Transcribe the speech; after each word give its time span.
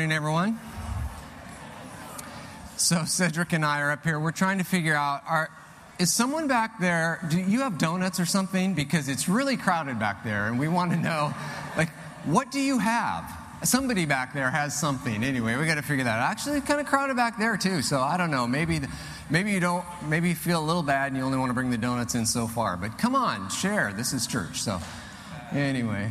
morning, 0.00 0.16
everyone. 0.16 0.58
So, 2.78 3.04
Cedric 3.04 3.52
and 3.52 3.62
I 3.62 3.82
are 3.82 3.90
up 3.90 4.02
here. 4.02 4.18
We're 4.18 4.30
trying 4.30 4.56
to 4.56 4.64
figure 4.64 4.94
out 4.94 5.20
are, 5.28 5.50
is 5.98 6.10
someone 6.10 6.48
back 6.48 6.80
there, 6.80 7.20
do 7.28 7.38
you 7.38 7.60
have 7.60 7.76
donuts 7.76 8.18
or 8.18 8.24
something? 8.24 8.72
Because 8.72 9.10
it's 9.10 9.28
really 9.28 9.58
crowded 9.58 9.98
back 9.98 10.24
there, 10.24 10.46
and 10.46 10.58
we 10.58 10.68
want 10.68 10.92
to 10.92 10.96
know, 10.96 11.34
like, 11.76 11.90
what 12.24 12.50
do 12.50 12.60
you 12.60 12.78
have? 12.78 13.30
Somebody 13.62 14.06
back 14.06 14.32
there 14.32 14.50
has 14.50 14.74
something. 14.74 15.22
Anyway, 15.22 15.54
we 15.56 15.66
got 15.66 15.74
to 15.74 15.82
figure 15.82 16.04
that 16.04 16.18
out. 16.18 16.30
Actually, 16.30 16.62
kind 16.62 16.80
of 16.80 16.86
crowded 16.86 17.16
back 17.16 17.38
there, 17.38 17.58
too. 17.58 17.82
So, 17.82 18.00
I 18.00 18.16
don't 18.16 18.30
know. 18.30 18.46
Maybe, 18.46 18.80
maybe 19.28 19.50
you 19.50 19.60
don't, 19.60 19.84
maybe 20.08 20.30
you 20.30 20.34
feel 20.34 20.64
a 20.64 20.64
little 20.64 20.82
bad 20.82 21.08
and 21.08 21.16
you 21.18 21.24
only 21.24 21.36
want 21.36 21.50
to 21.50 21.54
bring 21.54 21.70
the 21.70 21.76
donuts 21.76 22.14
in 22.14 22.24
so 22.24 22.46
far. 22.46 22.78
But 22.78 22.96
come 22.96 23.14
on, 23.14 23.50
share. 23.50 23.92
This 23.94 24.14
is 24.14 24.26
church. 24.26 24.62
So, 24.62 24.80
anyway, 25.52 26.10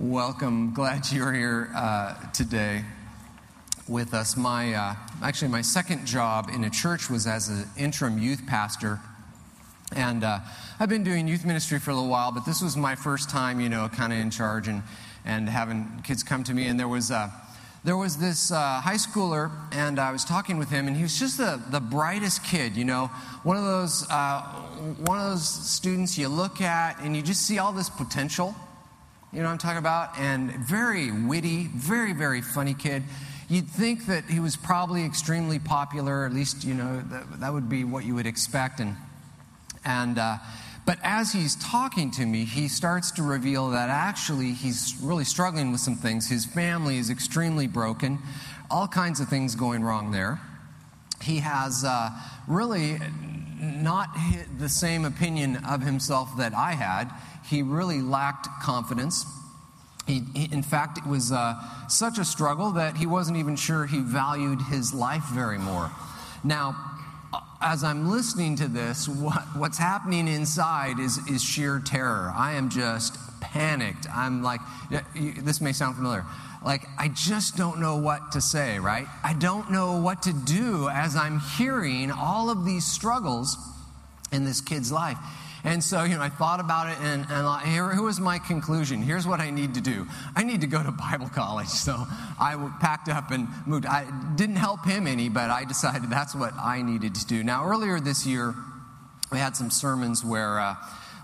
welcome. 0.00 0.72
Glad 0.72 1.12
you're 1.12 1.30
here 1.30 1.70
uh, 1.76 2.14
today 2.32 2.82
with 3.86 4.14
us. 4.14 4.34
My 4.34 4.72
uh, 4.72 4.94
actually 5.22 5.48
my 5.48 5.60
second 5.60 6.06
job 6.06 6.48
in 6.50 6.64
a 6.64 6.70
church 6.70 7.10
was 7.10 7.26
as 7.26 7.50
an 7.50 7.66
interim 7.76 8.18
youth 8.18 8.40
pastor, 8.46 8.98
and 9.94 10.24
uh, 10.24 10.38
I've 10.78 10.88
been 10.88 11.04
doing 11.04 11.28
youth 11.28 11.44
ministry 11.44 11.78
for 11.78 11.90
a 11.90 11.94
little 11.94 12.08
while, 12.08 12.32
but 12.32 12.46
this 12.46 12.62
was 12.62 12.78
my 12.78 12.94
first 12.94 13.28
time, 13.28 13.60
you 13.60 13.68
know, 13.68 13.90
kind 13.90 14.10
of 14.10 14.18
in 14.18 14.30
charge 14.30 14.68
and 14.68 14.82
and 15.26 15.50
having 15.50 16.00
kids 16.02 16.22
come 16.22 16.44
to 16.44 16.54
me. 16.54 16.66
And 16.66 16.80
there 16.80 16.88
was 16.88 17.10
uh, 17.10 17.28
there 17.84 17.98
was 17.98 18.16
this 18.16 18.50
uh, 18.50 18.80
high 18.80 18.94
schooler, 18.94 19.50
and 19.70 19.98
I 19.98 20.12
was 20.12 20.24
talking 20.24 20.56
with 20.56 20.70
him, 20.70 20.88
and 20.88 20.96
he 20.96 21.02
was 21.02 21.18
just 21.18 21.36
the 21.36 21.60
the 21.70 21.80
brightest 21.80 22.42
kid, 22.42 22.74
you 22.74 22.86
know, 22.86 23.08
one 23.42 23.58
of 23.58 23.64
those 23.64 24.08
uh, 24.08 24.40
one 25.04 25.18
of 25.18 25.30
those 25.32 25.46
students 25.46 26.16
you 26.16 26.28
look 26.28 26.62
at 26.62 26.98
and 27.00 27.14
you 27.14 27.20
just 27.20 27.42
see 27.42 27.58
all 27.58 27.74
this 27.74 27.90
potential. 27.90 28.54
You 29.32 29.38
know 29.38 29.44
what 29.44 29.52
I'm 29.52 29.58
talking 29.58 29.78
about? 29.78 30.18
And 30.18 30.50
very 30.50 31.12
witty, 31.12 31.68
very, 31.68 32.12
very 32.12 32.42
funny 32.42 32.74
kid. 32.74 33.04
You'd 33.48 33.68
think 33.68 34.06
that 34.06 34.24
he 34.24 34.40
was 34.40 34.56
probably 34.56 35.04
extremely 35.04 35.60
popular, 35.60 36.26
at 36.26 36.32
least, 36.32 36.64
you 36.64 36.74
know, 36.74 37.00
that, 37.10 37.38
that 37.38 37.52
would 37.52 37.68
be 37.68 37.84
what 37.84 38.04
you 38.04 38.16
would 38.16 38.26
expect. 38.26 38.80
And, 38.80 38.96
and, 39.84 40.18
uh, 40.18 40.38
but 40.84 40.98
as 41.04 41.32
he's 41.32 41.54
talking 41.54 42.10
to 42.12 42.26
me, 42.26 42.44
he 42.44 42.66
starts 42.66 43.12
to 43.12 43.22
reveal 43.22 43.70
that 43.70 43.88
actually 43.88 44.50
he's 44.50 44.96
really 45.00 45.24
struggling 45.24 45.70
with 45.70 45.80
some 45.80 45.94
things. 45.94 46.28
His 46.28 46.44
family 46.44 46.98
is 46.98 47.08
extremely 47.08 47.68
broken, 47.68 48.18
all 48.68 48.88
kinds 48.88 49.20
of 49.20 49.28
things 49.28 49.54
going 49.54 49.84
wrong 49.84 50.10
there. 50.10 50.40
He 51.22 51.36
has 51.36 51.84
uh, 51.84 52.10
really 52.48 52.98
not 53.60 54.08
the 54.58 54.68
same 54.68 55.04
opinion 55.04 55.56
of 55.68 55.82
himself 55.82 56.36
that 56.38 56.54
I 56.54 56.72
had. 56.72 57.10
He 57.46 57.62
really 57.62 58.00
lacked 58.00 58.48
confidence. 58.62 59.24
He, 60.06 60.22
in 60.50 60.62
fact, 60.62 60.98
it 60.98 61.06
was 61.06 61.30
uh, 61.30 61.54
such 61.88 62.18
a 62.18 62.24
struggle 62.24 62.72
that 62.72 62.96
he 62.96 63.06
wasn't 63.06 63.36
even 63.36 63.56
sure 63.56 63.86
he 63.86 64.00
valued 64.00 64.60
his 64.62 64.94
life 64.94 65.24
very 65.32 65.58
more. 65.58 65.90
Now, 66.42 66.74
as 67.60 67.84
I'm 67.84 68.10
listening 68.10 68.56
to 68.56 68.68
this, 68.68 69.06
what, 69.06 69.42
what's 69.56 69.78
happening 69.78 70.26
inside 70.26 70.98
is, 70.98 71.18
is 71.28 71.42
sheer 71.42 71.80
terror. 71.84 72.32
I 72.34 72.52
am 72.52 72.70
just 72.70 73.18
panicked. 73.40 74.06
I'm 74.10 74.42
like, 74.42 74.60
this 75.12 75.60
may 75.60 75.72
sound 75.72 75.96
familiar. 75.96 76.24
Like, 76.64 76.86
I 76.98 77.08
just 77.08 77.56
don't 77.56 77.80
know 77.80 77.96
what 77.96 78.32
to 78.32 78.40
say, 78.40 78.78
right? 78.78 79.06
I 79.24 79.32
don't 79.32 79.70
know 79.70 80.00
what 80.00 80.22
to 80.24 80.32
do 80.32 80.88
as 80.90 81.16
I'm 81.16 81.40
hearing 81.56 82.10
all 82.10 82.50
of 82.50 82.66
these 82.66 82.84
struggles 82.84 83.56
in 84.30 84.44
this 84.44 84.60
kid's 84.60 84.92
life. 84.92 85.16
And 85.64 85.84
so, 85.84 86.04
you 86.04 86.16
know, 86.16 86.22
I 86.22 86.30
thought 86.30 86.60
about 86.60 86.88
it, 86.88 86.98
and, 87.00 87.26
and 87.28 87.68
here, 87.68 87.92
here 87.92 88.02
was 88.02 88.18
my 88.18 88.38
conclusion. 88.38 89.02
Here's 89.02 89.26
what 89.26 89.40
I 89.40 89.50
need 89.50 89.74
to 89.74 89.80
do 89.80 90.06
I 90.34 90.42
need 90.42 90.62
to 90.62 90.66
go 90.66 90.82
to 90.82 90.90
Bible 91.10 91.28
college. 91.28 91.68
So 91.68 91.92
I 92.38 92.70
packed 92.80 93.08
up 93.08 93.30
and 93.30 93.48
moved. 93.66 93.86
I 93.86 94.10
didn't 94.36 94.56
help 94.56 94.84
him 94.84 95.06
any, 95.06 95.28
but 95.28 95.50
I 95.50 95.64
decided 95.64 96.10
that's 96.10 96.34
what 96.34 96.54
I 96.54 96.82
needed 96.82 97.14
to 97.16 97.26
do. 97.26 97.42
Now, 97.42 97.66
earlier 97.66 98.00
this 98.00 98.26
year, 98.26 98.54
we 99.30 99.38
had 99.38 99.56
some 99.56 99.70
sermons 99.70 100.24
where, 100.24 100.58
uh, 100.58 100.76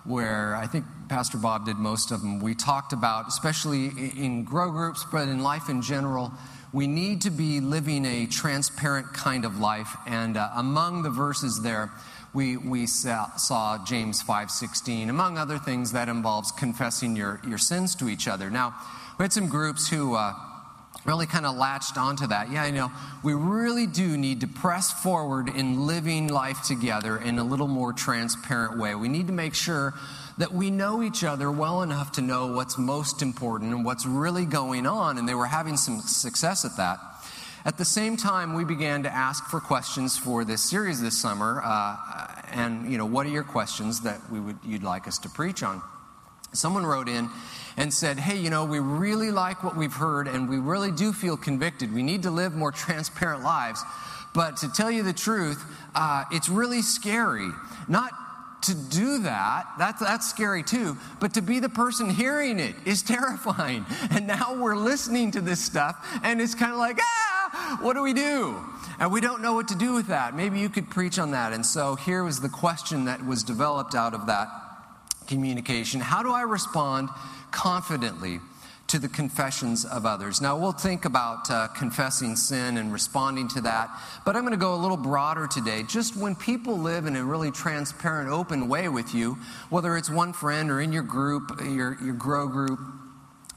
where 0.04 0.54
I 0.54 0.66
think 0.66 0.84
Pastor 1.08 1.38
Bob 1.38 1.66
did 1.66 1.76
most 1.76 2.10
of 2.10 2.20
them. 2.20 2.40
We 2.40 2.54
talked 2.54 2.92
about, 2.92 3.28
especially 3.28 3.86
in 3.86 4.42
grow 4.42 4.70
groups, 4.70 5.04
but 5.10 5.28
in 5.28 5.40
life 5.42 5.68
in 5.68 5.80
general, 5.80 6.32
we 6.72 6.88
need 6.88 7.22
to 7.22 7.30
be 7.30 7.60
living 7.60 8.04
a 8.04 8.26
transparent 8.26 9.12
kind 9.14 9.44
of 9.44 9.58
life. 9.58 9.96
And 10.06 10.36
uh, 10.36 10.50
among 10.56 11.04
the 11.04 11.10
verses 11.10 11.60
there, 11.62 11.92
we, 12.34 12.56
we 12.56 12.86
saw, 12.86 13.34
saw 13.36 13.84
James 13.84 14.22
5.16, 14.22 15.08
among 15.08 15.38
other 15.38 15.58
things 15.58 15.92
that 15.92 16.08
involves 16.08 16.50
confessing 16.50 17.14
your, 17.14 17.40
your 17.46 17.58
sins 17.58 17.94
to 17.96 18.08
each 18.08 18.26
other. 18.26 18.50
Now, 18.50 18.74
we 19.18 19.22
had 19.22 19.32
some 19.32 19.48
groups 19.48 19.88
who 19.88 20.16
uh, 20.16 20.34
really 21.04 21.26
kind 21.26 21.46
of 21.46 21.56
latched 21.56 21.96
onto 21.96 22.26
that. 22.26 22.50
Yeah, 22.50 22.66
you 22.66 22.72
know, 22.72 22.90
we 23.22 23.32
really 23.32 23.86
do 23.86 24.16
need 24.18 24.40
to 24.40 24.48
press 24.48 24.92
forward 24.92 25.48
in 25.48 25.86
living 25.86 26.28
life 26.28 26.62
together 26.62 27.16
in 27.16 27.38
a 27.38 27.44
little 27.44 27.68
more 27.68 27.92
transparent 27.92 28.78
way. 28.78 28.94
We 28.94 29.08
need 29.08 29.28
to 29.28 29.32
make 29.32 29.54
sure 29.54 29.94
that 30.38 30.52
we 30.52 30.70
know 30.70 31.02
each 31.02 31.24
other 31.24 31.50
well 31.50 31.82
enough 31.82 32.12
to 32.12 32.22
know 32.22 32.48
what's 32.48 32.76
most 32.76 33.22
important 33.22 33.72
and 33.72 33.84
what's 33.84 34.06
really 34.06 34.44
going 34.44 34.86
on, 34.86 35.18
and 35.18 35.28
they 35.28 35.34
were 35.34 35.46
having 35.46 35.76
some 35.76 36.00
success 36.00 36.64
at 36.64 36.76
that. 36.76 36.98
At 37.66 37.78
the 37.78 37.84
same 37.84 38.16
time, 38.16 38.54
we 38.54 38.64
began 38.64 39.02
to 39.02 39.12
ask 39.12 39.44
for 39.46 39.58
questions 39.58 40.16
for 40.16 40.44
this 40.44 40.62
series 40.62 41.02
this 41.02 41.18
summer. 41.18 41.60
Uh, 41.64 41.96
and, 42.52 42.92
you 42.92 42.96
know, 42.96 43.06
what 43.06 43.26
are 43.26 43.30
your 43.30 43.42
questions 43.42 44.02
that 44.02 44.20
we 44.30 44.38
would, 44.38 44.58
you'd 44.64 44.84
like 44.84 45.08
us 45.08 45.18
to 45.18 45.28
preach 45.28 45.64
on? 45.64 45.82
Someone 46.52 46.86
wrote 46.86 47.08
in 47.08 47.28
and 47.76 47.92
said, 47.92 48.20
Hey, 48.20 48.36
you 48.36 48.50
know, 48.50 48.64
we 48.64 48.78
really 48.78 49.32
like 49.32 49.64
what 49.64 49.76
we've 49.76 49.92
heard 49.92 50.28
and 50.28 50.48
we 50.48 50.58
really 50.58 50.92
do 50.92 51.12
feel 51.12 51.36
convicted. 51.36 51.92
We 51.92 52.04
need 52.04 52.22
to 52.22 52.30
live 52.30 52.54
more 52.54 52.70
transparent 52.70 53.42
lives. 53.42 53.82
But 54.32 54.58
to 54.58 54.72
tell 54.72 54.90
you 54.90 55.02
the 55.02 55.12
truth, 55.12 55.64
uh, 55.94 56.22
it's 56.30 56.48
really 56.48 56.82
scary. 56.82 57.48
Not 57.88 58.12
to 58.66 58.74
do 58.74 59.18
that, 59.22 59.66
that's, 59.78 60.00
that's 60.00 60.28
scary 60.28 60.62
too, 60.62 60.96
but 61.20 61.34
to 61.34 61.42
be 61.42 61.60
the 61.60 61.68
person 61.68 62.10
hearing 62.10 62.58
it 62.60 62.74
is 62.84 63.02
terrifying. 63.16 63.84
And 64.10 64.26
now 64.26 64.56
we're 64.60 64.76
listening 64.76 65.32
to 65.32 65.40
this 65.40 65.60
stuff 65.60 65.96
and 66.22 66.40
it's 66.40 66.54
kind 66.54 66.72
of 66.72 66.78
like, 66.78 66.98
ah! 67.00 67.78
what 67.80 67.94
do 67.94 68.02
we 68.02 68.12
do? 68.12 68.56
And 68.98 69.12
we 69.12 69.20
don't 69.20 69.42
know 69.42 69.52
what 69.52 69.68
to 69.68 69.76
do 69.76 69.94
with 69.94 70.08
that. 70.08 70.34
Maybe 70.34 70.58
you 70.58 70.68
could 70.68 70.90
preach 70.90 71.18
on 71.18 71.32
that. 71.32 71.52
And 71.52 71.64
so 71.64 71.96
here 71.96 72.22
was 72.22 72.40
the 72.40 72.48
question 72.48 73.04
that 73.06 73.24
was 73.26 73.42
developed 73.42 73.94
out 73.94 74.14
of 74.14 74.26
that 74.26 74.48
communication 75.26 76.00
How 76.00 76.22
do 76.22 76.32
I 76.32 76.42
respond 76.42 77.08
confidently? 77.50 78.40
To 78.88 78.98
the 78.98 79.08
confessions 79.08 79.84
of 79.84 80.06
others. 80.06 80.40
Now, 80.40 80.56
we'll 80.56 80.72
think 80.72 81.04
about 81.04 81.50
uh, 81.50 81.68
confessing 81.68 82.36
sin 82.36 82.76
and 82.76 82.92
responding 82.92 83.48
to 83.48 83.60
that, 83.62 83.90
but 84.24 84.36
I'm 84.36 84.42
going 84.42 84.52
to 84.52 84.58
go 84.58 84.74
a 84.74 84.76
little 84.76 84.96
broader 84.96 85.46
today. 85.46 85.82
Just 85.82 86.16
when 86.16 86.34
people 86.34 86.78
live 86.78 87.06
in 87.06 87.16
a 87.16 87.24
really 87.24 87.50
transparent, 87.50 88.30
open 88.30 88.68
way 88.68 88.88
with 88.88 89.14
you, 89.14 89.38
whether 89.70 89.96
it's 89.96 90.10
one 90.10 90.32
friend 90.32 90.70
or 90.70 90.80
in 90.80 90.92
your 90.92 91.02
group, 91.02 91.60
your, 91.60 91.98
your 92.02 92.14
grow 92.14 92.48
group, 92.48 92.78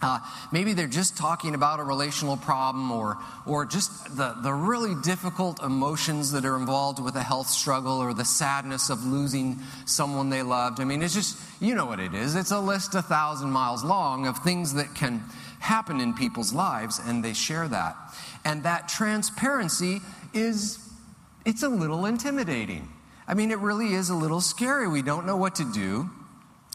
uh, 0.01 0.19
maybe 0.51 0.73
they're 0.73 0.87
just 0.87 1.17
talking 1.17 1.55
about 1.55 1.79
a 1.79 1.83
relational 1.83 2.37
problem 2.37 2.89
or, 2.91 3.17
or 3.45 3.65
just 3.65 4.15
the, 4.15 4.33
the 4.43 4.53
really 4.53 4.95
difficult 5.03 5.61
emotions 5.61 6.31
that 6.31 6.45
are 6.45 6.55
involved 6.55 7.03
with 7.03 7.15
a 7.15 7.23
health 7.23 7.47
struggle 7.47 7.99
or 7.99 8.13
the 8.13 8.23
sadness 8.23 8.89
of 8.89 9.05
losing 9.05 9.59
someone 9.85 10.29
they 10.29 10.41
loved. 10.41 10.79
I 10.79 10.85
mean, 10.85 11.01
it's 11.01 11.13
just, 11.13 11.37
you 11.59 11.75
know 11.75 11.85
what 11.85 11.99
it 11.99 12.13
is. 12.13 12.35
It's 12.35 12.51
a 12.51 12.59
list 12.59 12.95
a 12.95 13.01
thousand 13.01 13.51
miles 13.51 13.83
long 13.83 14.25
of 14.25 14.37
things 14.37 14.73
that 14.75 14.95
can 14.95 15.21
happen 15.59 15.99
in 15.99 16.13
people's 16.13 16.53
lives, 16.53 17.01
and 17.05 17.23
they 17.23 17.33
share 17.33 17.67
that. 17.67 17.97
And 18.45 18.63
that 18.63 18.87
transparency 18.87 19.99
is, 20.33 20.79
it's 21.45 21.63
a 21.63 21.69
little 21.69 22.05
intimidating. 22.05 22.87
I 23.27 23.33
mean, 23.33 23.51
it 23.51 23.59
really 23.59 23.93
is 23.93 24.09
a 24.09 24.15
little 24.15 24.39
scary. 24.39 24.87
We 24.87 25.01
don't 25.01 25.25
know 25.25 25.35
what 25.35 25.55
to 25.55 25.69
do. 25.69 26.09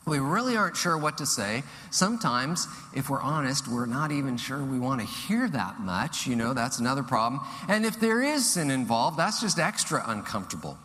We 0.06 0.18
really 0.18 0.56
aren't 0.56 0.76
sure 0.76 0.98
what 0.98 1.18
to 1.18 1.26
say. 1.26 1.62
Sometimes, 1.90 2.66
if 2.94 3.08
we're 3.08 3.22
honest, 3.22 3.66
we're 3.68 3.86
not 3.86 4.12
even 4.12 4.36
sure 4.36 4.62
we 4.62 4.78
want 4.78 5.00
to 5.00 5.06
hear 5.06 5.48
that 5.48 5.80
much. 5.80 6.26
You 6.26 6.36
know, 6.36 6.52
that's 6.52 6.78
another 6.78 7.02
problem. 7.02 7.40
And 7.68 7.86
if 7.86 7.98
there 8.00 8.22
is 8.22 8.52
sin 8.52 8.70
involved, 8.70 9.18
that's 9.18 9.40
just 9.40 9.58
extra 9.58 10.02
uncomfortable. 10.06 10.78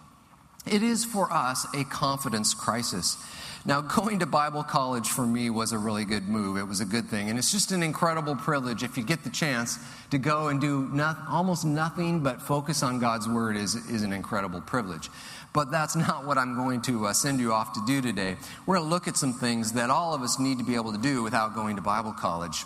It 0.65 0.83
is 0.83 1.03
for 1.03 1.31
us 1.31 1.65
a 1.73 1.83
confidence 1.83 2.53
crisis. 2.53 3.17
Now, 3.65 3.81
going 3.81 4.19
to 4.19 4.25
Bible 4.25 4.63
college 4.63 5.09
for 5.09 5.25
me 5.25 5.49
was 5.49 5.73
a 5.73 5.77
really 5.77 6.05
good 6.05 6.29
move. 6.29 6.57
It 6.57 6.63
was 6.63 6.79
a 6.79 6.85
good 6.85 7.09
thing. 7.09 7.29
And 7.29 7.37
it's 7.37 7.51
just 7.51 7.71
an 7.73 7.83
incredible 7.83 8.35
privilege 8.35 8.83
if 8.83 8.97
you 8.97 9.03
get 9.03 9.23
the 9.23 9.29
chance 9.29 9.77
to 10.11 10.17
go 10.17 10.47
and 10.47 10.61
do 10.61 10.89
almost 11.29 11.65
nothing 11.65 12.21
but 12.21 12.41
focus 12.41 12.83
on 12.83 12.99
God's 12.99 13.27
Word 13.27 13.57
is, 13.57 13.75
is 13.75 14.01
an 14.03 14.13
incredible 14.13 14.61
privilege. 14.61 15.09
But 15.53 15.71
that's 15.71 15.95
not 16.07 16.25
what 16.25 16.37
I'm 16.37 16.55
going 16.55 16.81
to 16.83 17.07
uh, 17.07 17.13
send 17.13 17.39
you 17.39 17.53
off 17.53 17.73
to 17.73 17.81
do 17.85 18.01
today. 18.01 18.37
We're 18.65 18.77
going 18.77 18.87
to 18.87 18.89
look 18.89 19.07
at 19.07 19.17
some 19.17 19.33
things 19.33 19.73
that 19.73 19.89
all 19.89 20.13
of 20.13 20.21
us 20.21 20.39
need 20.39 20.57
to 20.59 20.63
be 20.63 20.75
able 20.75 20.91
to 20.91 20.97
do 20.97 21.23
without 21.23 21.55
going 21.55 21.75
to 21.75 21.81
Bible 21.81 22.13
college 22.13 22.65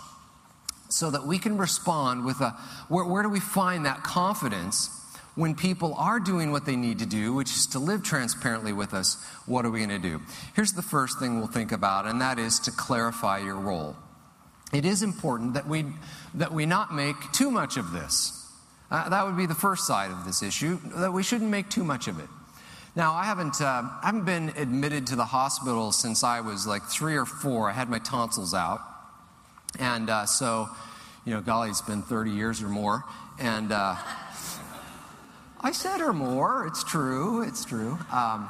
so 0.88 1.10
that 1.10 1.26
we 1.26 1.38
can 1.38 1.58
respond 1.58 2.24
with 2.24 2.40
a 2.40 2.50
where, 2.88 3.04
where 3.04 3.22
do 3.22 3.28
we 3.28 3.40
find 3.40 3.84
that 3.84 4.04
confidence 4.04 4.90
when 5.34 5.54
people 5.54 5.94
are 5.94 6.20
doing 6.20 6.52
what 6.52 6.64
they 6.64 6.76
need 6.76 7.00
to 7.00 7.06
do, 7.06 7.34
which 7.34 7.50
is 7.50 7.66
to 7.66 7.78
live 7.78 8.02
transparently 8.02 8.72
with 8.72 8.94
us, 8.94 9.22
what 9.46 9.64
are 9.64 9.70
we 9.70 9.84
going 9.84 9.90
to 9.90 9.98
do? 9.98 10.20
Here's 10.54 10.72
the 10.72 10.82
first 10.82 11.18
thing 11.18 11.38
we'll 11.38 11.48
think 11.48 11.72
about, 11.72 12.06
and 12.06 12.20
that 12.20 12.38
is 12.38 12.60
to 12.60 12.70
clarify 12.70 13.38
your 13.38 13.56
role. 13.56 13.96
it 14.72 14.84
is 14.84 15.02
important 15.02 15.54
that 15.54 15.68
we, 15.68 15.84
that 16.34 16.52
we 16.52 16.66
not 16.66 16.94
make 16.94 17.16
too 17.32 17.50
much 17.50 17.76
of 17.76 17.90
this. 17.92 18.48
Uh, 18.90 19.08
that 19.08 19.26
would 19.26 19.36
be 19.36 19.46
the 19.46 19.54
first 19.54 19.86
side 19.86 20.10
of 20.10 20.24
this 20.24 20.42
issue, 20.42 20.78
that 20.96 21.12
we 21.12 21.22
shouldn't 21.22 21.50
make 21.50 21.68
too 21.68 21.82
much 21.84 22.06
of 22.06 22.20
it. 22.20 22.28
Now, 22.96 23.14
I 23.14 23.24
haven't, 23.24 23.60
uh, 23.60 23.82
I 23.82 24.06
haven't 24.06 24.24
been 24.24 24.50
admitted 24.50 25.08
to 25.08 25.16
the 25.16 25.24
hospital 25.24 25.90
since 25.90 26.22
I 26.22 26.40
was 26.40 26.64
like 26.64 26.84
three 26.84 27.16
or 27.16 27.26
four. 27.26 27.68
I 27.68 27.72
had 27.72 27.88
my 27.88 27.98
tonsils 27.98 28.54
out. 28.54 28.80
And 29.80 30.08
uh, 30.08 30.26
so, 30.26 30.68
you 31.24 31.34
know, 31.34 31.40
golly, 31.40 31.70
it's 31.70 31.82
been 31.82 32.02
30 32.02 32.30
years 32.30 32.62
or 32.62 32.68
more. 32.68 33.02
And 33.40 33.72
uh, 33.72 33.96
I 35.60 35.72
said 35.72 36.02
or 36.02 36.12
more. 36.12 36.68
It's 36.68 36.84
true. 36.84 37.42
It's 37.42 37.64
true. 37.64 37.98
Um, 38.12 38.48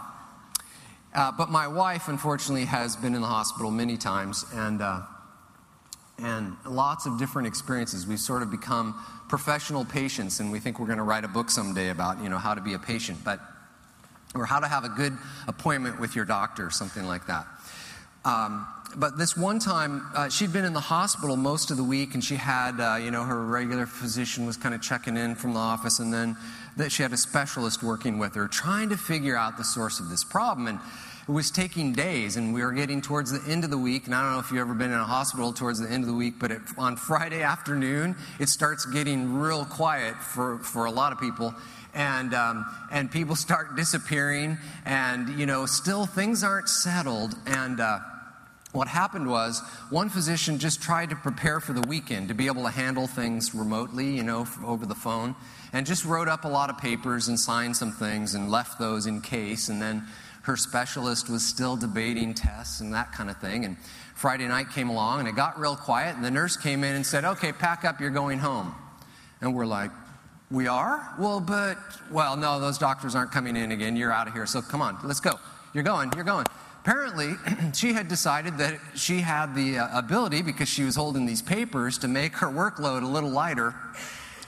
uh, 1.15 1.33
but 1.33 1.51
my 1.51 1.67
wife, 1.67 2.09
unfortunately, 2.09 2.67
has 2.67 2.97
been 2.97 3.15
in 3.15 3.23
the 3.23 3.27
hospital 3.27 3.71
many 3.71 3.97
times 3.97 4.45
and, 4.53 4.83
uh, 4.83 5.01
and 6.19 6.55
lots 6.69 7.07
of 7.07 7.19
different 7.19 7.49
experiences. 7.49 8.07
We've 8.07 8.19
sort 8.21 8.43
of 8.43 8.51
become 8.51 8.95
professional 9.31 9.87
patients, 9.87 10.39
and 10.39 10.53
we 10.53 10.61
think 10.61 10.79
we're 10.79 10.87
going 10.87 10.99
to 10.99 11.05
write 11.05 11.25
a 11.25 11.29
book 11.29 11.51
someday 11.51 11.89
about, 11.89 12.23
you 12.23 12.29
know, 12.29 12.37
how 12.37 12.53
to 12.53 12.61
be 12.61 12.75
a 12.75 12.79
patient. 12.79 13.21
But 13.25 13.41
or 14.35 14.45
how 14.45 14.61
to 14.61 14.67
have 14.67 14.85
a 14.85 14.89
good 14.89 15.17
appointment 15.47 16.01
with 16.01 16.17
your 16.17 16.25
doctor, 16.25 16.71
something 16.71 17.07
like 17.07 17.27
that. 17.27 17.47
Um, 18.25 18.67
but 18.97 19.19
this 19.19 19.37
one 19.37 19.59
time, 19.59 20.07
uh, 20.15 20.29
she'd 20.29 20.53
been 20.53 20.65
in 20.65 20.73
the 20.73 20.81
hospital 20.81 21.37
most 21.37 21.71
of 21.71 21.77
the 21.77 21.85
week, 21.85 22.15
and 22.15 22.23
she 22.23 22.37
had, 22.37 22.81
uh, 22.81 22.97
you 22.97 23.11
know, 23.11 23.25
her 23.25 23.45
regular 23.45 23.87
physician 23.87 24.47
was 24.47 24.57
kind 24.57 24.75
of 24.75 24.81
checking 24.81 25.17
in 25.17 25.35
from 25.35 25.53
the 25.53 25.59
office, 25.59 25.99
and 25.99 26.13
then 26.13 26.37
that 26.77 26.93
she 26.93 27.03
had 27.03 27.13
a 27.13 27.17
specialist 27.17 27.83
working 27.83 28.19
with 28.19 28.35
her, 28.35 28.47
trying 28.47 28.89
to 28.91 28.97
figure 28.97 29.37
out 29.37 29.57
the 29.57 29.65
source 29.65 30.01
of 30.01 30.11
this 30.11 30.23
problem. 30.23 30.69
And 30.69 30.79
it 31.27 31.33
was 31.33 31.51
taking 31.51 31.93
days, 31.93 32.37
and 32.37 32.55
we 32.55 32.63
were 32.63 32.73
getting 32.73 33.01
towards 33.01 33.33
the 33.33 33.51
end 33.51 33.65
of 33.65 33.71
the 33.71 33.79
week. 33.79 34.07
And 34.07 34.15
I 34.15 34.23
don't 34.23 34.33
know 34.33 34.39
if 34.39 34.51
you've 34.51 34.61
ever 34.61 34.75
been 34.75 34.93
in 34.93 34.99
a 34.99 35.05
hospital 35.05 35.53
towards 35.53 35.81
the 35.81 35.91
end 35.91 36.05
of 36.05 36.09
the 36.09 36.15
week, 36.15 36.35
but 36.39 36.51
it, 36.51 36.61
on 36.79 36.97
Friday 36.97 37.43
afternoon, 37.55 38.15
it 38.39 38.49
starts 38.49 38.87
getting 38.87 39.35
real 39.35 39.65
quiet 39.65 40.17
for, 40.17 40.59
for 40.59 40.85
a 40.85 40.91
lot 40.91 41.13
of 41.13 41.19
people 41.19 41.55
and 41.95 42.35
um, 42.35 42.67
and 42.91 43.11
people 43.11 43.37
start 43.37 43.77
disappearing, 43.77 44.59
and 44.85 45.39
you 45.39 45.47
know, 45.47 45.67
still 45.67 46.07
things 46.07 46.43
aren't 46.43 46.69
settled. 46.69 47.35
And 47.47 47.81
uh, 47.81 48.01
what 48.73 48.89
happened 48.89 49.29
was 49.29 49.63
one 49.91 50.09
physician 50.09 50.59
just 50.59 50.83
tried 50.83 51.11
to 51.11 51.17
prepare 51.17 51.61
for 51.61 51.73
the 51.73 51.83
weekend 51.83 52.29
to 52.29 52.35
be 52.35 52.47
able 52.47 52.65
to 52.65 52.71
handle 52.71 53.07
things 53.07 53.55
remotely, 53.55 54.11
you 54.11 54.23
know, 54.23 54.47
over 54.65 54.85
the 54.85 54.95
phone, 54.95 55.37
and 55.73 55.87
just 55.87 56.05
wrote 56.05 56.29
up 56.29 56.45
a 56.45 56.49
lot 56.49 56.71
of 56.71 56.79
papers 56.79 57.29
and 57.29 57.39
signed 57.39 57.77
some 57.77 57.93
things 57.93 58.35
and 58.35 58.51
left 58.51 58.79
those 58.79 59.07
in 59.07 59.21
case, 59.21 59.69
and 59.69 59.81
then. 59.81 60.05
Her 60.45 60.59
specialist 60.59 61.31
was 61.31 61.43
still 61.43 61.75
debating 61.75 62.35
tests 62.35 62.81
and 62.81 62.93
that 62.93 63.13
kind 63.13 63.31
of 63.31 63.39
thing. 63.39 63.65
And 63.65 63.79
Friday 64.15 64.47
night 64.47 64.69
came 64.69 64.91
along 64.91 65.21
and 65.21 65.27
it 65.27 65.35
got 65.35 65.59
real 65.59 65.75
quiet, 65.75 66.17
and 66.17 66.23
the 66.23 66.31
nurse 66.31 66.59
came 66.59 66.85
in 66.85 66.95
and 66.95 67.07
said, 67.07 67.25
Okay, 67.25 67.51
pack 67.51 67.87
up, 67.87 67.99
you're 67.99 68.11
going 68.11 68.39
home. 68.39 68.75
And 69.41 69.55
we're 69.55 69.65
like, 69.65 69.91
we 70.51 70.67
are? 70.67 71.15
Well, 71.19 71.41
but, 71.41 71.79
well, 72.11 72.37
no, 72.37 72.61
those 72.61 72.79
doctors 72.79 73.15
aren't 73.15 73.33
coming 73.33 73.57
in 73.57 73.73
again. 73.73 73.97
You're 73.97 74.13
out 74.13 74.29
of 74.29 74.35
here. 74.35 74.47
So 74.47 74.63
come 74.63 74.83
on, 74.83 74.99
let's 75.05 75.21
go. 75.21 75.39
You're 75.73 75.85
going, 75.85 76.13
you're 76.15 76.25
going. 76.25 76.47
Apparently, 76.83 77.35
she 77.75 77.95
had 77.95 78.09
decided 78.09 78.59
that 78.59 78.79
she 78.95 79.21
had 79.21 79.55
the 79.55 79.79
uh, 79.79 79.99
ability, 79.99 80.43
because 80.43 80.69
she 80.69 80.85
was 80.85 80.97
holding 80.97 81.27
these 81.27 81.43
papers, 81.43 81.99
to 81.99 82.09
make 82.09 82.37
her 82.37 82.47
workload 82.47 83.03
a 83.03 83.07
little 83.07 83.31
lighter. 83.31 83.75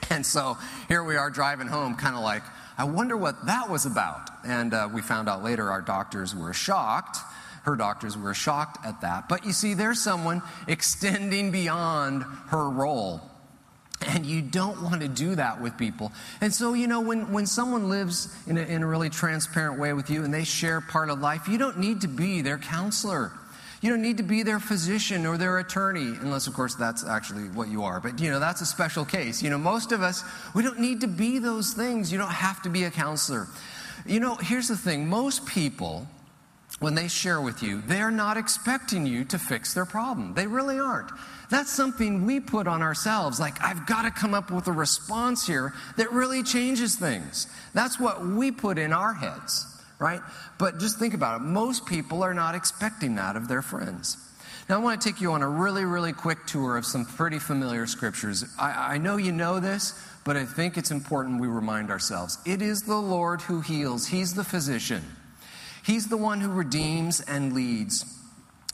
And 0.09 0.25
so 0.25 0.57
here 0.87 1.03
we 1.03 1.17
are 1.17 1.29
driving 1.29 1.67
home, 1.67 1.95
kind 1.95 2.15
of 2.15 2.23
like, 2.23 2.41
I 2.77 2.85
wonder 2.85 3.17
what 3.17 3.45
that 3.47 3.69
was 3.69 3.85
about. 3.85 4.29
And 4.45 4.73
uh, 4.73 4.87
we 4.93 5.01
found 5.01 5.27
out 5.27 5.43
later 5.43 5.69
our 5.69 5.81
doctors 5.81 6.33
were 6.33 6.53
shocked. 6.53 7.17
Her 7.63 7.75
doctors 7.75 8.17
were 8.17 8.33
shocked 8.33 8.85
at 8.85 9.01
that. 9.01 9.27
But 9.27 9.45
you 9.45 9.51
see, 9.51 9.73
there's 9.73 10.01
someone 10.01 10.41
extending 10.67 11.51
beyond 11.51 12.23
her 12.47 12.69
role. 12.69 13.21
And 14.05 14.25
you 14.25 14.43
don't 14.43 14.83
want 14.83 15.01
to 15.01 15.07
do 15.07 15.35
that 15.35 15.59
with 15.59 15.75
people. 15.75 16.11
And 16.39 16.53
so, 16.53 16.73
you 16.73 16.87
know, 16.87 17.01
when, 17.01 17.31
when 17.31 17.47
someone 17.47 17.89
lives 17.89 18.33
in 18.45 18.57
a, 18.57 18.61
in 18.61 18.83
a 18.83 18.87
really 18.87 19.09
transparent 19.09 19.79
way 19.79 19.93
with 19.93 20.09
you 20.09 20.23
and 20.23 20.31
they 20.31 20.43
share 20.43 20.81
part 20.81 21.09
of 21.09 21.19
life, 21.19 21.47
you 21.47 21.57
don't 21.57 21.79
need 21.79 22.01
to 22.01 22.07
be 22.07 22.41
their 22.41 22.59
counselor. 22.59 23.31
You 23.81 23.89
don't 23.89 24.01
need 24.01 24.17
to 24.17 24.23
be 24.23 24.43
their 24.43 24.59
physician 24.59 25.25
or 25.25 25.37
their 25.37 25.59
attorney, 25.59 26.15
unless, 26.21 26.47
of 26.47 26.53
course, 26.53 26.75
that's 26.75 27.05
actually 27.05 27.43
what 27.49 27.69
you 27.69 27.83
are. 27.83 27.99
But, 27.99 28.19
you 28.19 28.29
know, 28.31 28.39
that's 28.39 28.61
a 28.61 28.65
special 28.65 29.05
case. 29.05 29.41
You 29.41 29.49
know, 29.49 29.57
most 29.57 29.91
of 29.91 30.01
us, 30.01 30.23
we 30.55 30.63
don't 30.63 30.79
need 30.79 31.01
to 31.01 31.07
be 31.07 31.39
those 31.39 31.73
things. 31.73 32.11
You 32.11 32.17
don't 32.17 32.31
have 32.31 32.61
to 32.63 32.69
be 32.69 32.85
a 32.85 32.91
counselor. 32.91 33.47
You 34.05 34.19
know, 34.19 34.35
here's 34.35 34.67
the 34.67 34.77
thing 34.77 35.07
most 35.07 35.45
people, 35.45 36.07
when 36.79 36.95
they 36.95 37.07
share 37.07 37.41
with 37.41 37.63
you, 37.63 37.81
they're 37.81 38.11
not 38.11 38.37
expecting 38.37 39.05
you 39.05 39.25
to 39.25 39.39
fix 39.39 39.73
their 39.73 39.85
problem. 39.85 40.33
They 40.35 40.45
really 40.45 40.79
aren't. 40.79 41.11
That's 41.49 41.71
something 41.71 42.25
we 42.25 42.39
put 42.39 42.67
on 42.67 42.81
ourselves. 42.81 43.39
Like, 43.39 43.61
I've 43.63 43.87
got 43.87 44.03
to 44.03 44.11
come 44.11 44.33
up 44.33 44.51
with 44.51 44.67
a 44.67 44.71
response 44.71 45.47
here 45.47 45.73
that 45.95 46.11
really 46.11 46.43
changes 46.43 46.95
things. 46.95 47.47
That's 47.73 47.99
what 47.99 48.25
we 48.25 48.51
put 48.51 48.77
in 48.77 48.93
our 48.93 49.13
heads, 49.13 49.65
right? 49.97 50.21
But 50.59 50.79
just 50.79 50.99
think 50.99 51.13
about 51.13 51.41
it. 51.41 51.45
Most 51.45 51.85
people 51.85 52.21
are 52.21 52.33
not 52.33 52.53
expecting 52.53 53.15
that 53.15 53.35
of 53.35 53.47
their 53.47 53.61
friends. 53.61 54.17
Now, 54.69 54.75
I 54.75 54.79
want 54.79 55.01
to 55.01 55.09
take 55.09 55.21
you 55.21 55.31
on 55.31 55.41
a 55.41 55.49
really, 55.49 55.85
really 55.85 56.11
quick 56.11 56.45
tour 56.45 56.75
of 56.75 56.85
some 56.85 57.05
pretty 57.05 57.39
familiar 57.39 57.87
scriptures. 57.87 58.43
I, 58.59 58.95
I 58.95 58.97
know 58.97 59.15
you 59.15 59.31
know 59.31 59.61
this, 59.61 59.93
but 60.25 60.35
I 60.35 60.43
think 60.43 60.77
it's 60.77 60.91
important 60.91 61.39
we 61.39 61.47
remind 61.47 61.89
ourselves. 61.89 62.37
It 62.45 62.61
is 62.61 62.81
the 62.81 62.97
Lord 62.97 63.39
who 63.41 63.61
heals, 63.61 64.07
He's 64.07 64.33
the 64.33 64.43
physician, 64.43 65.01
He's 65.87 66.07
the 66.09 66.17
one 66.17 66.41
who 66.41 66.51
redeems 66.51 67.21
and 67.21 67.53
leads 67.53 68.03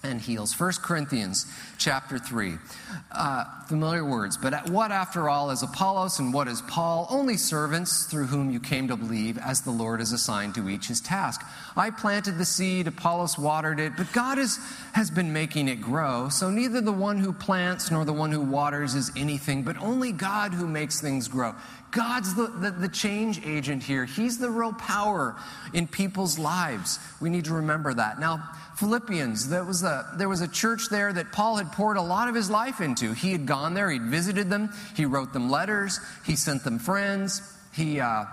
and 0.03 0.19
heals. 0.19 0.59
1 0.59 0.73
Corinthians 0.81 1.45
chapter 1.77 2.19
3. 2.19 2.57
Uh, 3.11 3.45
familiar 3.67 4.03
words, 4.03 4.37
but 4.37 4.69
what 4.69 4.91
after 4.91 5.29
all 5.29 5.49
is 5.49 5.63
Apollos 5.63 6.19
and 6.19 6.33
what 6.33 6.47
is 6.47 6.61
Paul? 6.63 7.07
Only 7.09 7.37
servants 7.37 8.05
through 8.05 8.25
whom 8.25 8.51
you 8.51 8.59
came 8.59 8.89
to 8.89 8.97
believe, 8.97 9.37
as 9.37 9.61
the 9.61 9.71
Lord 9.71 9.99
has 9.99 10.11
assigned 10.11 10.55
to 10.55 10.67
each 10.67 10.87
his 10.87 10.99
task. 10.99 11.41
I 11.77 11.89
planted 11.89 12.37
the 12.37 12.45
seed, 12.45 12.87
Apollos 12.87 13.37
watered 13.37 13.79
it, 13.79 13.93
but 13.95 14.11
God 14.11 14.37
is, 14.37 14.59
has 14.91 15.09
been 15.09 15.31
making 15.31 15.69
it 15.69 15.81
grow. 15.81 16.29
So 16.29 16.49
neither 16.49 16.81
the 16.81 16.91
one 16.91 17.17
who 17.17 17.31
plants 17.31 17.89
nor 17.89 18.03
the 18.03 18.13
one 18.13 18.31
who 18.31 18.41
waters 18.41 18.95
is 18.95 19.11
anything, 19.15 19.63
but 19.63 19.77
only 19.77 20.11
God 20.11 20.53
who 20.53 20.67
makes 20.67 20.99
things 20.99 21.27
grow. 21.27 21.55
God's 21.93 22.33
the, 22.33 22.47
the, 22.47 22.71
the, 22.71 22.89
change 22.89 23.39
agent 23.45 23.83
here. 23.83 24.05
He's 24.05 24.39
the 24.39 24.49
real 24.49 24.73
power 24.73 25.35
in 25.73 25.87
people's 25.87 26.39
lives. 26.39 26.97
We 27.21 27.29
need 27.29 27.45
to 27.45 27.53
remember 27.53 27.93
that. 27.93 28.19
Now, 28.19 28.49
Philippians, 28.77 29.49
that 29.49 29.67
was, 29.67 29.83
there 30.17 30.29
was 30.29 30.41
a 30.41 30.47
church 30.47 30.89
there 30.89 31.11
that 31.11 31.31
Paul 31.31 31.57
had 31.57 31.71
poured 31.71 31.97
a 31.97 32.01
lot 32.01 32.27
of 32.27 32.35
his 32.35 32.49
life 32.49 32.81
into. 32.81 33.13
He 33.13 33.31
had 33.31 33.45
gone 33.45 33.73
there, 33.73 33.89
he'd 33.89 34.03
visited 34.03 34.49
them, 34.49 34.69
he 34.95 35.05
wrote 35.05 35.33
them 35.33 35.49
letters, 35.49 35.99
he 36.25 36.35
sent 36.35 36.63
them 36.63 36.79
friends, 36.79 37.41
he 37.73 37.99
uh, 37.99 38.25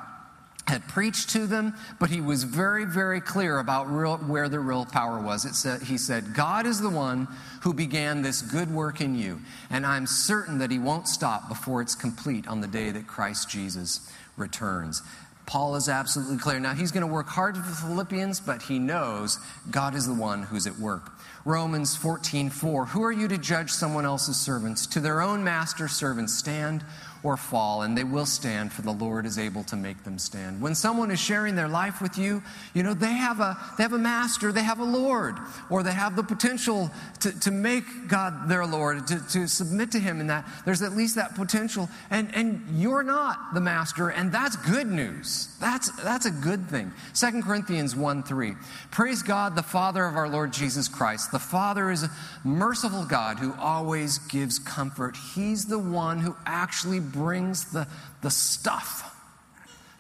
had 0.67 0.87
preached 0.89 1.31
to 1.31 1.47
them, 1.47 1.75
but 1.99 2.11
he 2.11 2.21
was 2.21 2.45
very, 2.45 2.85
very 2.85 3.21
clear 3.21 3.59
about 3.59 3.91
real, 3.91 4.17
where 4.19 4.49
the 4.49 4.61
real 4.61 4.87
power 4.87 5.21
was. 5.21 5.45
It 5.45 5.55
said, 5.55 5.83
he 5.83 5.99
said, 5.99 6.35
God 6.35 6.67
is 6.67 6.81
the 6.81 6.91
one 6.91 7.29
who 7.63 7.75
began 7.75 8.23
this 8.23 8.43
good 8.43 8.71
work 8.73 9.01
in 9.01 9.15
you, 9.15 9.41
and 9.71 9.85
I'm 9.85 10.07
certain 10.07 10.59
that 10.59 10.71
he 10.71 10.79
won't 10.79 11.09
stop 11.09 11.49
before 11.49 11.83
it's 11.83 11.95
complete 11.95 12.47
on 12.47 12.61
the 12.61 12.69
day 12.69 12.91
that 12.91 13.07
Christ 13.07 13.51
Jesus 13.51 14.11
returns. 14.37 15.03
Paul 15.47 15.75
is 15.75 15.89
absolutely 15.89 16.39
clear. 16.39 16.61
Now, 16.61 16.75
he's 16.75 16.93
going 16.93 17.05
to 17.05 17.13
work 17.13 17.27
hard 17.27 17.57
for 17.57 17.69
the 17.69 17.75
Philippians, 17.75 18.39
but 18.39 18.63
he 18.63 18.79
knows 18.79 19.41
God 19.69 19.97
is 19.97 20.07
the 20.07 20.15
one 20.15 20.45
who's 20.45 20.69
at 20.69 20.79
work. 20.79 21.11
Romans 21.45 21.97
14, 21.97 22.51
4. 22.51 22.87
Who 22.87 23.03
are 23.03 23.13
you 23.13 23.27
to 23.29 23.39
judge 23.39 23.71
someone 23.71 24.05
else's 24.05 24.37
servants? 24.37 24.87
To 24.89 25.01
their 25.01 25.23
own 25.23 25.43
master 25.43 25.89
servants 25.89 26.35
stand 26.35 26.85
or 27.23 27.37
fall, 27.37 27.83
and 27.83 27.97
they 27.97 28.05
will 28.05 28.27
stand, 28.27 28.73
for 28.73 28.83
the 28.83 28.93
Lord 28.93 29.27
is 29.27 29.39
able 29.39 29.63
to 29.65 29.77
make 29.77 30.05
them 30.05 30.19
stand. 30.19 30.61
When 30.61 30.75
someone 30.75 31.11
is 31.11 31.21
sharing 31.21 31.55
their 31.55 31.69
life 31.69 32.01
with 32.01 32.17
you, 32.17 32.43
you 32.73 32.83
know, 32.83 32.95
they 32.95 33.13
have 33.13 33.41
a, 33.41 33.59
they 33.77 33.83
have 33.83 33.93
a 33.93 33.99
master, 33.99 34.53
they 34.53 34.63
have 34.63 34.81
a 34.81 34.85
Lord, 34.85 35.37
or 35.69 35.83
they 35.83 35.93
have 35.93 36.17
the 36.17 36.23
potential 36.23 36.91
to, 37.21 37.39
to 37.41 37.51
make 37.51 37.85
God 38.09 38.49
their 38.49 38.65
Lord, 38.65 39.07
to, 39.09 39.21
to 39.33 39.47
submit 39.47 39.93
to 39.93 39.99
Him 39.99 40.21
in 40.21 40.29
that. 40.29 40.47
There's 40.65 40.81
at 40.83 40.93
least 40.93 41.17
that 41.17 41.35
potential. 41.35 41.89
And, 42.11 42.35
and 42.35 42.65
you're 42.73 43.03
not 43.03 43.53
the 43.53 43.61
master, 43.61 44.09
and 44.09 44.33
that's 44.33 44.57
good 44.57 44.87
news. 44.87 45.55
That's, 45.61 45.91
that's 46.03 46.25
a 46.25 46.31
good 46.31 46.69
thing. 46.69 46.93
2 47.15 47.43
Corinthians 47.43 47.95
1 47.95 48.23
3. 48.23 48.55
Praise 48.91 49.23
God, 49.23 49.57
the 49.57 49.63
Father 49.63 50.07
of 50.07 50.17
our 50.17 50.29
Lord 50.29 50.53
Jesus 50.53 50.89
Christ. 50.89 51.33
The 51.33 51.39
Father 51.39 51.91
is 51.91 52.03
a 52.03 52.11
merciful 52.45 53.05
God 53.05 53.39
who 53.39 53.53
always 53.59 54.19
gives 54.19 54.59
comfort. 54.59 55.17
He's 55.35 55.67
the 55.67 55.79
one 55.79 56.21
who 56.21 56.35
actually 56.47 57.01
brings 57.13 57.73
the, 57.73 57.87
the 58.23 58.31
stuff 58.31 59.17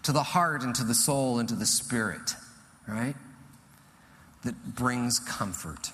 to 0.02 0.12
the 0.12 0.22
heart 0.22 0.62
and 0.62 0.74
to 0.74 0.84
the 0.84 0.94
soul 0.94 1.38
and 1.38 1.48
to 1.48 1.54
the 1.54 1.66
spirit, 1.66 2.34
right? 2.86 3.14
That 4.44 4.74
brings 4.74 5.18
comfort. 5.18 5.92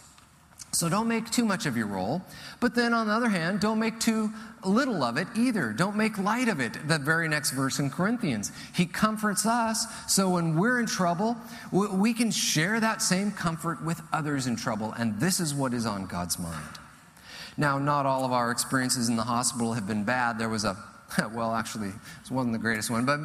So 0.77 0.91
don't 0.91 1.09
make 1.09 1.31
too 1.31 1.47
much 1.47 1.65
of 1.65 1.75
your 1.75 1.87
role. 1.87 2.21
But 2.61 2.75
then 2.75 2.93
on 2.93 3.07
the 3.07 3.13
other 3.15 3.31
hand, 3.31 3.61
don't 3.61 3.79
make 3.79 3.99
too 3.99 4.31
little 4.63 5.03
of 5.03 5.17
it 5.17 5.27
either. 5.35 5.73
Don't 5.73 5.97
make 5.97 6.19
light 6.19 6.49
of 6.49 6.61
it. 6.61 6.87
The 6.87 6.99
very 6.99 7.29
next 7.29 7.53
verse 7.53 7.79
in 7.79 7.89
Corinthians. 7.89 8.53
He 8.75 8.85
comforts 8.85 9.47
us 9.47 9.87
so 10.07 10.31
when 10.31 10.55
we're 10.59 10.79
in 10.79 10.85
trouble, 10.85 11.35
we 11.73 12.13
can 12.13 12.31
share 12.31 12.79
that 12.79 13.01
same 13.01 13.33
comfort 13.33 13.83
with 13.83 14.03
others 14.13 14.47
in 14.47 14.57
trouble. 14.57 14.93
And 14.93 15.19
this 15.19 15.41
is 15.41 15.55
what 15.55 15.73
is 15.73 15.87
on 15.87 16.07
God's 16.07 16.39
mind. 16.39 16.79
Now, 17.57 17.79
not 17.79 18.05
all 18.05 18.27
of 18.27 18.33
our 18.33 18.51
experiences 18.51 19.09
in 19.09 19.17
the 19.17 19.23
hospital 19.23 19.73
have 19.73 19.87
been 19.87 20.05
bad. 20.05 20.39
There 20.39 20.51
was 20.51 20.65
a 20.65 20.77
well, 21.33 21.55
actually, 21.55 21.89
it 21.89 22.31
wasn't 22.31 22.53
the 22.53 22.59
greatest 22.59 22.91
one. 22.91 23.05
But 23.05 23.21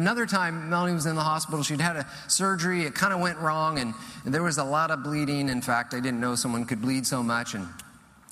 another 0.00 0.26
time, 0.26 0.70
Melanie 0.70 0.94
was 0.94 1.06
in 1.06 1.14
the 1.14 1.22
hospital. 1.22 1.62
She'd 1.62 1.80
had 1.80 1.96
a 1.96 2.06
surgery. 2.26 2.84
It 2.84 2.94
kind 2.94 3.12
of 3.12 3.20
went 3.20 3.38
wrong, 3.38 3.78
and, 3.78 3.94
there 4.24 4.42
was 4.42 4.58
a 4.58 4.64
lot 4.64 4.90
of 4.90 5.02
bleeding. 5.02 5.48
In 5.48 5.62
fact, 5.62 5.94
I 5.94 6.00
didn't 6.00 6.20
know 6.20 6.34
someone 6.34 6.66
could 6.66 6.82
bleed 6.82 7.06
so 7.06 7.22
much. 7.22 7.54
And, 7.54 7.66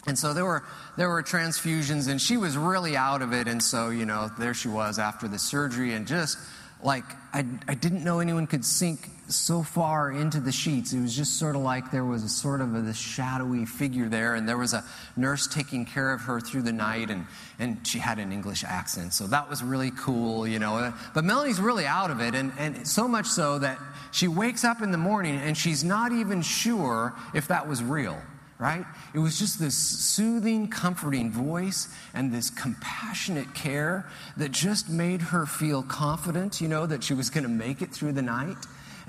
and 0.06 0.18
so 0.18 0.34
there 0.34 0.44
were, 0.44 0.62
there 0.98 1.08
were 1.08 1.22
transfusions, 1.22 2.08
and 2.08 2.20
she 2.20 2.36
was 2.36 2.56
really 2.56 2.96
out 2.96 3.22
of 3.22 3.32
it. 3.32 3.48
And 3.48 3.62
so, 3.62 3.88
you 3.88 4.04
know, 4.04 4.30
there 4.38 4.52
she 4.52 4.68
was 4.68 4.98
after 4.98 5.26
the 5.26 5.38
surgery, 5.38 5.94
and 5.94 6.06
just 6.06 6.38
like 6.82 7.04
I, 7.32 7.44
I 7.66 7.74
didn't 7.74 8.04
know 8.04 8.20
anyone 8.20 8.46
could 8.46 8.64
sink 8.64 9.10
so 9.28 9.62
far 9.62 10.12
into 10.12 10.38
the 10.38 10.52
sheets. 10.52 10.92
It 10.92 11.00
was 11.00 11.16
just 11.16 11.38
sort 11.38 11.56
of 11.56 11.62
like 11.62 11.90
there 11.90 12.04
was 12.04 12.22
a 12.22 12.28
sort 12.28 12.60
of 12.60 12.74
a, 12.74 12.94
shadowy 12.94 13.66
figure 13.66 14.08
there, 14.08 14.34
and 14.34 14.48
there 14.48 14.58
was 14.58 14.72
a 14.72 14.84
nurse 15.16 15.46
taking 15.46 15.84
care 15.84 16.12
of 16.12 16.20
her 16.22 16.40
through 16.40 16.62
the 16.62 16.72
night, 16.72 17.10
and, 17.10 17.26
and 17.58 17.84
she 17.86 17.98
had 17.98 18.18
an 18.18 18.30
English 18.30 18.62
accent. 18.62 19.12
So 19.14 19.26
that 19.26 19.50
was 19.50 19.62
really 19.64 19.90
cool, 19.90 20.46
you 20.46 20.58
know. 20.58 20.92
But 21.12 21.24
Melanie's 21.24 21.60
really 21.60 21.86
out 21.86 22.10
of 22.10 22.20
it, 22.20 22.34
and, 22.34 22.52
and 22.58 22.86
so 22.86 23.08
much 23.08 23.26
so 23.26 23.58
that 23.58 23.78
she 24.12 24.28
wakes 24.28 24.64
up 24.64 24.80
in 24.80 24.92
the 24.92 24.98
morning 24.98 25.36
and 25.36 25.56
she's 25.56 25.84
not 25.84 26.10
even 26.12 26.40
sure 26.40 27.14
if 27.34 27.48
that 27.48 27.68
was 27.68 27.82
real 27.82 28.18
right? 28.58 28.84
It 29.14 29.18
was 29.18 29.38
just 29.38 29.58
this 29.60 29.76
soothing, 29.76 30.68
comforting 30.68 31.30
voice 31.30 31.88
and 32.14 32.32
this 32.32 32.48
compassionate 32.48 33.54
care 33.54 34.08
that 34.36 34.50
just 34.50 34.88
made 34.88 35.20
her 35.20 35.46
feel 35.46 35.82
confident, 35.82 36.60
you 36.60 36.68
know, 36.68 36.86
that 36.86 37.04
she 37.04 37.14
was 37.14 37.28
going 37.28 37.44
to 37.44 37.50
make 37.50 37.82
it 37.82 37.92
through 37.92 38.12
the 38.12 38.22
night. 38.22 38.56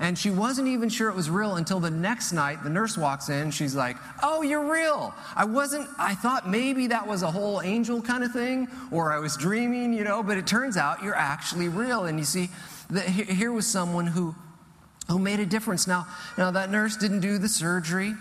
And 0.00 0.16
she 0.16 0.30
wasn't 0.30 0.68
even 0.68 0.88
sure 0.88 1.08
it 1.08 1.16
was 1.16 1.28
real 1.28 1.56
until 1.56 1.80
the 1.80 1.90
next 1.90 2.32
night. 2.32 2.62
The 2.62 2.70
nurse 2.70 2.96
walks 2.96 3.30
in. 3.30 3.50
She's 3.50 3.74
like, 3.74 3.96
Oh, 4.22 4.42
you're 4.42 4.70
real. 4.70 5.12
I 5.34 5.44
wasn't, 5.44 5.88
I 5.98 6.14
thought 6.14 6.48
maybe 6.48 6.86
that 6.88 7.06
was 7.06 7.22
a 7.22 7.30
whole 7.30 7.60
angel 7.62 8.00
kind 8.00 8.22
of 8.22 8.30
thing, 8.30 8.68
or 8.92 9.12
I 9.12 9.18
was 9.18 9.36
dreaming, 9.36 9.92
you 9.92 10.04
know, 10.04 10.22
but 10.22 10.38
it 10.38 10.46
turns 10.46 10.76
out 10.76 11.02
you're 11.02 11.16
actually 11.16 11.68
real. 11.68 12.04
And 12.04 12.16
you 12.16 12.24
see, 12.24 12.48
the, 12.90 13.00
here 13.00 13.50
was 13.50 13.66
someone 13.66 14.06
who, 14.06 14.36
who 15.08 15.18
made 15.18 15.40
a 15.40 15.46
difference. 15.46 15.88
Now, 15.88 16.06
now, 16.36 16.52
that 16.52 16.70
nurse 16.70 16.96
didn't 16.96 17.20
do 17.20 17.38
the 17.38 17.48
surgery. 17.48 18.14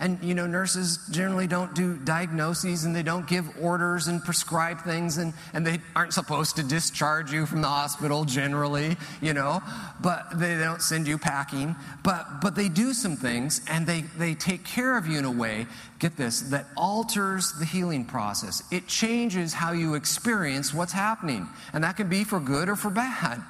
And, 0.00 0.22
you 0.22 0.34
know, 0.34 0.46
nurses 0.46 1.00
generally 1.10 1.48
don't 1.48 1.74
do 1.74 1.96
diagnoses 1.96 2.84
and 2.84 2.94
they 2.94 3.02
don't 3.02 3.26
give 3.26 3.48
orders 3.60 4.06
and 4.06 4.22
prescribe 4.22 4.82
things 4.82 5.18
and, 5.18 5.34
and 5.52 5.66
they 5.66 5.80
aren't 5.96 6.12
supposed 6.12 6.54
to 6.56 6.62
discharge 6.62 7.32
you 7.32 7.46
from 7.46 7.62
the 7.62 7.68
hospital 7.68 8.24
generally, 8.24 8.96
you 9.20 9.34
know, 9.34 9.60
but 10.00 10.38
they 10.38 10.56
don't 10.56 10.82
send 10.82 11.08
you 11.08 11.18
packing. 11.18 11.74
But, 12.04 12.40
but 12.40 12.54
they 12.54 12.68
do 12.68 12.92
some 12.92 13.16
things 13.16 13.60
and 13.68 13.88
they, 13.88 14.02
they 14.16 14.34
take 14.34 14.64
care 14.64 14.96
of 14.96 15.08
you 15.08 15.18
in 15.18 15.24
a 15.24 15.32
way, 15.32 15.66
get 15.98 16.16
this, 16.16 16.42
that 16.42 16.66
alters 16.76 17.52
the 17.58 17.64
healing 17.64 18.04
process. 18.04 18.62
It 18.70 18.86
changes 18.86 19.52
how 19.52 19.72
you 19.72 19.94
experience 19.94 20.72
what's 20.72 20.92
happening. 20.92 21.48
And 21.72 21.82
that 21.82 21.96
can 21.96 22.08
be 22.08 22.22
for 22.22 22.38
good 22.38 22.68
or 22.68 22.76
for 22.76 22.90
bad, 22.90 23.42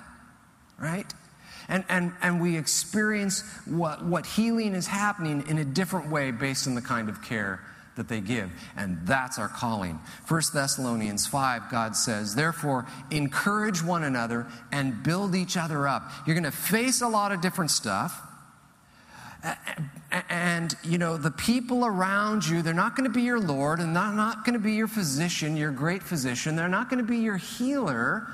right? 0.79 1.13
And, 1.69 1.85
and, 1.89 2.13
and 2.23 2.41
we 2.41 2.57
experience 2.57 3.43
what, 3.67 4.03
what 4.05 4.25
healing 4.25 4.75
is 4.75 4.87
happening 4.87 5.45
in 5.49 5.59
a 5.59 5.65
different 5.65 6.11
way 6.11 6.31
based 6.31 6.67
on 6.67 6.75
the 6.75 6.81
kind 6.81 7.09
of 7.09 7.23
care 7.23 7.61
that 7.97 8.09
they 8.09 8.21
give. 8.21 8.51
And 8.77 8.99
that's 9.07 9.39
our 9.39 9.49
calling. 9.49 10.01
1 10.29 10.43
Thessalonians 10.55 11.27
5, 11.27 11.71
God 11.71 11.95
says, 11.95 12.35
Therefore, 12.35 12.87
encourage 13.11 13.83
one 13.83 14.05
another 14.05 14.47
and 14.73 15.03
build 15.03 15.35
each 15.35 15.57
other 15.57 15.87
up. 15.87 16.11
You're 16.27 16.35
going 16.35 16.45
to 16.45 16.51
face 16.51 17.03
a 17.03 17.09
lot 17.09 17.33
of 17.33 17.43
different 17.43 17.71
stuff. 17.71 18.23
And, 20.31 20.75
you 20.83 20.99
know, 20.99 21.17
the 21.17 21.31
people 21.31 21.85
around 21.85 22.47
you, 22.47 22.63
they're 22.63 22.73
not 22.73 22.97
going 22.97 23.09
to 23.09 23.15
be 23.15 23.23
your 23.23 23.41
Lord 23.41 23.79
and 23.79 23.93
not, 23.93 24.15
not 24.15 24.45
going 24.45 24.55
to 24.55 24.59
be 24.59 24.73
your 24.73 24.89
physician, 24.89 25.57
your 25.57 25.71
great 25.71 26.03
physician. 26.03 26.57
They're 26.57 26.69
not 26.69 26.89
going 26.89 27.05
to 27.05 27.09
be 27.09 27.19
your 27.19 27.37
healer 27.37 28.27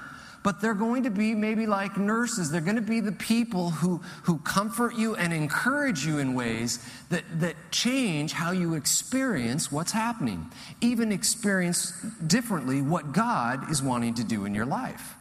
but 0.45 0.61
they're 0.61 0.75
going 0.75 1.05
to 1.05 1.11
be 1.11 1.35
maybe 1.35 1.67
like 1.67 1.97
nurses. 1.97 2.51
They're 2.51 2.61
going 2.61 2.77
to 2.77 2.83
be 2.83 3.01
the 3.01 3.13
people 3.13 3.71
who, 3.71 4.03
who 4.25 4.39
comfort 4.39 4.95
you 4.95 5.17
and 5.17 5.33
encourage 5.33 6.05
you 6.05 6.19
in 6.19 6.35
ways 6.35 6.87
that, 7.09 7.25
that 7.41 7.57
change 7.73 8.33
how 8.33 8.53
you 8.53 8.75
experience 8.75 9.73
what's 9.73 9.91
happening, 9.91 10.47
even 10.83 11.13
experience 11.13 11.93
differently 12.27 12.83
what 12.83 13.13
God 13.13 13.71
is 13.71 13.83
wanting 13.83 14.15
to 14.15 14.25
do 14.25 14.45
in 14.45 14.55
your 14.55 14.67
life. 14.67 15.15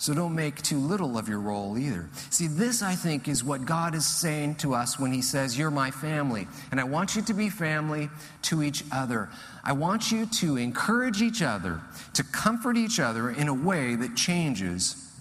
So 0.00 0.14
don't 0.14 0.36
make 0.36 0.62
too 0.62 0.78
little 0.78 1.18
of 1.18 1.28
your 1.28 1.40
role 1.40 1.76
either. 1.76 2.08
See, 2.30 2.46
this, 2.46 2.82
I 2.82 2.94
think, 2.94 3.26
is 3.26 3.42
what 3.42 3.64
God 3.64 3.96
is 3.96 4.06
saying 4.06 4.56
to 4.56 4.74
us 4.74 4.98
when 4.98 5.12
He 5.12 5.22
says, 5.22 5.58
You're 5.58 5.72
my 5.72 5.90
family. 5.90 6.46
And 6.70 6.78
I 6.78 6.84
want 6.84 7.16
you 7.16 7.22
to 7.22 7.34
be 7.34 7.48
family 7.48 8.08
to 8.42 8.62
each 8.62 8.84
other. 8.92 9.28
I 9.68 9.72
want 9.72 10.10
you 10.10 10.24
to 10.24 10.56
encourage 10.56 11.20
each 11.20 11.42
other, 11.42 11.82
to 12.14 12.24
comfort 12.24 12.78
each 12.78 12.98
other 12.98 13.28
in 13.28 13.48
a 13.48 13.54
way 13.54 13.96
that 13.96 14.16
changes 14.16 15.12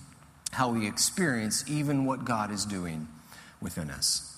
how 0.54 0.70
we 0.70 0.88
experience 0.88 1.70
even 1.70 2.06
what 2.06 2.24
God 2.24 2.50
is 2.50 2.64
doing 2.64 3.10
within 3.62 3.92
us. 3.92 4.38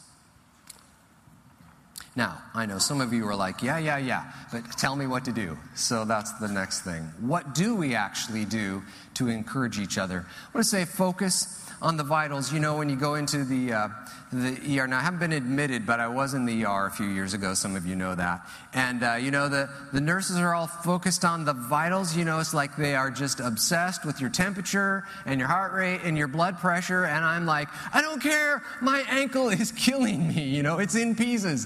Now, 2.16 2.42
I 2.56 2.66
know 2.66 2.80
some 2.80 3.02
of 3.02 3.14
you 3.14 3.28
are 3.28 3.36
like, 3.36 3.62
yeah, 3.62 3.78
yeah, 3.78 4.00
yeah, 4.00 4.32
but 4.52 4.64
tell 4.80 4.96
me 4.96 5.06
what 5.06 5.26
to 5.26 5.32
do. 5.32 5.56
So 5.76 6.06
that's 6.06 6.34
the 6.40 6.48
next 6.48 6.82
thing. 6.82 7.04
What 7.20 7.54
do 7.54 7.76
we 7.76 7.94
actually 7.94 8.46
do 8.46 8.82
to 9.14 9.28
encourage 9.28 9.78
each 9.78 10.00
other? 10.00 10.26
I 10.28 10.58
want 10.58 10.66
to 10.66 10.70
say 10.72 10.86
focus 10.86 11.69
on 11.82 11.98
the 11.98 12.04
vitals. 12.04 12.52
You 12.54 12.60
know, 12.60 12.78
when 12.78 12.90
you 12.90 12.96
go 12.96 13.16
into 13.16 13.44
the, 13.44 13.74
uh, 13.74 13.88
the 14.32 14.80
ER, 14.80 14.88
now 14.88 15.00
I 15.00 15.02
haven't 15.02 15.20
been 15.20 15.34
admitted, 15.34 15.86
but 15.86 16.00
I 16.00 16.08
was 16.08 16.34
in 16.34 16.46
the 16.46 16.66
ER 16.66 16.88
a 16.88 16.92
few 16.92 17.08
years 17.08 17.34
ago. 17.34 17.54
Some 17.54 17.76
of 17.76 17.86
you 17.86 17.96
know 17.96 18.16
that. 18.16 18.48
And, 18.74 19.04
uh, 19.04 19.16
you 19.16 19.32
know, 19.32 19.50
the, 19.50 19.70
the 19.94 20.02
nurses 20.02 20.38
are 20.38 20.54
all 20.54 20.68
focused 20.68 21.26
on 21.26 21.46
the 21.46 21.54
vitals. 21.54 22.16
You 22.16 22.26
know, 22.26 22.40
it's 22.40 22.54
like 22.54 22.76
they 22.76 22.96
are 22.96 23.10
just 23.10 23.40
obsessed 23.40 24.06
with 24.06 24.22
your 24.22 24.30
temperature 24.30 25.06
and 25.26 25.40
your 25.40 25.48
heart 25.48 25.74
rate 25.74 26.02
and 26.04 26.18
your 26.18 26.28
blood 26.28 26.60
pressure. 26.60 27.06
And 27.06 27.24
I'm 27.24 27.46
like, 27.46 27.70
I 27.94 28.02
don't 28.02 28.22
care. 28.22 28.62
My 28.82 29.04
ankle 29.10 29.50
is 29.50 29.72
killing 29.72 30.28
me. 30.28 30.44
You 30.44 30.64
know, 30.64 30.80
it's 30.80 30.96
in 30.96 31.16
pieces. 31.16 31.66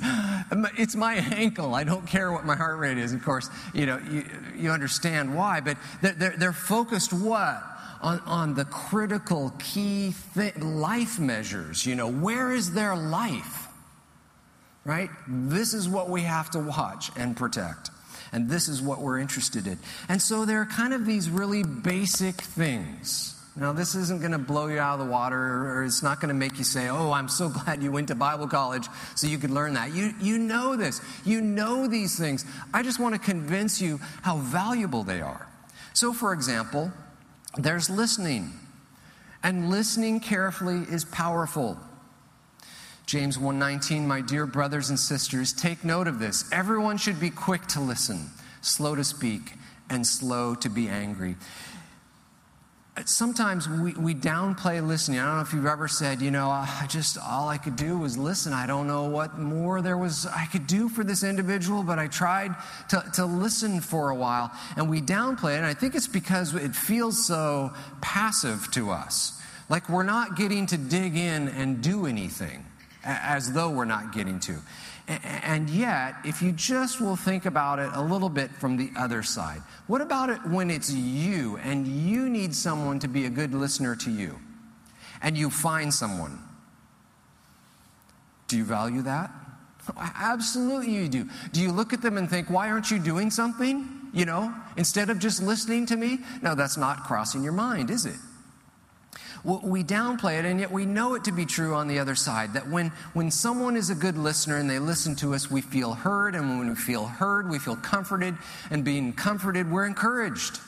It's 0.77 0.95
my 0.95 1.15
ankle. 1.15 1.75
I 1.75 1.83
don't 1.83 2.05
care 2.05 2.31
what 2.31 2.45
my 2.45 2.55
heart 2.55 2.79
rate 2.79 2.97
is. 2.97 3.13
Of 3.13 3.23
course, 3.23 3.49
you 3.73 3.85
know, 3.85 3.99
you, 4.09 4.25
you 4.55 4.71
understand 4.71 5.35
why, 5.35 5.59
but 5.59 5.77
they're, 6.01 6.35
they're 6.37 6.53
focused 6.53 7.13
what? 7.13 7.72
On, 8.03 8.19
on 8.25 8.53
the 8.53 8.65
critical 8.65 9.53
key 9.57 10.13
th- 10.35 10.57
life 10.57 11.19
measures. 11.19 11.85
You 11.85 11.95
know, 11.95 12.11
where 12.11 12.51
is 12.51 12.73
their 12.73 12.95
life? 12.95 13.67
Right? 14.85 15.09
This 15.27 15.73
is 15.73 15.87
what 15.87 16.09
we 16.09 16.21
have 16.21 16.51
to 16.51 16.59
watch 16.59 17.09
and 17.15 17.35
protect. 17.35 17.89
And 18.33 18.49
this 18.49 18.67
is 18.67 18.81
what 18.81 18.99
we're 18.99 19.19
interested 19.19 19.65
in. 19.65 19.79
And 20.09 20.21
so 20.21 20.43
there 20.43 20.59
are 20.59 20.65
kind 20.65 20.93
of 20.93 21.05
these 21.05 21.29
really 21.29 21.63
basic 21.63 22.35
things. 22.35 23.39
Now, 23.55 23.71
this 23.71 23.93
isn't 23.93 24.19
going 24.19 24.31
to 24.31 24.39
blow 24.39 24.65
you 24.65 24.79
out 24.79 24.99
of 24.99 25.05
the 25.05 25.11
water, 25.11 25.37
or 25.37 25.83
it's 25.83 26.01
not 26.01 26.19
going 26.19 26.29
to 26.29 26.33
make 26.33 26.57
you 26.57 26.63
say, 26.63 26.89
Oh, 26.89 27.11
I'm 27.11 27.29
so 27.29 27.49
glad 27.65 27.83
you 27.83 27.91
went 27.91 28.07
to 28.07 28.15
Bible 28.15 28.47
college 28.47 28.87
so 29.15 29.27
you 29.27 29.37
could 29.37 29.51
learn 29.51 29.75
that. 29.75 29.93
You, 29.93 30.13
you 30.19 30.39
know 30.39 30.75
this. 30.75 30.99
You 31.23 31.39
know 31.39 31.87
these 31.87 32.17
things. 32.17 32.45
I 32.73 32.81
just 32.81 32.99
want 32.99 33.13
to 33.13 33.21
convince 33.21 33.79
you 33.79 33.99
how 34.23 34.37
valuable 34.37 35.03
they 35.03 35.21
are. 35.21 35.47
So, 35.93 36.11
for 36.11 36.33
example, 36.33 36.91
there's 37.57 37.89
listening. 37.89 38.53
And 39.43 39.69
listening 39.69 40.19
carefully 40.19 40.85
is 40.89 41.03
powerful. 41.05 41.77
James 43.05 43.37
1:19 43.37 44.07
My 44.07 44.21
dear 44.21 44.45
brothers 44.45 44.89
and 44.89 44.97
sisters 44.97 45.51
take 45.51 45.83
note 45.83 46.07
of 46.07 46.19
this 46.19 46.45
everyone 46.51 46.97
should 46.97 47.19
be 47.19 47.29
quick 47.29 47.67
to 47.67 47.81
listen 47.81 48.31
slow 48.61 48.95
to 48.95 49.03
speak 49.03 49.55
and 49.89 50.07
slow 50.07 50.55
to 50.55 50.69
be 50.69 50.87
angry 50.87 51.35
sometimes 53.05 53.67
we, 53.67 53.93
we 53.93 54.13
downplay 54.13 54.85
listening. 54.85 55.19
I 55.19 55.25
don't 55.25 55.35
know 55.37 55.41
if 55.41 55.53
you've 55.53 55.65
ever 55.65 55.87
said, 55.87 56.21
you 56.21 56.29
know, 56.29 56.49
I 56.49 56.85
just, 56.87 57.17
all 57.17 57.49
I 57.49 57.57
could 57.57 57.75
do 57.75 57.97
was 57.97 58.17
listen. 58.17 58.53
I 58.53 58.67
don't 58.67 58.87
know 58.87 59.05
what 59.05 59.39
more 59.39 59.81
there 59.81 59.97
was 59.97 60.27
I 60.27 60.45
could 60.45 60.67
do 60.67 60.89
for 60.89 61.03
this 61.03 61.23
individual, 61.23 61.81
but 61.81 61.97
I 61.97 62.07
tried 62.07 62.55
to, 62.89 63.03
to 63.15 63.25
listen 63.25 63.81
for 63.81 64.11
a 64.11 64.15
while. 64.15 64.51
And 64.77 64.89
we 64.89 65.01
downplay 65.01 65.55
it. 65.55 65.57
And 65.57 65.65
I 65.65 65.73
think 65.73 65.95
it's 65.95 66.07
because 66.07 66.53
it 66.53 66.75
feels 66.75 67.25
so 67.25 67.73
passive 68.01 68.69
to 68.71 68.91
us. 68.91 69.41
Like 69.69 69.89
we're 69.89 70.03
not 70.03 70.35
getting 70.35 70.67
to 70.67 70.77
dig 70.77 71.15
in 71.15 71.47
and 71.49 71.81
do 71.81 72.05
anything, 72.05 72.63
as 73.03 73.53
though 73.53 73.71
we're 73.71 73.85
not 73.85 74.13
getting 74.13 74.39
to. 74.41 74.59
And 75.07 75.69
yet, 75.69 76.15
if 76.23 76.41
you 76.41 76.53
just 76.53 77.01
will 77.01 77.17
think 77.17 77.45
about 77.45 77.79
it 77.79 77.89
a 77.93 78.01
little 78.01 78.29
bit 78.29 78.51
from 78.51 78.77
the 78.77 78.89
other 78.95 79.21
side, 79.21 79.61
what 79.87 80.01
about 80.01 80.29
it 80.29 80.39
when 80.45 80.71
it's 80.71 80.91
you 80.91 81.57
and 81.57 81.85
you 81.85 82.29
need 82.29 82.55
someone 82.55 82.99
to 82.99 83.09
be 83.09 83.25
a 83.25 83.29
good 83.29 83.53
listener 83.53 83.95
to 83.97 84.09
you 84.09 84.39
and 85.21 85.37
you 85.37 85.49
find 85.49 85.93
someone? 85.93 86.39
Do 88.47 88.57
you 88.57 88.63
value 88.63 89.01
that? 89.01 89.31
Absolutely, 89.97 90.93
you 90.93 91.09
do. 91.09 91.29
Do 91.51 91.61
you 91.61 91.73
look 91.73 91.91
at 91.91 92.01
them 92.01 92.17
and 92.17 92.29
think, 92.29 92.49
why 92.49 92.69
aren't 92.69 92.89
you 92.89 92.99
doing 92.99 93.29
something? 93.29 93.89
You 94.13 94.25
know, 94.25 94.53
instead 94.77 95.09
of 95.09 95.19
just 95.19 95.41
listening 95.41 95.85
to 95.87 95.97
me? 95.97 96.19
No, 96.41 96.55
that's 96.55 96.77
not 96.77 97.03
crossing 97.03 97.43
your 97.43 97.51
mind, 97.51 97.89
is 97.89 98.05
it? 98.05 98.15
We 99.43 99.83
downplay 99.83 100.39
it, 100.39 100.45
and 100.45 100.57
yet 100.57 100.71
we 100.71 100.85
know 100.85 101.15
it 101.15 101.25
to 101.25 101.33
be 101.33 101.45
true 101.45 101.75
on 101.75 101.89
the 101.89 101.99
other 101.99 102.15
side 102.15 102.53
that 102.53 102.69
when, 102.69 102.89
when 103.13 103.29
someone 103.29 103.75
is 103.75 103.89
a 103.89 103.95
good 103.95 104.17
listener 104.17 104.57
and 104.57 104.69
they 104.69 104.79
listen 104.79 105.15
to 105.17 105.33
us, 105.33 105.51
we 105.51 105.59
feel 105.59 105.93
heard, 105.93 106.33
and 106.33 106.57
when 106.57 106.69
we 106.69 106.75
feel 106.75 107.05
heard, 107.05 107.49
we 107.49 107.59
feel 107.59 107.75
comforted, 107.75 108.37
and 108.71 108.85
being 108.85 109.11
comforted, 109.11 109.69
we're 109.69 109.85
encouraged. 109.85 110.59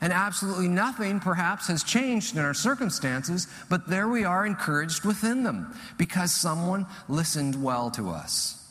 And 0.00 0.10
absolutely 0.12 0.68
nothing, 0.68 1.20
perhaps, 1.20 1.68
has 1.68 1.84
changed 1.84 2.34
in 2.34 2.42
our 2.42 2.54
circumstances, 2.54 3.46
but 3.68 3.88
there 3.88 4.08
we 4.08 4.24
are 4.24 4.46
encouraged 4.46 5.04
within 5.04 5.44
them 5.44 5.74
because 5.98 6.32
someone 6.32 6.86
listened 7.08 7.62
well 7.62 7.90
to 7.90 8.08
us. 8.08 8.66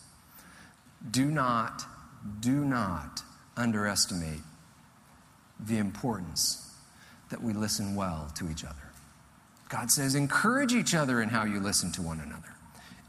Do 1.10 1.26
not, 1.26 1.86
do 2.40 2.66
not 2.66 3.22
underestimate 3.56 4.42
the 5.60 5.78
importance 5.78 6.72
that 7.30 7.42
we 7.42 7.54
listen 7.54 7.96
well 7.96 8.32
to 8.36 8.50
each 8.50 8.64
other. 8.64 8.83
God 9.74 9.90
says, 9.90 10.14
encourage 10.14 10.72
each 10.72 10.94
other 10.94 11.20
in 11.20 11.30
how 11.30 11.46
you 11.46 11.60
listen 11.60 11.92
to 11.94 12.04
one 12.04 12.20
another. 12.20 12.54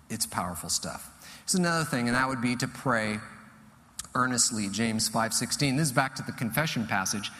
It's 0.08 0.24
powerful 0.24 0.70
stuff. 0.70 1.10
It's 1.42 1.52
another 1.52 1.84
thing, 1.84 2.08
and 2.08 2.16
that 2.16 2.26
would 2.26 2.40
be 2.40 2.56
to 2.56 2.66
pray 2.66 3.20
earnestly. 4.14 4.68
James 4.70 5.06
5:16. 5.10 5.76
This 5.76 5.88
is 5.88 5.92
back 5.92 6.14
to 6.14 6.22
the 6.22 6.32
confession 6.32 6.86
passage. 6.86 7.30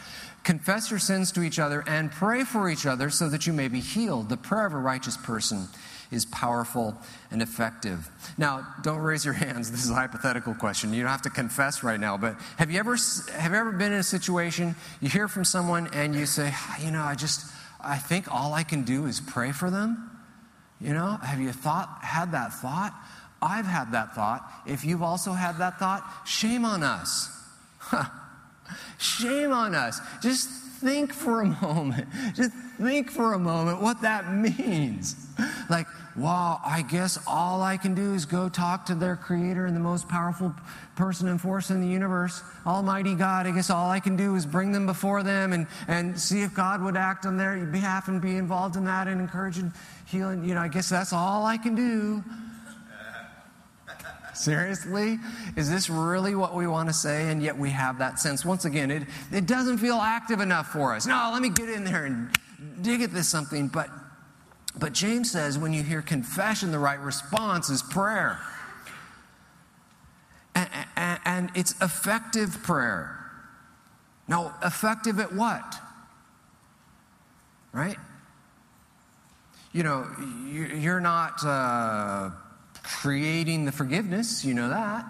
Confess 0.43 0.91
your 0.91 0.99
sins 0.99 1.31
to 1.31 1.41
each 1.41 1.57
other 1.57 1.83
and 1.87 2.11
pray 2.11 2.43
for 2.43 2.69
each 2.69 2.85
other 2.85 3.09
so 3.09 3.27
that 3.29 3.47
you 3.47 3.53
may 3.53 3.67
be 3.67 3.79
healed. 3.79 4.29
The 4.29 4.37
prayer 4.37 4.67
of 4.67 4.73
a 4.73 4.77
righteous 4.77 5.17
person 5.17 5.69
is 6.11 6.23
powerful 6.25 6.95
and 7.31 7.41
effective. 7.41 8.07
Now, 8.37 8.67
don't 8.83 8.99
raise 8.99 9.25
your 9.25 9.33
hands. 9.33 9.71
This 9.75 9.85
is 9.85 9.89
a 9.89 9.95
hypothetical 9.95 10.53
question. 10.53 10.93
You 10.93 11.01
don't 11.01 11.11
have 11.11 11.23
to 11.23 11.31
confess 11.31 11.81
right 11.81 11.99
now, 11.99 12.15
but 12.15 12.35
have 12.57 12.69
you 12.69 12.77
ever 12.77 12.95
have 13.31 13.53
you 13.53 13.57
ever 13.57 13.71
been 13.71 13.91
in 13.91 13.99
a 13.99 14.03
situation 14.03 14.75
you 15.01 15.09
hear 15.09 15.27
from 15.27 15.45
someone 15.45 15.89
and 15.93 16.13
you 16.13 16.27
say, 16.27 16.53
"You 16.79 16.91
know, 16.91 17.01
I 17.01 17.15
just 17.15 17.54
I 17.85 17.97
think 17.97 18.31
all 18.33 18.53
I 18.53 18.63
can 18.63 18.83
do 18.83 19.05
is 19.05 19.19
pray 19.19 19.51
for 19.51 19.69
them?" 19.69 20.11
You 20.81 20.93
know, 20.93 21.17
have 21.23 21.39
you 21.39 21.51
thought 21.51 21.99
had 22.01 22.33
that 22.33 22.53
thought? 22.53 22.93
I've 23.41 23.65
had 23.65 23.91
that 23.91 24.15
thought. 24.15 24.49
If 24.65 24.83
you've 24.83 25.03
also 25.03 25.31
had 25.33 25.57
that 25.59 25.79
thought, 25.79 26.03
shame 26.25 26.65
on 26.65 26.83
us. 26.83 27.29
Shame 28.97 29.51
on 29.51 29.75
us. 29.75 29.99
Just 30.21 30.49
think 30.49 31.13
for 31.13 31.41
a 31.41 31.45
moment. 31.61 32.07
Just 32.33 32.51
think 32.79 33.11
for 33.11 33.33
a 33.33 33.39
moment 33.39 33.81
what 33.81 34.01
that 34.01 34.33
means. 34.33 35.15
Like, 35.69 35.87
wow, 36.15 36.61
I 36.65 36.81
guess 36.81 37.19
all 37.27 37.61
I 37.61 37.77
can 37.77 37.93
do 37.93 38.13
is 38.13 38.25
go 38.25 38.47
talk 38.47 38.85
to 38.85 38.95
their 38.95 39.15
creator 39.15 39.65
and 39.65 39.75
the 39.75 39.81
most 39.81 40.07
powerful 40.07 40.53
person 40.95 41.27
and 41.27 41.39
force 41.39 41.71
in 41.71 41.81
the 41.81 41.87
universe, 41.87 42.41
Almighty 42.65 43.15
God. 43.15 43.47
I 43.47 43.51
guess 43.51 43.69
all 43.69 43.89
I 43.89 43.99
can 43.99 44.15
do 44.15 44.35
is 44.35 44.45
bring 44.45 44.71
them 44.71 44.85
before 44.85 45.23
them 45.23 45.51
and, 45.51 45.67
and 45.87 46.19
see 46.19 46.41
if 46.41 46.53
God 46.53 46.81
would 46.81 46.95
act 46.95 47.25
on 47.25 47.37
their 47.37 47.57
behalf 47.65 48.07
and 48.07 48.21
be 48.21 48.37
involved 48.37 48.77
in 48.77 48.85
that 48.85 49.07
and 49.07 49.19
encourage 49.19 49.57
and 49.57 49.73
heal. 50.05 50.33
You 50.33 50.55
know, 50.55 50.61
I 50.61 50.69
guess 50.69 50.89
that's 50.89 51.11
all 51.11 51.45
I 51.45 51.57
can 51.57 51.75
do. 51.75 52.23
Seriously? 54.33 55.19
Is 55.57 55.69
this 55.69 55.89
really 55.89 56.33
what 56.33 56.55
we 56.55 56.65
want 56.65 56.87
to 56.87 56.93
say? 56.93 57.29
And 57.29 57.43
yet 57.43 57.57
we 57.57 57.71
have 57.71 57.99
that 57.99 58.19
sense. 58.19 58.45
Once 58.45 58.63
again, 58.63 58.89
it, 58.89 59.03
it 59.33 59.47
doesn't 59.47 59.79
feel 59.79 59.95
active 59.95 60.39
enough 60.39 60.67
for 60.67 60.95
us. 60.95 61.05
No, 61.05 61.29
let 61.33 61.41
me 61.41 61.49
get 61.49 61.69
in 61.69 61.83
there 61.83 62.05
and 62.05 62.29
dig 62.81 63.01
at 63.01 63.11
this 63.11 63.27
something. 63.27 63.67
But, 63.67 63.89
but 64.77 64.93
James 64.93 65.31
says 65.31 65.57
when 65.57 65.73
you 65.73 65.83
hear 65.83 66.01
confession, 66.01 66.71
the 66.71 66.79
right 66.79 66.99
response 66.99 67.69
is 67.69 67.81
prayer. 67.81 68.39
And, 70.53 70.69
and, 70.95 71.19
and 71.25 71.51
it's 71.55 71.79
effective 71.81 72.63
prayer. 72.63 73.19
Now, 74.27 74.55
effective 74.63 75.19
at 75.19 75.33
what? 75.33 75.75
Right? 77.71 77.97
You 79.73 79.83
know, 79.83 80.07
you're 80.49 81.01
not. 81.01 81.45
Uh, 81.45 82.31
creating 82.85 83.65
the 83.65 83.71
forgiveness, 83.71 84.45
you 84.45 84.53
know 84.53 84.69
that. 84.69 85.05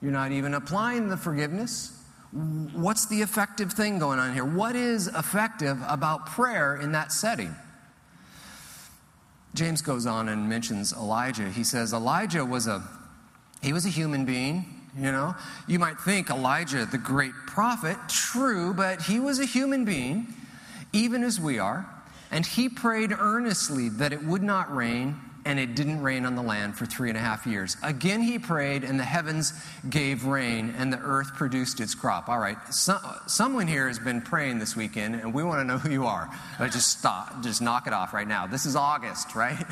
You're 0.00 0.12
not 0.12 0.32
even 0.32 0.54
applying 0.54 1.08
the 1.08 1.16
forgiveness. 1.16 1.96
What's 2.32 3.06
the 3.06 3.20
effective 3.20 3.72
thing 3.72 3.98
going 3.98 4.18
on 4.18 4.32
here? 4.32 4.44
What 4.44 4.76
is 4.76 5.08
effective 5.08 5.78
about 5.86 6.26
prayer 6.26 6.76
in 6.76 6.92
that 6.92 7.12
setting? 7.12 7.54
James 9.54 9.82
goes 9.82 10.06
on 10.06 10.28
and 10.28 10.48
mentions 10.48 10.92
Elijah. 10.92 11.48
He 11.48 11.64
says 11.64 11.92
Elijah 11.92 12.44
was 12.44 12.66
a 12.66 12.82
he 13.62 13.72
was 13.72 13.84
a 13.84 13.90
human 13.90 14.24
being, 14.24 14.64
you 14.96 15.12
know. 15.12 15.34
You 15.66 15.78
might 15.78 16.00
think 16.00 16.30
Elijah 16.30 16.86
the 16.86 16.98
great 16.98 17.34
prophet, 17.46 17.96
true, 18.08 18.72
but 18.72 19.02
he 19.02 19.20
was 19.20 19.38
a 19.38 19.44
human 19.44 19.84
being 19.84 20.34
even 20.92 21.22
as 21.22 21.38
we 21.38 21.58
are, 21.58 21.86
and 22.30 22.44
he 22.44 22.68
prayed 22.68 23.12
earnestly 23.12 23.88
that 23.88 24.12
it 24.12 24.24
would 24.24 24.42
not 24.42 24.74
rain 24.74 25.16
and 25.44 25.58
it 25.58 25.74
didn't 25.74 26.02
rain 26.02 26.26
on 26.26 26.34
the 26.34 26.42
land 26.42 26.76
for 26.76 26.86
three 26.86 27.08
and 27.08 27.16
a 27.16 27.20
half 27.20 27.46
years. 27.46 27.76
Again, 27.82 28.20
he 28.20 28.38
prayed, 28.38 28.84
and 28.84 28.98
the 28.98 29.04
heavens 29.04 29.52
gave 29.88 30.24
rain, 30.24 30.74
and 30.76 30.92
the 30.92 30.98
earth 30.98 31.34
produced 31.34 31.80
its 31.80 31.94
crop. 31.94 32.28
All 32.28 32.38
right, 32.38 32.58
so, 32.72 32.98
someone 33.26 33.66
here 33.66 33.88
has 33.88 33.98
been 33.98 34.20
praying 34.20 34.58
this 34.58 34.76
weekend, 34.76 35.14
and 35.14 35.32
we 35.32 35.42
want 35.42 35.60
to 35.60 35.64
know 35.64 35.78
who 35.78 35.90
you 35.90 36.06
are. 36.06 36.28
But 36.58 36.72
just 36.72 36.98
stop, 36.98 37.42
just 37.42 37.62
knock 37.62 37.86
it 37.86 37.92
off 37.92 38.12
right 38.12 38.28
now. 38.28 38.46
This 38.46 38.66
is 38.66 38.76
August, 38.76 39.34
right? 39.34 39.64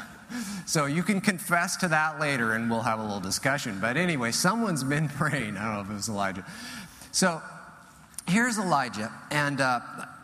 so 0.66 0.86
you 0.86 1.02
can 1.02 1.20
confess 1.20 1.76
to 1.78 1.88
that 1.88 2.18
later, 2.18 2.52
and 2.52 2.70
we'll 2.70 2.82
have 2.82 2.98
a 2.98 3.02
little 3.02 3.20
discussion. 3.20 3.78
But 3.80 3.96
anyway, 3.96 4.32
someone's 4.32 4.84
been 4.84 5.08
praying. 5.10 5.56
I 5.56 5.64
don't 5.64 5.74
know 5.74 5.80
if 5.82 5.90
it 5.90 5.94
was 5.94 6.08
Elijah. 6.08 6.44
So 7.10 7.42
here's 8.26 8.58
Elijah, 8.58 9.12
and 9.30 9.60
uh, 9.60 9.80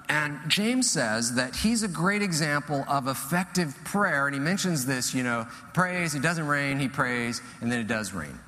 and 0.09 0.39
James 0.49 0.91
says 0.91 1.35
that 1.35 1.55
he's 1.55 1.83
a 1.83 1.89
great 1.89 2.23
example 2.23 2.85
of 2.89 3.09
effective 3.09 3.77
prayer. 3.85 4.27
And 4.27 4.35
he 4.35 4.41
mentions 4.41 4.87
this, 4.87 5.15
you 5.15 5.23
know, 5.23 5.47
prays, 5.75 6.15
it 6.15 6.23
doesn't 6.23 6.47
rain, 6.47 6.79
he 6.79 6.89
prays, 6.89 7.43
and 7.61 7.71
then 7.71 7.81
it 7.81 7.87
does 7.87 8.13
rain. 8.13 8.39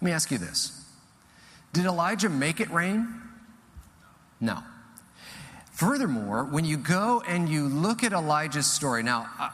Let 0.00 0.02
me 0.02 0.12
ask 0.12 0.30
you 0.30 0.38
this 0.38 0.84
Did 1.72 1.84
Elijah 1.84 2.28
make 2.28 2.60
it 2.60 2.70
rain? 2.70 3.08
No. 4.40 4.58
Furthermore, 5.72 6.44
when 6.44 6.64
you 6.64 6.76
go 6.76 7.22
and 7.26 7.48
you 7.48 7.66
look 7.66 8.04
at 8.04 8.12
Elijah's 8.12 8.70
story, 8.70 9.02
now, 9.02 9.28
uh, 9.38 9.48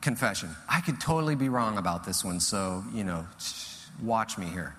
confession, 0.00 0.50
I 0.68 0.80
could 0.80 1.00
totally 1.00 1.36
be 1.36 1.48
wrong 1.48 1.78
about 1.78 2.04
this 2.04 2.24
one, 2.24 2.40
so, 2.40 2.82
you 2.92 3.04
know, 3.04 3.24
watch 4.02 4.36
me 4.36 4.46
here. 4.46 4.74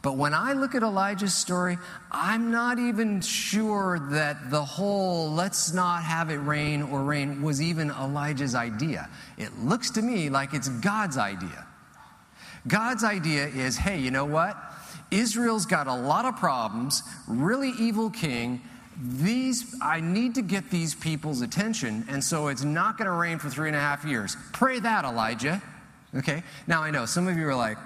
But 0.00 0.16
when 0.16 0.32
I 0.32 0.52
look 0.52 0.74
at 0.74 0.82
Elijah's 0.82 1.34
story, 1.34 1.76
I'm 2.10 2.52
not 2.52 2.78
even 2.78 3.20
sure 3.20 3.98
that 4.12 4.50
the 4.50 4.64
whole 4.64 5.32
let's 5.32 5.72
not 5.72 6.04
have 6.04 6.30
it 6.30 6.36
rain 6.36 6.82
or 6.82 7.02
rain 7.02 7.42
was 7.42 7.60
even 7.60 7.90
Elijah's 7.90 8.54
idea. 8.54 9.08
It 9.36 9.58
looks 9.58 9.90
to 9.92 10.02
me 10.02 10.30
like 10.30 10.54
it's 10.54 10.68
God's 10.68 11.18
idea. 11.18 11.66
God's 12.66 13.02
idea 13.02 13.46
is 13.48 13.76
hey, 13.76 13.98
you 13.98 14.10
know 14.10 14.24
what? 14.24 14.56
Israel's 15.10 15.66
got 15.66 15.86
a 15.86 15.94
lot 15.94 16.26
of 16.26 16.36
problems, 16.36 17.02
really 17.26 17.70
evil 17.70 18.10
king. 18.10 18.60
These, 19.00 19.76
I 19.80 20.00
need 20.00 20.34
to 20.34 20.42
get 20.42 20.70
these 20.70 20.94
people's 20.94 21.40
attention, 21.40 22.04
and 22.08 22.22
so 22.22 22.48
it's 22.48 22.64
not 22.64 22.98
going 22.98 23.06
to 23.06 23.12
rain 23.12 23.38
for 23.38 23.48
three 23.48 23.68
and 23.68 23.76
a 23.76 23.80
half 23.80 24.04
years. 24.04 24.36
Pray 24.52 24.80
that, 24.80 25.04
Elijah. 25.04 25.62
Okay? 26.16 26.42
Now 26.66 26.82
I 26.82 26.90
know 26.90 27.06
some 27.06 27.28
of 27.28 27.36
you 27.36 27.46
are 27.46 27.54
like, 27.54 27.78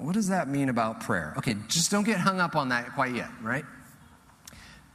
what 0.00 0.14
does 0.14 0.28
that 0.28 0.48
mean 0.48 0.68
about 0.68 1.00
prayer? 1.00 1.34
Okay, 1.38 1.56
just 1.68 1.90
don't 1.90 2.04
get 2.04 2.18
hung 2.18 2.40
up 2.40 2.56
on 2.56 2.70
that 2.70 2.94
quite 2.94 3.14
yet, 3.14 3.28
right? 3.42 3.64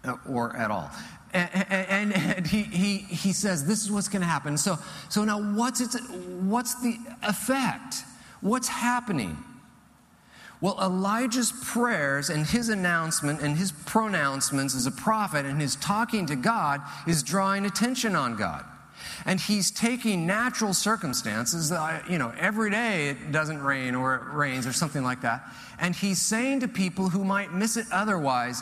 Uh, 0.03 0.15
or 0.27 0.55
at 0.55 0.71
all. 0.71 0.89
And, 1.33 1.49
and, 1.69 2.13
and, 2.13 2.47
he, 2.47 2.63
he, 2.63 2.97
he 2.97 3.33
says 3.33 3.65
this 3.65 3.83
is 3.83 3.91
what's 3.91 4.07
going 4.07 4.21
to 4.21 4.27
happen. 4.27 4.57
So, 4.57 4.77
so 5.09 5.23
now 5.25 5.41
what's, 5.53 5.81
its, 5.81 5.99
what's 6.41 6.81
the 6.81 6.97
effect? 7.23 7.95
What's 8.41 8.67
happening? 8.67 9.37
Well, 10.61 10.77
Elijah's 10.81 11.51
prayers 11.63 12.29
and 12.29 12.45
his 12.45 12.69
announcement 12.69 13.41
and 13.41 13.57
his 13.57 13.71
pronouncements 13.71 14.75
as 14.75 14.85
a 14.85 14.91
prophet 14.91 15.45
and 15.45 15.59
his 15.59 15.75
talking 15.75 16.25
to 16.27 16.35
God 16.35 16.81
is 17.05 17.21
drawing 17.21 17.65
attention 17.65 18.15
on 18.15 18.37
God. 18.37 18.65
And 19.25 19.39
he's 19.39 19.71
taking 19.71 20.25
natural 20.25 20.73
circumstances, 20.73 21.71
you 22.09 22.17
know, 22.17 22.33
every 22.37 22.69
day 22.69 23.09
it 23.09 23.31
doesn't 23.31 23.61
rain 23.61 23.95
or 23.95 24.15
it 24.15 24.33
rains 24.33 24.67
or 24.67 24.73
something 24.73 25.03
like 25.03 25.21
that. 25.21 25.43
And 25.79 25.95
he's 25.95 26.21
saying 26.21 26.61
to 26.61 26.67
people 26.67 27.09
who 27.09 27.23
might 27.23 27.53
miss 27.53 27.77
it 27.77 27.85
otherwise, 27.91 28.61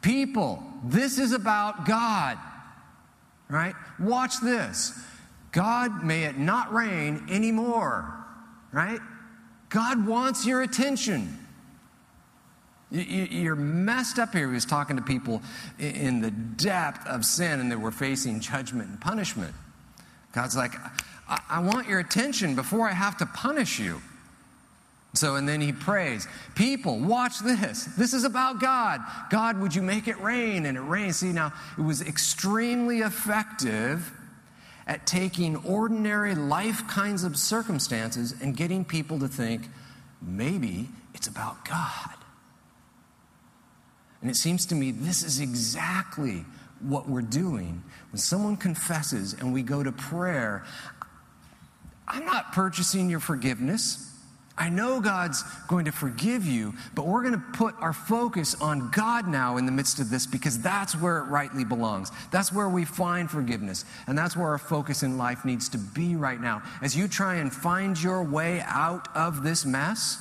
people, 0.00 0.62
this 0.84 1.18
is 1.18 1.32
about 1.32 1.86
God, 1.86 2.38
right? 3.48 3.74
Watch 3.98 4.40
this. 4.40 4.98
God, 5.52 6.02
may 6.04 6.24
it 6.24 6.38
not 6.38 6.72
rain 6.72 7.26
anymore, 7.28 8.24
right? 8.72 9.00
God 9.68 10.06
wants 10.06 10.46
your 10.46 10.62
attention. 10.62 11.38
You're 12.92 13.56
messed 13.56 14.18
up 14.18 14.32
here. 14.34 14.48
He 14.48 14.54
was 14.54 14.66
talking 14.66 14.96
to 14.96 15.02
people 15.02 15.42
in 15.78 16.20
the 16.20 16.30
depth 16.30 17.06
of 17.06 17.24
sin 17.24 17.58
and 17.60 17.70
they 17.70 17.76
were 17.76 17.90
facing 17.90 18.40
judgment 18.40 18.90
and 18.90 19.00
punishment. 19.00 19.54
God's 20.32 20.56
like, 20.56 20.74
I, 21.28 21.60
want 21.60 21.88
your 21.88 22.00
attention 22.00 22.54
before 22.54 22.88
I 22.88 22.92
have 22.92 23.16
to 23.18 23.26
punish 23.26 23.78
you. 23.78 24.00
So, 25.14 25.36
and 25.36 25.48
then 25.48 25.60
he 25.60 25.72
prays, 25.72 26.26
People, 26.54 26.98
watch 26.98 27.38
this. 27.40 27.84
This 27.96 28.14
is 28.14 28.24
about 28.24 28.60
God. 28.60 29.00
God, 29.30 29.60
would 29.60 29.74
you 29.74 29.82
make 29.82 30.08
it 30.08 30.18
rain? 30.20 30.66
And 30.66 30.76
it 30.76 30.82
rains. 30.82 31.16
See, 31.16 31.32
now, 31.32 31.52
it 31.78 31.82
was 31.82 32.00
extremely 32.02 33.00
effective 33.00 34.10
at 34.86 35.06
taking 35.06 35.56
ordinary 35.56 36.34
life 36.34 36.86
kinds 36.88 37.24
of 37.24 37.36
circumstances 37.36 38.34
and 38.40 38.56
getting 38.56 38.84
people 38.84 39.18
to 39.20 39.28
think 39.28 39.68
maybe 40.20 40.88
it's 41.14 41.26
about 41.26 41.64
God. 41.64 42.11
And 44.22 44.30
it 44.30 44.36
seems 44.36 44.64
to 44.66 44.74
me 44.74 44.92
this 44.92 45.22
is 45.22 45.40
exactly 45.40 46.44
what 46.80 47.08
we're 47.08 47.22
doing 47.22 47.82
when 48.10 48.18
someone 48.18 48.56
confesses 48.56 49.34
and 49.34 49.52
we 49.52 49.62
go 49.62 49.82
to 49.82 49.92
prayer. 49.92 50.64
I'm 52.08 52.24
not 52.24 52.52
purchasing 52.52 53.10
your 53.10 53.20
forgiveness. 53.20 54.08
I 54.56 54.68
know 54.68 55.00
God's 55.00 55.42
going 55.66 55.86
to 55.86 55.92
forgive 55.92 56.44
you, 56.44 56.74
but 56.94 57.06
we're 57.06 57.22
going 57.22 57.34
to 57.34 57.58
put 57.58 57.74
our 57.80 57.94
focus 57.94 58.54
on 58.60 58.90
God 58.90 59.26
now 59.26 59.56
in 59.56 59.64
the 59.64 59.72
midst 59.72 59.98
of 59.98 60.10
this 60.10 60.26
because 60.26 60.60
that's 60.60 60.94
where 60.94 61.18
it 61.18 61.24
rightly 61.24 61.64
belongs. 61.64 62.12
That's 62.30 62.52
where 62.52 62.68
we 62.68 62.84
find 62.84 63.30
forgiveness. 63.30 63.84
And 64.06 64.16
that's 64.16 64.36
where 64.36 64.48
our 64.48 64.58
focus 64.58 65.02
in 65.02 65.16
life 65.16 65.44
needs 65.44 65.70
to 65.70 65.78
be 65.78 66.16
right 66.16 66.40
now. 66.40 66.62
As 66.82 66.94
you 66.94 67.08
try 67.08 67.36
and 67.36 67.52
find 67.52 68.00
your 68.00 68.22
way 68.22 68.62
out 68.66 69.08
of 69.16 69.42
this 69.42 69.64
mess, 69.64 70.18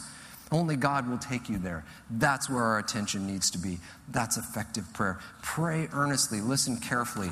only 0.52 0.76
God 0.76 1.10
will 1.10 1.18
take 1.18 1.50
you 1.50 1.58
there. 1.58 1.86
That's 2.10 2.50
where 2.50 2.64
our 2.64 2.80
attention 2.80 3.26
needs 3.26 3.52
to 3.52 3.58
be. 3.58 3.80
That's 4.10 4.38
effective 4.38 4.92
prayer. 4.94 5.20
Pray 5.42 5.88
earnestly, 5.94 6.42
listen 6.42 6.78
carefully. 6.78 7.30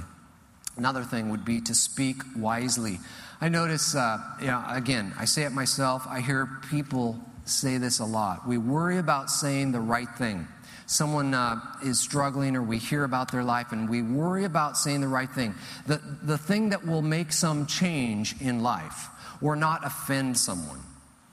Another 0.78 1.04
thing 1.04 1.30
would 1.30 1.44
be 1.44 1.60
to 1.62 1.76
speak 1.76 2.22
wisely. 2.38 3.00
I 3.42 3.50
notice, 3.50 3.96
uh, 3.96 4.20
you 4.40 4.48
know, 4.48 4.64
again, 4.70 5.14
I 5.18 5.26
say 5.26 5.44
it 5.44 5.52
myself, 5.52 6.06
I 6.08 6.22
hear 6.22 6.50
people 6.70 7.20
say 7.44 7.78
this 7.78 8.00
a 8.00 8.06
lot. 8.06 8.48
We 8.48 8.58
worry 8.58 8.98
about 8.98 9.30
saying 9.30 9.74
the 9.74 9.80
right 9.82 10.10
thing. 10.18 10.48
Someone 10.86 11.34
uh, 11.34 11.60
is 11.84 12.00
struggling, 12.00 12.56
or 12.56 12.64
we 12.64 12.78
hear 12.78 13.04
about 13.04 13.32
their 13.32 13.44
life, 13.44 13.72
and 13.72 13.90
we 13.90 14.02
worry 14.02 14.46
about 14.46 14.78
saying 14.78 15.02
the 15.02 15.08
right 15.08 15.30
thing. 15.30 15.54
The, 15.86 16.02
the 16.24 16.38
thing 16.38 16.70
that 16.70 16.86
will 16.86 17.02
make 17.02 17.32
some 17.32 17.68
change 17.68 18.36
in 18.42 18.64
life 18.64 19.08
or 19.42 19.56
not 19.56 19.86
offend 19.86 20.38
someone, 20.38 20.80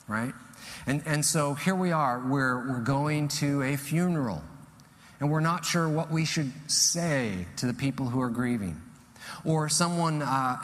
right? 0.08 0.34
And, 0.86 1.02
and 1.04 1.24
so 1.24 1.54
here 1.54 1.74
we 1.74 1.90
are, 1.90 2.20
we're, 2.20 2.68
we're 2.68 2.80
going 2.80 3.28
to 3.28 3.62
a 3.62 3.76
funeral, 3.76 4.42
and 5.18 5.30
we're 5.30 5.40
not 5.40 5.64
sure 5.64 5.88
what 5.88 6.12
we 6.12 6.24
should 6.24 6.52
say 6.70 7.46
to 7.56 7.66
the 7.66 7.74
people 7.74 8.06
who 8.06 8.20
are 8.20 8.30
grieving. 8.30 8.80
Or 9.44 9.68
someone 9.68 10.22
uh, 10.22 10.58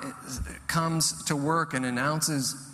comes 0.68 1.24
to 1.24 1.34
work 1.34 1.74
and 1.74 1.84
announces 1.84 2.70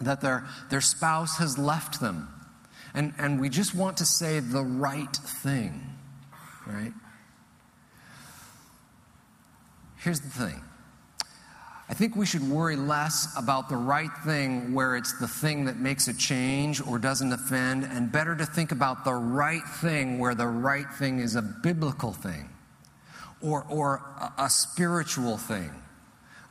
that 0.00 0.22
their, 0.22 0.46
their 0.70 0.80
spouse 0.80 1.36
has 1.38 1.58
left 1.58 2.00
them. 2.00 2.28
And, 2.94 3.12
and 3.18 3.38
we 3.38 3.50
just 3.50 3.74
want 3.74 3.98
to 3.98 4.06
say 4.06 4.40
the 4.40 4.62
right 4.62 5.14
thing, 5.14 5.82
right? 6.66 6.92
Here's 9.98 10.20
the 10.20 10.30
thing 10.30 10.62
I 11.90 11.94
think 11.94 12.16
we 12.16 12.26
should 12.26 12.48
worry 12.48 12.76
less 12.76 13.34
about 13.36 13.70
the 13.70 13.76
right 13.76 14.10
thing 14.24 14.74
where 14.74 14.94
it's 14.94 15.18
the 15.18 15.28
thing 15.28 15.64
that 15.64 15.78
makes 15.78 16.06
a 16.06 16.12
change 16.12 16.86
or 16.86 16.98
doesn't 16.98 17.32
offend, 17.32 17.84
and 17.84 18.12
better 18.12 18.36
to 18.36 18.44
think 18.44 18.72
about 18.72 19.04
the 19.04 19.14
right 19.14 19.66
thing 19.80 20.18
where 20.18 20.34
the 20.34 20.46
right 20.46 20.90
thing 20.98 21.18
is 21.18 21.34
a 21.34 21.40
biblical 21.40 22.12
thing 22.12 22.50
or, 23.40 23.64
or 23.70 24.02
a, 24.20 24.42
a 24.44 24.50
spiritual 24.50 25.38
thing 25.38 25.70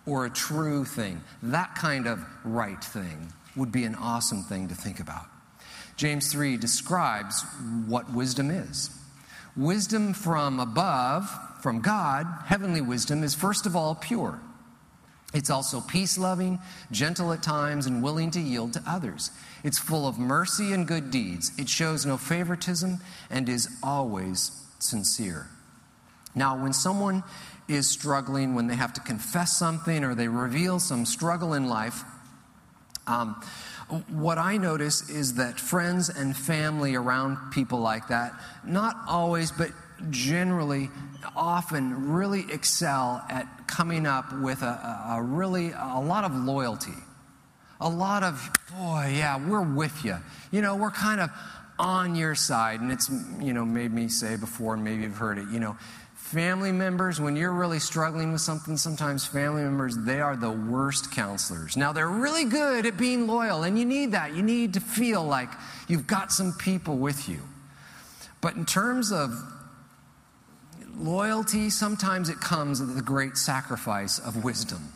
or 0.08 0.26
a 0.26 0.30
true 0.30 0.86
thing. 0.86 1.22
That 1.44 1.76
kind 1.76 2.08
of 2.08 2.20
right 2.44 2.84
thing 2.84 3.32
would 3.56 3.72
be 3.72 3.84
an 3.84 3.94
awesome 3.94 4.42
thing 4.42 4.70
to 4.70 4.76
think 4.76 5.00
about. 5.00 5.26
James 5.98 6.32
3 6.32 6.58
describes 6.58 7.44
what 7.86 8.12
wisdom 8.12 8.50
is. 8.50 8.90
Wisdom 9.56 10.14
from 10.14 10.60
above, 10.60 11.30
from 11.62 11.82
God, 11.82 12.28
heavenly 12.46 12.82
wisdom, 12.82 13.24
is 13.24 13.36
first 13.36 13.66
of 13.66 13.76
all 13.76 13.94
pure. 13.96 14.40
It's 15.34 15.50
also 15.50 15.82
peace 15.82 16.18
loving, 16.18 16.60
gentle 16.90 17.34
at 17.34 17.44
times, 17.44 17.86
and 17.86 18.02
willing 18.02 18.32
to 18.32 18.40
yield 18.40 18.74
to 18.74 18.84
others. 18.88 19.32
It's 19.64 19.78
full 19.78 20.08
of 20.08 20.18
mercy 20.18 20.72
and 20.72 20.88
good 20.88 21.12
deeds. 21.12 21.52
It 21.58 21.68
shows 21.68 22.06
no 22.06 22.18
favoritism 22.18 23.00
and 23.30 23.50
is 23.50 23.68
always 23.84 24.52
sincere. 24.80 25.48
Now, 26.34 26.62
when 26.62 26.72
someone 26.72 27.24
is 27.68 27.90
struggling, 27.90 28.56
when 28.56 28.68
they 28.68 28.76
have 28.76 28.94
to 28.94 29.02
confess 29.02 29.58
something 29.58 30.04
or 30.04 30.16
they 30.16 30.28
reveal 30.28 30.80
some 30.80 31.06
struggle 31.06 31.54
in 31.54 31.68
life, 31.68 32.04
um, 33.08 33.42
what 34.10 34.38
I 34.38 34.58
notice 34.58 35.10
is 35.10 35.36
that 35.36 35.60
friends 35.60 36.10
and 36.10 36.36
family 36.36 36.96
around 36.96 37.52
people 37.52 37.80
like 37.80 38.10
that, 38.10 38.34
not 38.66 38.98
always, 39.08 39.52
but 39.52 39.72
generally, 40.10 40.90
often 41.36 42.14
really 42.14 42.46
excel 42.52 43.24
at 43.30 43.68
coming 43.68 44.06
up 44.06 44.34
with 44.40 44.62
a, 44.62 45.16
a, 45.18 45.22
really 45.22 45.72
a 45.72 46.00
lot 46.00 46.24
of 46.24 46.34
loyalty. 46.34 46.94
A 47.80 47.90
lot 47.90 48.24
of, 48.24 48.50
boy, 48.72 49.14
yeah, 49.16 49.38
we're 49.38 49.62
with 49.62 50.04
you. 50.04 50.18
You 50.52 50.62
know, 50.62 50.76
we're 50.76 50.92
kind 50.92 51.22
of 51.22 51.30
on 51.78 52.16
your 52.16 52.34
side. 52.34 52.82
And 52.82 52.92
it's, 52.92 53.10
you 53.40 53.54
know, 53.54 53.66
made 53.66 53.94
me 53.94 54.08
say 54.08 54.36
before, 54.36 54.74
and 54.74 54.84
maybe 54.84 55.04
you've 55.04 55.18
heard 55.18 55.38
it, 55.38 55.48
you 55.50 55.60
know, 55.60 55.78
Family 56.28 56.74
members, 56.74 57.22
when 57.22 57.38
you're 57.38 57.54
really 57.54 57.80
struggling 57.80 58.34
with 58.34 58.42
something, 58.42 58.76
sometimes 58.76 59.26
family 59.26 59.62
members, 59.62 59.96
they 59.96 60.20
are 60.20 60.36
the 60.36 60.52
worst 60.52 61.10
counselors. 61.14 61.78
Now, 61.78 61.94
they're 61.94 62.10
really 62.10 62.44
good 62.44 62.86
at 62.86 62.98
being 62.98 63.28
loyal, 63.28 63.64
and 63.64 63.80
you 63.80 63.86
need 63.86 64.12
that. 64.12 64.36
You 64.36 64.44
need 64.44 64.74
to 64.74 64.82
feel 64.82 65.24
like 65.24 65.48
you've 65.88 66.06
got 66.06 66.34
some 66.34 66.52
people 66.52 66.98
with 66.98 67.30
you. 67.30 67.40
But 68.42 68.56
in 68.58 68.66
terms 68.66 69.14
of 69.14 69.42
loyalty, 71.00 71.70
sometimes 71.70 72.30
it 72.30 72.40
comes 72.40 72.82
at 72.82 72.96
the 72.96 73.02
great 73.02 73.38
sacrifice 73.38 74.20
of 74.20 74.44
wisdom, 74.44 74.94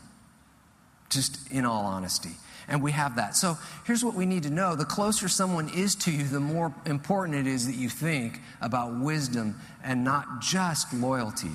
just 1.10 1.52
in 1.52 1.66
all 1.66 1.86
honesty. 1.86 2.32
And 2.68 2.82
we 2.82 2.92
have 2.92 3.18
that. 3.18 3.36
So 3.36 3.58
here's 3.86 4.04
what 4.04 4.14
we 4.14 4.26
need 4.26 4.44
to 4.44 4.50
know 4.50 4.76
the 4.76 4.86
closer 4.86 5.28
someone 5.28 5.70
is 5.70 5.96
to 5.96 6.12
you, 6.12 6.24
the 6.24 6.40
more 6.40 6.74
important 6.86 7.38
it 7.38 7.48
is 7.48 7.68
that 7.68 7.76
you 7.76 7.90
think 7.90 8.40
about 8.62 9.00
wisdom 9.00 9.60
and 9.84 10.04
not 10.04 10.42
just 10.42 10.94
loyalty. 10.94 11.52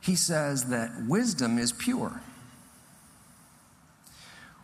He 0.00 0.14
says 0.14 0.68
that 0.70 0.90
wisdom 1.08 1.58
is 1.58 1.72
pure, 1.72 2.20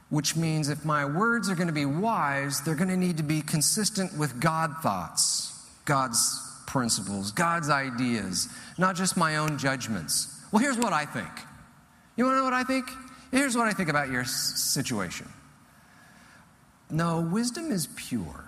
which 0.08 0.36
means 0.36 0.68
if 0.68 0.84
my 0.84 1.04
words 1.04 1.50
are 1.50 1.56
going 1.56 1.66
to 1.66 1.74
be 1.74 1.84
wise, 1.84 2.60
they're 2.62 2.76
going 2.76 2.90
to 2.90 2.96
need 2.96 3.16
to 3.16 3.24
be 3.24 3.42
consistent 3.42 4.16
with 4.16 4.40
God 4.40 4.76
thoughts, 4.82 5.52
God's 5.84 6.51
principles, 6.66 7.32
God's 7.32 7.70
ideas, 7.70 8.48
not 8.78 8.96
just 8.96 9.16
my 9.16 9.36
own 9.36 9.58
judgments. 9.58 10.40
Well, 10.50 10.62
here's 10.62 10.78
what 10.78 10.92
I 10.92 11.04
think. 11.04 11.30
You 12.16 12.24
want 12.24 12.34
to 12.34 12.38
know 12.38 12.44
what 12.44 12.52
I 12.52 12.64
think? 12.64 12.90
Here's 13.30 13.56
what 13.56 13.66
I 13.66 13.72
think 13.72 13.88
about 13.88 14.10
your 14.10 14.24
situation. 14.24 15.28
No, 16.90 17.20
wisdom 17.20 17.70
is 17.70 17.88
pure. 17.96 18.44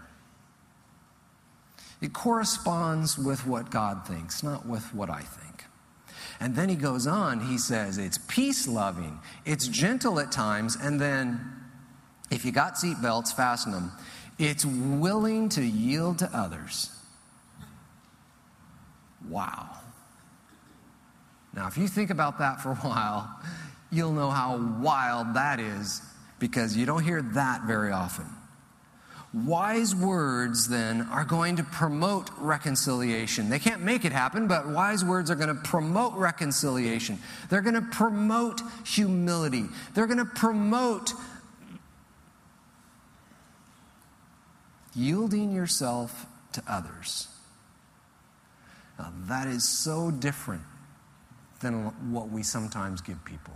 It 2.03 2.13
corresponds 2.13 3.19
with 3.19 3.47
what 3.47 3.71
God 3.71 4.07
thinks, 4.07 4.43
not 4.43 4.67
with 4.67 4.95
what 4.95 5.09
I 5.09 5.21
think. 5.21 5.65
And 6.41 6.55
then 6.55 6.69
he 6.69 6.77
goes 6.77 7.07
on, 7.07 7.41
he 7.41 7.57
says 7.57 7.97
it's 7.97 8.19
peace 8.19 8.69
loving, 8.69 9.21
it's 9.47 9.67
gentle 9.69 10.21
at 10.21 10.31
times, 10.31 10.77
and 10.77 11.01
then 11.01 11.41
if 12.31 12.45
you 12.45 12.53
got 12.53 12.75
seatbelts, 12.75 13.35
fasten 13.35 13.73
them. 13.73 13.93
It's 14.39 14.67
willing 14.67 15.49
to 15.51 15.65
yield 15.65 16.19
to 16.19 16.31
others. 16.37 16.91
Wow. 19.29 19.71
Now, 21.55 21.69
if 21.69 21.79
you 21.79 21.89
think 21.89 22.11
about 22.11 22.39
that 22.39 22.61
for 22.61 22.73
a 22.73 22.77
while, 22.77 23.31
you'll 23.91 24.13
know 24.13 24.31
how 24.31 24.59
wild 24.81 25.35
that 25.35 25.61
is 25.61 26.03
because 26.39 26.77
you 26.77 26.85
don't 26.85 27.05
hear 27.05 27.23
that 27.23 27.63
very 27.63 27.93
often. 27.93 28.27
Wise 29.33 29.97
words, 29.97 30.69
then, 30.69 31.03
are 31.11 31.25
going 31.25 31.57
to 31.57 31.65
promote 31.65 32.31
reconciliation. 32.39 33.51
They 33.51 33.59
can't 33.59 33.83
make 33.83 34.05
it 34.05 34.13
happen, 34.13 34.47
but 34.47 34.69
wise 34.69 35.05
words 35.05 35.29
are 35.29 35.35
going 35.35 35.49
to 35.49 35.61
promote 35.61 36.15
reconciliation. 36.15 37.19
They're 37.51 37.61
going 37.61 37.75
to 37.75 37.83
promote 37.83 38.61
humility. 38.87 39.65
They're 39.95 40.07
going 40.07 40.19
to 40.19 40.25
promote 40.25 41.13
yielding 44.95 45.53
yourself 45.53 46.27
to 46.53 46.63
others. 46.69 47.27
Now, 48.99 49.13
that 49.27 49.47
is 49.47 49.69
so 49.69 50.11
different 50.11 50.63
than 51.61 52.13
what 52.13 52.31
we 52.31 52.43
sometimes 52.43 53.01
give 53.01 53.25
people 53.25 53.55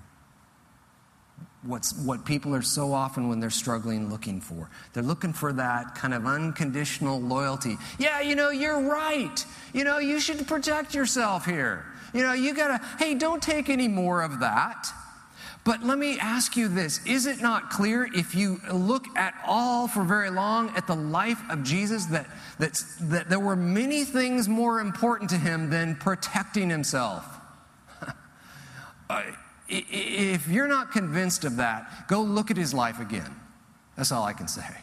what's, 1.63 1.93
what 1.93 2.25
people 2.25 2.55
are 2.55 2.63
so 2.63 2.93
often 2.93 3.29
when 3.29 3.41
they're 3.41 3.51
struggling 3.51 4.11
looking 4.11 4.41
for. 4.41 4.71
They're 4.93 5.03
looking 5.03 5.33
for 5.33 5.53
that 5.55 5.95
kind 5.95 6.15
of 6.15 6.27
unconditional 6.27 7.21
loyalty. 7.21 7.77
Yeah, 7.99 8.21
you 8.21 8.35
know, 8.35 8.51
you're 8.51 8.81
right. 8.81 9.45
You 9.73 9.85
know, 9.85 9.99
you 9.99 10.21
should 10.21 10.47
protect 10.47 10.95
yourself 10.95 11.45
here. 11.45 11.85
You 12.15 12.23
know, 12.23 12.33
you 12.33 12.55
gotta, 12.55 12.85
hey, 12.99 13.15
don't 13.15 13.43
take 13.43 13.69
any 13.69 13.89
more 13.89 14.23
of 14.23 14.41
that. 14.41 14.89
But 15.69 15.83
let 15.83 15.99
me 15.99 16.19
ask 16.19 16.57
you 16.57 16.67
this 16.67 17.05
Is 17.05 17.27
it 17.27 17.43
not 17.43 17.69
clear 17.69 18.09
if 18.15 18.35
you 18.35 18.59
look 18.73 19.05
at 19.19 19.35
all 19.47 19.87
for 19.87 20.03
very 20.03 20.31
long 20.31 20.71
at 20.71 20.87
the 20.87 20.95
life 20.95 21.43
of 21.51 21.63
Jesus 21.63 22.07
that, 22.07 22.27
that, 22.59 22.83
that 23.03 23.29
there 23.29 23.39
were 23.39 23.55
many 23.55 24.05
things 24.05 24.49
more 24.49 24.81
important 24.81 25.29
to 25.29 25.37
him 25.37 25.69
than 25.69 25.97
protecting 25.97 26.71
himself? 26.71 27.27
Uh, 29.11 29.23
if 29.71 30.49
you're 30.49 30.69
not 30.69 30.93
convinced 30.93 31.45
of 31.47 31.57
that, 31.57 32.07
go 32.09 32.21
look 32.21 32.51
at 32.51 32.59
his 32.59 32.75
life 32.75 33.01
again. 33.01 33.35
That's 33.97 34.13
all 34.13 34.23
I 34.23 34.35
can 34.35 34.49
say. 34.49 34.77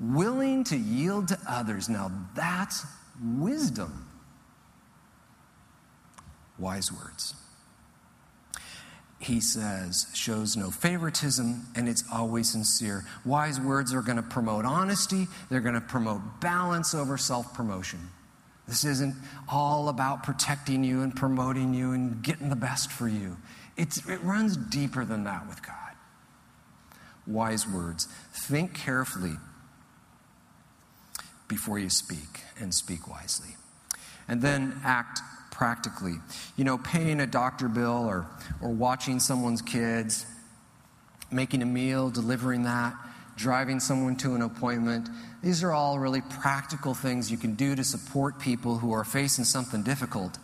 Willing 0.00 0.64
to 0.64 0.78
yield 0.78 1.28
to 1.28 1.38
others. 1.46 1.90
Now 1.90 2.10
that's 2.34 2.86
wisdom. 3.22 4.06
Wise 6.58 6.90
words 6.90 7.34
he 9.20 9.38
says, 9.38 10.06
shows 10.14 10.56
no 10.56 10.70
favoritism 10.70 11.66
and 11.76 11.88
it's 11.88 12.02
always 12.10 12.50
sincere. 12.50 13.04
Wise 13.26 13.60
words 13.60 13.92
are 13.92 14.00
going 14.00 14.16
to 14.16 14.22
promote 14.22 14.64
honesty, 14.64 15.28
they're 15.50 15.60
going 15.60 15.74
to 15.74 15.80
promote 15.80 16.40
balance 16.40 16.94
over 16.94 17.18
self 17.18 17.52
promotion. 17.52 18.00
This 18.66 18.84
isn't 18.84 19.14
all 19.48 19.90
about 19.90 20.22
protecting 20.22 20.82
you 20.84 21.02
and 21.02 21.14
promoting 21.14 21.74
you 21.74 21.92
and 21.92 22.22
getting 22.22 22.48
the 22.48 22.56
best 22.56 22.90
for 22.90 23.08
you. 23.08 23.36
It's, 23.76 23.98
it 24.08 24.22
runs 24.22 24.56
deeper 24.56 25.04
than 25.04 25.24
that 25.24 25.46
with 25.48 25.64
God. 25.66 25.76
Wise 27.26 27.68
words. 27.68 28.06
Think 28.32 28.74
carefully 28.74 29.34
before 31.46 31.78
you 31.78 31.90
speak 31.90 32.40
and 32.58 32.72
speak 32.72 33.06
wisely. 33.06 33.56
And 34.28 34.40
then 34.40 34.80
act 34.82 35.20
practically. 35.60 36.14
You 36.56 36.64
know, 36.64 36.78
paying 36.78 37.20
a 37.20 37.26
doctor 37.26 37.68
bill 37.68 38.06
or, 38.08 38.26
or 38.62 38.70
watching 38.70 39.20
someone's 39.20 39.60
kids, 39.60 40.24
making 41.30 41.60
a 41.60 41.66
meal, 41.66 42.08
delivering 42.08 42.62
that, 42.62 42.94
driving 43.36 43.78
someone 43.78 44.16
to 44.16 44.34
an 44.34 44.40
appointment. 44.40 45.10
These 45.42 45.62
are 45.62 45.70
all 45.70 45.98
really 45.98 46.22
practical 46.22 46.94
things 46.94 47.30
you 47.30 47.36
can 47.36 47.56
do 47.56 47.76
to 47.76 47.84
support 47.84 48.38
people 48.38 48.78
who 48.78 48.92
are 48.92 49.04
facing 49.04 49.44
something 49.44 49.82
difficult. 49.82 50.38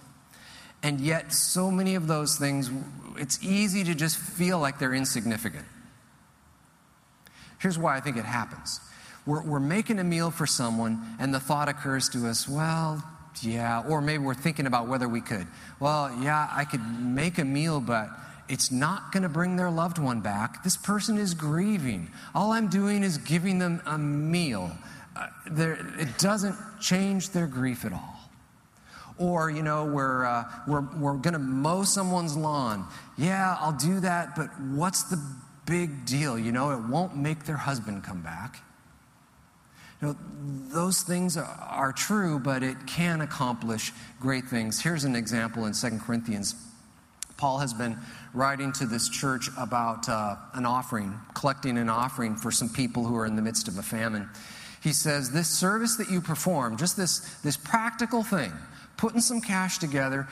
And 0.82 1.00
yet, 1.00 1.32
so 1.32 1.70
many 1.70 1.94
of 1.94 2.08
those 2.08 2.36
things, 2.36 2.70
it's 3.16 3.42
easy 3.42 3.84
to 3.84 3.94
just 3.94 4.18
feel 4.18 4.58
like 4.58 4.78
they're 4.78 4.92
insignificant. 4.92 5.64
Here's 7.58 7.78
why 7.78 7.96
I 7.96 8.00
think 8.00 8.18
it 8.18 8.26
happens. 8.26 8.80
We're, 9.24 9.42
we're 9.42 9.60
making 9.60 9.98
a 9.98 10.04
meal 10.04 10.30
for 10.30 10.46
someone, 10.46 11.16
and 11.18 11.32
the 11.32 11.40
thought 11.40 11.70
occurs 11.70 12.10
to 12.10 12.26
us, 12.26 12.46
well, 12.46 13.02
yeah. 13.42 13.82
Or 13.88 14.00
maybe 14.00 14.22
we're 14.22 14.34
thinking 14.34 14.66
about 14.66 14.88
whether 14.88 15.08
we 15.08 15.20
could. 15.20 15.46
Well, 15.80 16.16
yeah, 16.22 16.48
I 16.52 16.64
could 16.64 16.80
make 17.00 17.38
a 17.38 17.44
meal, 17.44 17.80
but 17.80 18.08
it's 18.48 18.70
not 18.70 19.12
going 19.12 19.22
to 19.22 19.28
bring 19.28 19.56
their 19.56 19.70
loved 19.70 19.98
one 19.98 20.20
back. 20.20 20.62
This 20.62 20.76
person 20.76 21.18
is 21.18 21.34
grieving. 21.34 22.10
All 22.34 22.52
I'm 22.52 22.68
doing 22.68 23.02
is 23.02 23.18
giving 23.18 23.58
them 23.58 23.82
a 23.86 23.98
meal. 23.98 24.70
Uh, 25.16 25.28
it 25.46 26.18
doesn't 26.18 26.56
change 26.80 27.30
their 27.30 27.46
grief 27.46 27.84
at 27.84 27.92
all. 27.92 28.16
Or, 29.18 29.50
you 29.50 29.62
know, 29.62 29.86
we're, 29.86 30.26
uh, 30.26 30.44
we're, 30.68 30.82
we're 30.98 31.14
going 31.14 31.32
to 31.32 31.38
mow 31.38 31.84
someone's 31.84 32.36
lawn. 32.36 32.86
Yeah, 33.16 33.56
I'll 33.58 33.72
do 33.72 34.00
that, 34.00 34.36
but 34.36 34.48
what's 34.60 35.04
the 35.04 35.18
big 35.64 36.04
deal? 36.04 36.38
You 36.38 36.52
know, 36.52 36.70
it 36.72 36.80
won't 36.80 37.16
make 37.16 37.44
their 37.44 37.56
husband 37.56 38.04
come 38.04 38.20
back. 38.20 38.60
You 40.00 40.08
know, 40.08 40.16
those 40.68 41.02
things 41.02 41.36
are 41.36 41.92
true, 41.92 42.38
but 42.38 42.62
it 42.62 42.86
can 42.86 43.20
accomplish 43.20 43.92
great 44.20 44.44
things. 44.44 44.80
Here's 44.80 45.04
an 45.04 45.16
example 45.16 45.64
in 45.64 45.72
2 45.72 45.98
Corinthians. 45.98 46.54
Paul 47.36 47.58
has 47.58 47.74
been 47.74 47.98
writing 48.34 48.72
to 48.72 48.86
this 48.86 49.08
church 49.08 49.48
about 49.58 50.08
uh, 50.08 50.36
an 50.54 50.66
offering, 50.66 51.14
collecting 51.34 51.78
an 51.78 51.88
offering 51.88 52.36
for 52.36 52.50
some 52.50 52.68
people 52.68 53.04
who 53.04 53.16
are 53.16 53.26
in 53.26 53.36
the 53.36 53.42
midst 53.42 53.68
of 53.68 53.78
a 53.78 53.82
famine. 53.82 54.28
He 54.82 54.92
says, 54.92 55.30
This 55.30 55.48
service 55.48 55.96
that 55.96 56.10
you 56.10 56.20
perform, 56.20 56.76
just 56.76 56.96
this, 56.96 57.20
this 57.42 57.56
practical 57.56 58.22
thing, 58.22 58.52
putting 58.96 59.20
some 59.20 59.40
cash 59.40 59.78
together, 59.78 60.26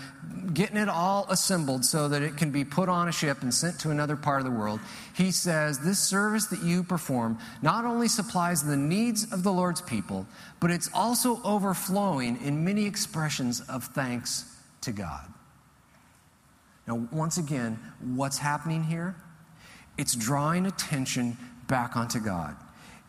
getting 0.52 0.76
it 0.76 0.88
all 0.88 1.26
assembled 1.28 1.84
so 1.84 2.08
that 2.08 2.22
it 2.22 2.36
can 2.36 2.50
be 2.50 2.64
put 2.64 2.88
on 2.88 3.08
a 3.08 3.12
ship 3.12 3.42
and 3.42 3.52
sent 3.52 3.78
to 3.80 3.90
another 3.90 4.16
part 4.16 4.40
of 4.40 4.44
the 4.44 4.50
world. 4.50 4.80
He 5.14 5.30
says, 5.30 5.78
This 5.78 5.98
service 5.98 6.46
that 6.46 6.62
you 6.62 6.82
perform 6.82 7.38
not 7.62 7.84
only 7.84 8.08
supplies 8.08 8.64
the 8.64 8.76
needs 8.76 9.32
of 9.32 9.42
the 9.42 9.52
Lord's 9.52 9.80
people, 9.82 10.26
but 10.60 10.70
it's 10.70 10.90
also 10.94 11.40
overflowing 11.44 12.40
in 12.42 12.64
many 12.64 12.86
expressions 12.86 13.60
of 13.62 13.84
thanks 13.84 14.56
to 14.82 14.92
God. 14.92 15.26
Now, 16.86 17.06
once 17.10 17.38
again, 17.38 17.78
what's 18.14 18.38
happening 18.38 18.84
here? 18.84 19.16
It's 19.96 20.14
drawing 20.14 20.66
attention 20.66 21.38
back 21.66 21.96
onto 21.96 22.20
God. 22.20 22.56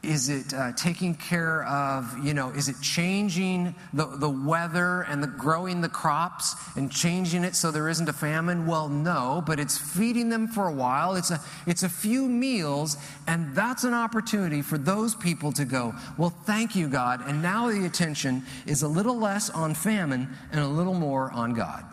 Is 0.06 0.30
it 0.30 0.54
uh, 0.54 0.72
taking 0.74 1.16
care 1.16 1.64
of, 1.66 2.24
you 2.24 2.34
know, 2.34 2.50
is 2.52 2.70
it 2.70 2.76
changing 2.82 3.74
the, 3.94 4.06
the 4.06 4.30
weather 4.30 5.02
and 5.04 5.22
the, 5.22 5.28
growing 5.28 5.82
the 5.82 5.90
crops 5.90 6.56
and 6.76 6.92
changing 6.92 7.44
it 7.44 7.56
so 7.56 7.72
there 7.72 7.90
isn't 7.90 8.08
a 8.08 8.14
famine? 8.14 8.68
Well, 8.68 8.88
no, 8.88 9.44
but 9.46 9.60
it's 9.60 9.78
feeding 9.78 10.30
them 10.30 10.48
for 10.48 10.68
a 10.68 10.74
while. 10.74 11.16
It's 11.16 11.32
a, 11.32 11.42
it's 11.66 11.84
a 11.84 11.90
few 11.90 12.28
meals, 12.28 12.98
and 13.28 13.56
that's 13.56 13.84
an 13.84 13.94
opportunity 13.94 14.62
for 14.62 14.78
those 14.78 15.16
people 15.16 15.52
to 15.54 15.66
go, 15.66 15.94
well, 16.18 16.30
thank 16.30 16.76
you, 16.76 16.88
God. 16.88 17.22
And 17.28 17.42
now 17.42 17.70
the 17.70 17.86
attention 17.86 18.44
is 18.66 18.84
a 18.84 18.88
little 18.88 19.18
less 19.18 19.50
on 19.50 19.74
famine 19.74 20.30
and 20.52 20.62
a 20.62 20.68
little 20.68 20.94
more 20.94 21.32
on 21.32 21.54
God 21.54 21.84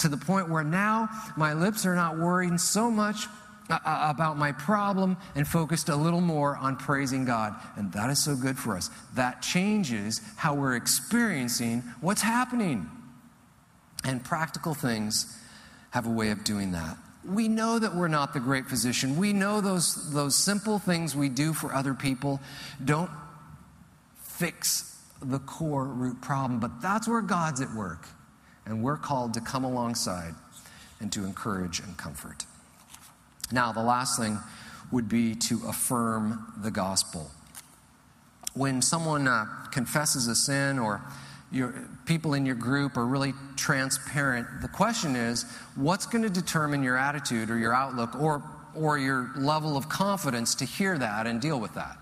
to 0.00 0.08
the 0.08 0.16
point 0.16 0.48
where 0.48 0.64
now 0.64 1.08
my 1.36 1.52
lips 1.52 1.86
are 1.86 1.94
not 1.94 2.18
worrying 2.18 2.58
so 2.58 2.90
much 2.90 3.26
Uh, 3.70 3.78
uh, 3.84 4.06
about 4.10 4.36
my 4.36 4.50
problem 4.50 5.16
and 5.36 5.46
focused 5.46 5.88
a 5.88 5.94
little 5.94 6.20
more 6.20 6.56
on 6.56 6.76
praising 6.76 7.24
God. 7.24 7.54
And 7.76 7.92
that 7.92 8.10
is 8.10 8.20
so 8.20 8.34
good 8.34 8.58
for 8.58 8.76
us. 8.76 8.90
That 9.14 9.42
changes 9.42 10.20
how 10.36 10.54
we're 10.54 10.74
experiencing 10.74 11.82
what's 12.00 12.22
happening. 12.22 12.90
And 14.02 14.24
practical 14.24 14.74
things 14.74 15.38
have 15.90 16.04
a 16.04 16.10
way 16.10 16.30
of 16.30 16.42
doing 16.42 16.72
that. 16.72 16.96
We 17.24 17.46
know 17.46 17.78
that 17.78 17.94
we're 17.94 18.08
not 18.08 18.32
the 18.32 18.40
great 18.40 18.66
physician. 18.66 19.16
We 19.16 19.32
know 19.32 19.60
those, 19.60 20.12
those 20.12 20.34
simple 20.34 20.80
things 20.80 21.14
we 21.14 21.28
do 21.28 21.52
for 21.52 21.72
other 21.72 21.94
people 21.94 22.40
don't 22.84 23.10
fix 24.20 24.98
the 25.22 25.38
core 25.38 25.84
root 25.84 26.20
problem, 26.20 26.58
but 26.58 26.80
that's 26.82 27.06
where 27.06 27.22
God's 27.22 27.60
at 27.60 27.72
work. 27.74 28.08
And 28.66 28.82
we're 28.82 28.96
called 28.96 29.34
to 29.34 29.40
come 29.40 29.62
alongside 29.62 30.34
and 30.98 31.12
to 31.12 31.24
encourage 31.24 31.78
and 31.78 31.96
comfort. 31.96 32.46
Now, 33.52 33.72
the 33.72 33.82
last 33.82 34.18
thing 34.18 34.38
would 34.92 35.08
be 35.08 35.34
to 35.34 35.60
affirm 35.68 36.52
the 36.62 36.70
gospel. 36.70 37.30
When 38.54 38.82
someone 38.82 39.28
uh, 39.28 39.46
confesses 39.70 40.26
a 40.26 40.34
sin 40.34 40.78
or 40.78 41.00
your, 41.52 41.74
people 42.06 42.34
in 42.34 42.46
your 42.46 42.56
group 42.56 42.96
are 42.96 43.06
really 43.06 43.34
transparent, 43.56 44.46
the 44.62 44.68
question 44.68 45.16
is 45.16 45.44
what's 45.76 46.06
going 46.06 46.22
to 46.22 46.30
determine 46.30 46.82
your 46.82 46.96
attitude 46.96 47.50
or 47.50 47.58
your 47.58 47.74
outlook 47.74 48.14
or, 48.20 48.42
or 48.74 48.98
your 48.98 49.30
level 49.36 49.76
of 49.76 49.88
confidence 49.88 50.54
to 50.56 50.64
hear 50.64 50.98
that 50.98 51.26
and 51.26 51.40
deal 51.40 51.60
with 51.60 51.74
that? 51.74 51.96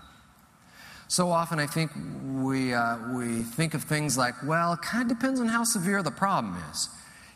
So 1.07 1.31
often, 1.31 1.59
I 1.59 1.65
think 1.65 1.91
we, 2.35 2.71
uh, 2.71 2.97
we 3.15 3.41
think 3.41 3.73
of 3.73 3.83
things 3.83 4.15
like, 4.15 4.35
well, 4.45 4.73
it 4.73 4.81
kind 4.83 5.11
of 5.11 5.17
depends 5.17 5.39
on 5.39 5.47
how 5.47 5.63
severe 5.63 6.03
the 6.03 6.11
problem 6.11 6.55
is. 6.71 6.89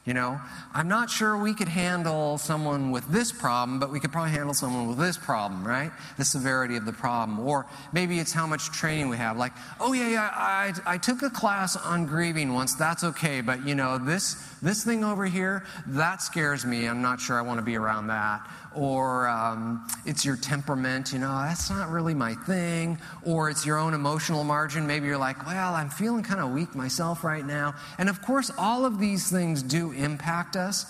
You 0.06 0.14
know, 0.14 0.38
I'm 0.74 0.90
not 0.90 1.10
sure 1.10 1.38
we 1.38 1.54
could 1.54 1.70
handle 1.70 2.38
someone 2.38 2.92
with 2.92 3.08
this 3.08 3.32
problem, 3.32 3.80
but 3.80 3.90
we 3.90 4.02
could 4.02 4.12
probably 4.12 4.32
handle 4.32 4.54
someone 4.54 4.90
with 4.90 4.98
this 4.98 5.18
problem, 5.18 5.66
right? 5.66 5.92
The 6.18 6.26
severity 6.26 6.76
of 6.76 6.84
the 6.84 6.92
problem. 6.92 7.40
Or 7.40 7.66
maybe 7.94 8.20
it's 8.20 8.34
how 8.34 8.46
much 8.46 8.70
training 8.72 9.08
we 9.08 9.16
have. 9.16 9.38
Like, 9.38 9.54
oh, 9.80 9.94
yeah, 9.94 10.10
yeah, 10.10 10.30
I, 10.34 10.74
I 10.86 10.98
took 10.98 11.22
a 11.22 11.30
class 11.30 11.78
on 11.78 12.06
grieving 12.06 12.54
once. 12.54 12.76
That's 12.76 13.06
okay. 13.06 13.40
But, 13.40 13.66
you 13.66 13.76
know, 13.76 13.98
this, 13.98 14.36
this 14.62 14.84
thing 14.84 15.06
over 15.06 15.26
here, 15.26 15.64
that 15.88 16.22
scares 16.22 16.66
me. 16.66 16.86
I'm 16.86 17.02
not 17.02 17.22
sure 17.22 17.38
I 17.38 17.42
want 17.42 17.60
to 17.60 17.66
be 17.66 17.78
around 17.78 18.08
that 18.08 18.46
or 18.76 19.28
um, 19.28 19.86
it's 20.06 20.26
your 20.26 20.36
temperament, 20.36 21.14
you 21.14 21.20
know, 21.20 21.42
that's 21.44 21.70
not 21.70 21.90
really 21.90 22.14
my 22.14 22.34
thing, 22.34 22.98
or 23.24 23.50
it's 23.50 23.66
your 23.66 23.78
own 23.78 23.94
emotional 23.94 24.44
margin. 24.44 24.88
Maybe 24.88 25.08
you're 25.08 25.18
like, 25.18 25.46
well, 25.46 25.74
I'm 25.74 25.90
feeling 25.90 26.24
kind 26.24 26.40
of 26.40 26.52
weak 26.52 26.76
myself 26.76 27.24
right 27.24 27.46
now. 27.46 27.76
And 27.98 28.10
of 28.10 28.22
course, 28.22 28.52
all 28.58 28.86
of 28.86 29.00
these 29.00 29.30
things 29.30 29.62
do 29.64 29.93
impact 29.94 30.56
us. 30.56 30.86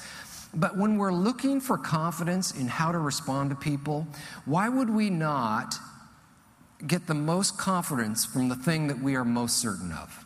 But 0.54 0.78
when 0.78 0.98
we're 0.98 1.14
looking 1.14 1.60
for 1.60 1.78
confidence 1.78 2.52
in 2.52 2.68
how 2.68 2.92
to 2.92 3.00
respond 3.00 3.50
to 3.50 3.56
people, 3.56 4.08
why 4.46 4.70
would 4.70 4.90
we 4.90 5.10
not 5.10 5.76
get 6.86 7.08
the 7.08 7.16
most 7.16 7.58
confidence 7.58 8.26
from 8.26 8.50
the 8.50 8.56
thing 8.56 8.88
that 8.88 9.00
we 9.00 9.16
are 9.16 9.26
most 9.26 9.58
certain 9.58 9.92
of? 9.92 10.26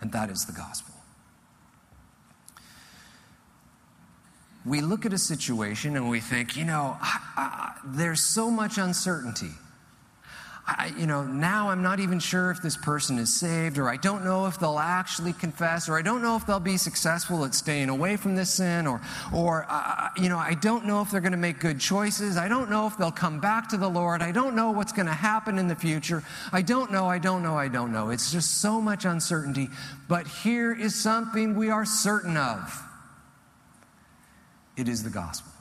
And 0.00 0.12
that 0.12 0.30
is 0.30 0.44
the 0.44 0.52
gospel. 0.52 0.96
we 4.66 4.80
look 4.80 5.06
at 5.06 5.12
a 5.12 5.18
situation 5.18 5.96
and 5.96 6.10
we 6.10 6.20
think, 6.20 6.56
you 6.56 6.64
know, 6.64 6.96
I, 7.00 7.20
I, 7.36 7.72
there's 7.84 8.20
so 8.20 8.50
much 8.50 8.78
uncertainty. 8.78 9.52
I, 10.68 10.92
you 10.98 11.06
know, 11.06 11.22
now 11.22 11.70
I'm 11.70 11.80
not 11.80 12.00
even 12.00 12.18
sure 12.18 12.50
if 12.50 12.60
this 12.60 12.76
person 12.76 13.18
is 13.18 13.32
saved, 13.32 13.78
or 13.78 13.88
I 13.88 13.96
don't 13.96 14.24
know 14.24 14.46
if 14.46 14.58
they'll 14.58 14.80
actually 14.80 15.32
confess, 15.32 15.88
or 15.88 15.96
I 15.96 16.02
don't 16.02 16.22
know 16.22 16.34
if 16.34 16.44
they'll 16.44 16.58
be 16.58 16.76
successful 16.76 17.44
at 17.44 17.54
staying 17.54 17.88
away 17.88 18.16
from 18.16 18.34
this 18.34 18.52
sin, 18.54 18.88
or, 18.88 19.00
or 19.32 19.64
uh, 19.68 20.08
you 20.16 20.28
know, 20.28 20.38
I 20.38 20.54
don't 20.54 20.84
know 20.84 21.02
if 21.02 21.10
they're 21.12 21.20
going 21.20 21.30
to 21.30 21.38
make 21.38 21.60
good 21.60 21.78
choices. 21.78 22.36
I 22.36 22.48
don't 22.48 22.68
know 22.68 22.88
if 22.88 22.98
they'll 22.98 23.12
come 23.12 23.38
back 23.38 23.68
to 23.68 23.76
the 23.76 23.88
Lord. 23.88 24.22
I 24.22 24.32
don't 24.32 24.56
know 24.56 24.72
what's 24.72 24.92
going 24.92 25.06
to 25.06 25.12
happen 25.12 25.56
in 25.58 25.68
the 25.68 25.76
future. 25.76 26.24
I 26.52 26.62
don't 26.62 26.90
know, 26.90 27.06
I 27.06 27.18
don't 27.18 27.44
know, 27.44 27.56
I 27.56 27.68
don't 27.68 27.92
know. 27.92 28.10
It's 28.10 28.32
just 28.32 28.60
so 28.60 28.80
much 28.80 29.04
uncertainty. 29.04 29.68
But 30.08 30.26
here 30.26 30.72
is 30.72 30.96
something 30.96 31.54
we 31.54 31.70
are 31.70 31.84
certain 31.84 32.36
of 32.36 32.82
it 34.76 34.88
is 34.88 35.02
the 35.02 35.10
gospel. 35.10 35.52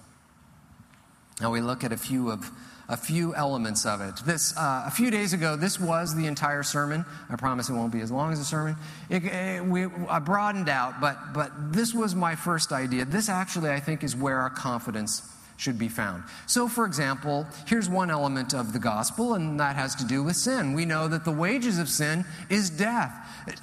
Now 1.39 1.51
we 1.51 1.61
look 1.61 1.83
at 1.83 1.91
a 1.91 1.97
few 1.97 2.31
of 2.31 2.49
a 2.87 2.97
few 2.97 3.33
elements 3.35 3.85
of 3.85 4.01
it. 4.01 4.15
This, 4.25 4.55
uh, 4.57 4.83
a 4.85 4.91
few 4.91 5.09
days 5.09 5.33
ago, 5.33 5.55
this 5.55 5.79
was 5.79 6.15
the 6.15 6.27
entire 6.27 6.63
sermon. 6.63 7.05
I 7.29 7.35
promise 7.35 7.69
it 7.69 7.73
won't 7.73 7.91
be 7.91 8.01
as 8.01 8.11
long 8.11 8.31
as 8.31 8.39
the 8.39 8.45
sermon. 8.45 8.75
It, 9.09 9.25
it, 9.25 9.65
we, 9.65 9.85
I 10.09 10.19
broadened 10.19 10.69
out, 10.69 11.01
but, 11.01 11.17
but 11.33 11.51
this 11.73 11.93
was 11.93 12.13
my 12.13 12.35
first 12.35 12.71
idea. 12.71 13.05
This 13.05 13.29
actually, 13.29 13.71
I 13.71 13.79
think, 13.79 14.03
is 14.03 14.15
where 14.15 14.39
our 14.39 14.49
confidence 14.49 15.31
should 15.57 15.79
be 15.79 15.87
found. 15.87 16.23
So, 16.47 16.67
for 16.67 16.85
example, 16.85 17.47
here's 17.65 17.89
one 17.89 18.11
element 18.11 18.53
of 18.53 18.73
the 18.73 18.79
gospel, 18.79 19.35
and 19.35 19.59
that 19.59 19.75
has 19.75 19.95
to 19.95 20.05
do 20.05 20.21
with 20.21 20.35
sin. 20.35 20.73
We 20.73 20.85
know 20.85 21.07
that 21.07 21.23
the 21.23 21.31
wages 21.31 21.79
of 21.79 21.87
sin 21.87 22.25
is 22.49 22.69
death. 22.69 23.13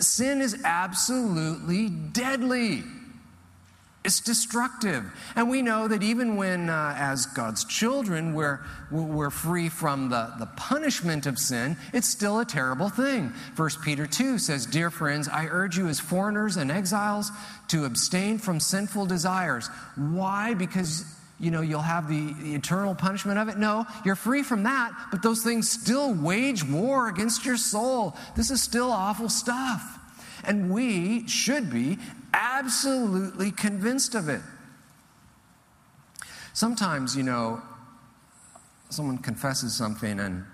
Sin 0.00 0.40
is 0.40 0.60
absolutely 0.64 1.88
deadly. 1.90 2.82
It's 4.04 4.20
destructive. 4.20 5.04
And 5.36 5.48
we 5.48 5.62
know 5.62 5.86
that 5.86 6.02
even 6.02 6.36
when, 6.36 6.68
uh, 6.68 6.94
as 6.98 7.26
God's 7.26 7.64
children, 7.64 8.34
we're, 8.34 8.60
we're 8.90 9.30
free 9.30 9.68
from 9.68 10.10
the, 10.10 10.32
the 10.40 10.46
punishment 10.56 11.26
of 11.26 11.38
sin, 11.38 11.76
it's 11.92 12.08
still 12.08 12.40
a 12.40 12.44
terrible 12.44 12.88
thing. 12.88 13.32
1 13.54 13.70
Peter 13.84 14.06
2 14.06 14.38
says, 14.38 14.66
Dear 14.66 14.90
friends, 14.90 15.28
I 15.28 15.46
urge 15.46 15.78
you 15.78 15.86
as 15.86 16.00
foreigners 16.00 16.56
and 16.56 16.72
exiles 16.72 17.30
to 17.68 17.84
abstain 17.84 18.38
from 18.38 18.58
sinful 18.58 19.06
desires. 19.06 19.68
Why? 19.96 20.54
Because 20.54 21.04
you 21.38 21.50
know 21.50 21.60
you'll 21.60 21.80
have 21.80 22.08
the, 22.08 22.34
the 22.34 22.54
eternal 22.54 22.94
punishment 22.94 23.36
of 23.36 23.48
it 23.48 23.58
no 23.58 23.84
you're 24.04 24.14
free 24.14 24.44
from 24.44 24.62
that 24.62 24.92
but 25.10 25.22
those 25.22 25.42
things 25.42 25.68
still 25.68 26.14
wage 26.14 26.62
war 26.62 27.08
against 27.08 27.44
your 27.44 27.56
soul 27.56 28.16
this 28.36 28.52
is 28.52 28.62
still 28.62 28.92
awful 28.92 29.28
stuff 29.28 29.98
and 30.44 30.70
we 30.70 31.26
should 31.26 31.68
be 31.68 31.98
absolutely 32.32 33.50
convinced 33.50 34.14
of 34.14 34.28
it. 34.28 34.40
Sometimes, 36.52 37.16
you 37.16 37.22
know, 37.22 37.62
someone 38.90 39.18
confesses 39.18 39.74
something 39.74 40.20
and 40.20 40.44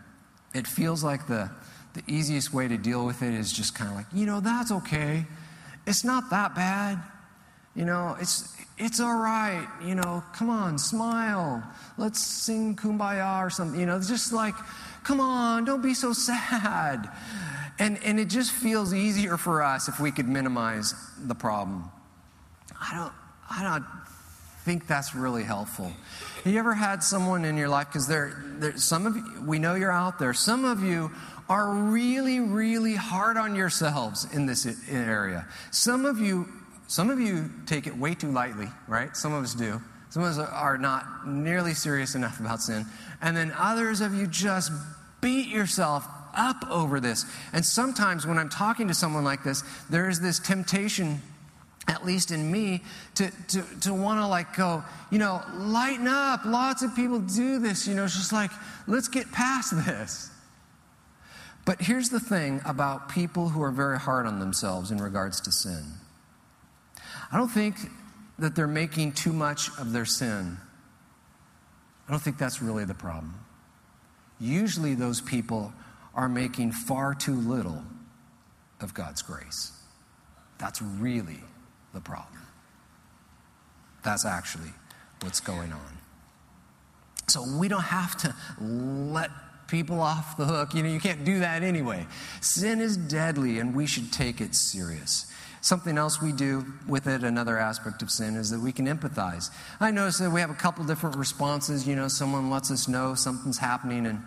it 0.54 0.66
feels 0.66 1.02
like 1.02 1.26
the, 1.26 1.50
the 1.94 2.02
easiest 2.06 2.52
way 2.54 2.68
to 2.68 2.76
deal 2.76 3.04
with 3.04 3.22
it 3.22 3.34
is 3.34 3.52
just 3.52 3.74
kind 3.74 3.90
of 3.90 3.96
like, 3.96 4.06
you 4.12 4.26
know, 4.26 4.40
that's 4.40 4.70
okay. 4.70 5.26
It's 5.86 6.04
not 6.04 6.30
that 6.30 6.54
bad. 6.54 7.02
You 7.74 7.84
know, 7.84 8.16
it's, 8.20 8.56
it's 8.76 9.00
all 9.00 9.18
right. 9.18 9.66
You 9.84 9.94
know, 9.94 10.22
come 10.32 10.50
on, 10.50 10.78
smile. 10.78 11.62
Let's 11.96 12.20
sing 12.20 12.76
kumbaya 12.76 13.44
or 13.44 13.50
something. 13.50 13.78
You 13.78 13.86
know, 13.86 14.00
just 14.00 14.32
like, 14.32 14.54
come 15.04 15.20
on, 15.20 15.64
don't 15.64 15.82
be 15.82 15.94
so 15.94 16.12
sad. 16.12 17.08
And, 17.78 17.98
and 18.02 18.18
it 18.18 18.28
just 18.28 18.52
feels 18.52 18.92
easier 18.92 19.36
for 19.36 19.62
us 19.62 19.88
if 19.88 20.00
we 20.00 20.10
could 20.10 20.28
minimize 20.28 20.94
the 21.18 21.34
problem. 21.34 21.90
I 22.80 22.96
don't, 22.96 23.12
I 23.50 23.62
don't 23.62 23.84
think 24.64 24.86
that's 24.86 25.14
really 25.14 25.44
helpful. 25.44 25.92
Have 26.44 26.52
you 26.52 26.58
ever 26.58 26.74
had 26.74 27.02
someone 27.02 27.44
in 27.44 27.56
your 27.56 27.68
life, 27.68 27.86
because 27.86 28.06
there, 28.06 28.72
some 28.76 29.06
of 29.06 29.16
you, 29.16 29.42
we 29.46 29.58
know 29.58 29.74
you're 29.74 29.92
out 29.92 30.18
there, 30.18 30.34
some 30.34 30.64
of 30.64 30.82
you 30.82 31.10
are 31.48 31.70
really, 31.72 32.40
really 32.40 32.94
hard 32.94 33.36
on 33.36 33.54
yourselves 33.54 34.26
in 34.34 34.44
this 34.46 34.66
area. 34.90 35.46
Some 35.70 36.04
of 36.04 36.18
you, 36.18 36.46
some 36.88 37.08
of 37.10 37.18
you 37.20 37.50
take 37.64 37.86
it 37.86 37.96
way 37.96 38.14
too 38.14 38.30
lightly, 38.30 38.68
right? 38.86 39.16
Some 39.16 39.32
of 39.32 39.42
us 39.42 39.54
do. 39.54 39.80
Some 40.10 40.22
of 40.22 40.36
us 40.36 40.38
are 40.38 40.76
not 40.76 41.26
nearly 41.26 41.74
serious 41.74 42.14
enough 42.14 42.40
about 42.40 42.60
sin. 42.60 42.84
And 43.22 43.36
then 43.36 43.52
others 43.56 44.00
of 44.00 44.14
you 44.14 44.26
just 44.26 44.72
beat 45.20 45.48
yourself 45.48 46.06
up 46.34 46.68
over 46.70 47.00
this. 47.00 47.24
And 47.52 47.64
sometimes 47.64 48.26
when 48.26 48.38
I'm 48.38 48.48
talking 48.48 48.88
to 48.88 48.94
someone 48.94 49.24
like 49.24 49.44
this, 49.44 49.62
there 49.90 50.08
is 50.08 50.20
this 50.20 50.38
temptation, 50.38 51.22
at 51.86 52.04
least 52.04 52.30
in 52.30 52.50
me, 52.50 52.82
to, 53.16 53.30
to, 53.48 53.62
to 53.82 53.94
want 53.94 54.20
to 54.20 54.26
like 54.26 54.56
go, 54.56 54.82
you 55.10 55.18
know, 55.18 55.42
lighten 55.54 56.08
up. 56.08 56.44
Lots 56.44 56.82
of 56.82 56.94
people 56.94 57.20
do 57.20 57.58
this. 57.58 57.86
You 57.86 57.94
know, 57.94 58.04
it's 58.04 58.16
just 58.16 58.32
like, 58.32 58.50
let's 58.86 59.08
get 59.08 59.30
past 59.32 59.74
this. 59.84 60.30
But 61.64 61.82
here's 61.82 62.08
the 62.08 62.20
thing 62.20 62.62
about 62.64 63.10
people 63.10 63.50
who 63.50 63.62
are 63.62 63.70
very 63.70 63.98
hard 63.98 64.26
on 64.26 64.38
themselves 64.38 64.90
in 64.90 64.98
regards 64.98 65.40
to 65.42 65.52
sin 65.52 65.84
I 67.30 67.36
don't 67.36 67.48
think 67.50 67.76
that 68.38 68.54
they're 68.54 68.66
making 68.66 69.12
too 69.12 69.32
much 69.32 69.68
of 69.78 69.92
their 69.92 70.04
sin. 70.04 70.56
I 72.06 72.10
don't 72.10 72.20
think 72.20 72.38
that's 72.38 72.62
really 72.62 72.84
the 72.84 72.94
problem. 72.94 73.34
Usually, 74.40 74.94
those 74.94 75.20
people 75.20 75.72
are 76.18 76.28
making 76.28 76.72
far 76.72 77.14
too 77.14 77.37
little 77.37 77.81
of 78.81 78.92
God's 78.92 79.22
grace. 79.22 79.70
That's 80.59 80.83
really 80.83 81.38
the 81.94 82.00
problem. 82.00 82.42
That's 84.02 84.26
actually 84.26 84.72
what's 85.22 85.38
going 85.38 85.72
on. 85.72 85.98
So 87.28 87.44
we 87.57 87.68
don't 87.68 87.83
have 87.83 88.16
to 88.18 88.35
let 88.61 89.31
people 89.68 90.00
off 90.00 90.37
the 90.37 90.44
hook. 90.44 90.74
You 90.74 90.83
know, 90.83 90.88
you 90.88 90.98
can't 90.98 91.24
do 91.24 91.38
that 91.38 91.62
anyway. 91.62 92.04
Sin 92.40 92.81
is 92.81 92.96
deadly 92.96 93.61
and 93.61 93.72
we 93.72 93.87
should 93.87 94.12
take 94.12 94.40
it 94.40 94.57
serious. 94.57 95.33
Something 95.61 95.96
else 95.96 96.20
we 96.20 96.33
do 96.33 96.66
with 96.88 97.07
it, 97.07 97.22
another 97.22 97.59
aspect 97.59 98.02
of 98.02 98.11
sin, 98.11 98.35
is 98.35 98.50
that 98.50 98.59
we 98.59 98.72
can 98.72 98.87
empathize. 98.87 99.50
I 99.78 99.92
notice 99.92 100.18
that 100.18 100.31
we 100.31 100.40
have 100.40 100.50
a 100.50 100.54
couple 100.54 100.85
different 100.85 101.16
responses. 101.16 101.87
You 101.87 101.94
know, 101.94 102.09
someone 102.09 102.50
lets 102.50 102.72
us 102.72 102.88
know 102.88 103.14
something's 103.14 103.59
happening 103.59 104.07
and 104.07 104.24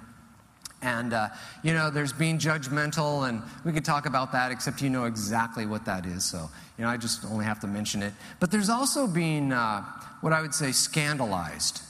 and, 0.81 1.13
uh, 1.13 1.29
you 1.63 1.73
know, 1.73 1.89
there's 1.89 2.13
being 2.13 2.39
judgmental, 2.39 3.29
and 3.29 3.41
we 3.63 3.71
could 3.71 3.85
talk 3.85 4.05
about 4.05 4.31
that, 4.31 4.51
except 4.51 4.81
you 4.81 4.89
know 4.89 5.05
exactly 5.05 5.65
what 5.65 5.85
that 5.85 6.05
is. 6.05 6.23
So, 6.23 6.49
you 6.77 6.83
know, 6.83 6.89
I 6.89 6.97
just 6.97 7.23
only 7.25 7.45
have 7.45 7.59
to 7.61 7.67
mention 7.67 8.01
it. 8.01 8.13
But 8.39 8.51
there's 8.51 8.69
also 8.69 9.07
being 9.07 9.53
uh, 9.53 9.83
what 10.21 10.33
I 10.33 10.41
would 10.41 10.53
say 10.53 10.71
scandalized. 10.71 11.81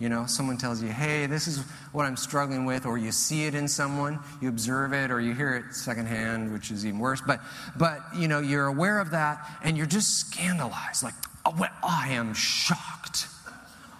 You 0.00 0.08
know, 0.08 0.24
someone 0.24 0.56
tells 0.56 0.82
you, 0.82 0.88
hey, 0.88 1.26
this 1.26 1.46
is 1.46 1.58
what 1.92 2.06
I'm 2.06 2.16
struggling 2.16 2.64
with, 2.64 2.86
or 2.86 2.96
you 2.96 3.12
see 3.12 3.44
it 3.44 3.54
in 3.54 3.68
someone, 3.68 4.18
you 4.40 4.48
observe 4.48 4.94
it, 4.94 5.10
or 5.10 5.20
you 5.20 5.34
hear 5.34 5.54
it 5.56 5.74
secondhand, 5.74 6.52
which 6.52 6.70
is 6.70 6.86
even 6.86 6.98
worse. 6.98 7.20
But, 7.20 7.40
but 7.76 8.00
you 8.16 8.26
know, 8.26 8.40
you're 8.40 8.66
aware 8.66 8.98
of 8.98 9.10
that, 9.10 9.46
and 9.62 9.76
you're 9.76 9.86
just 9.86 10.18
scandalized. 10.18 11.02
Like, 11.02 11.14
oh, 11.44 11.54
well, 11.58 11.70
I 11.82 12.08
am 12.12 12.32
shocked. 12.32 13.26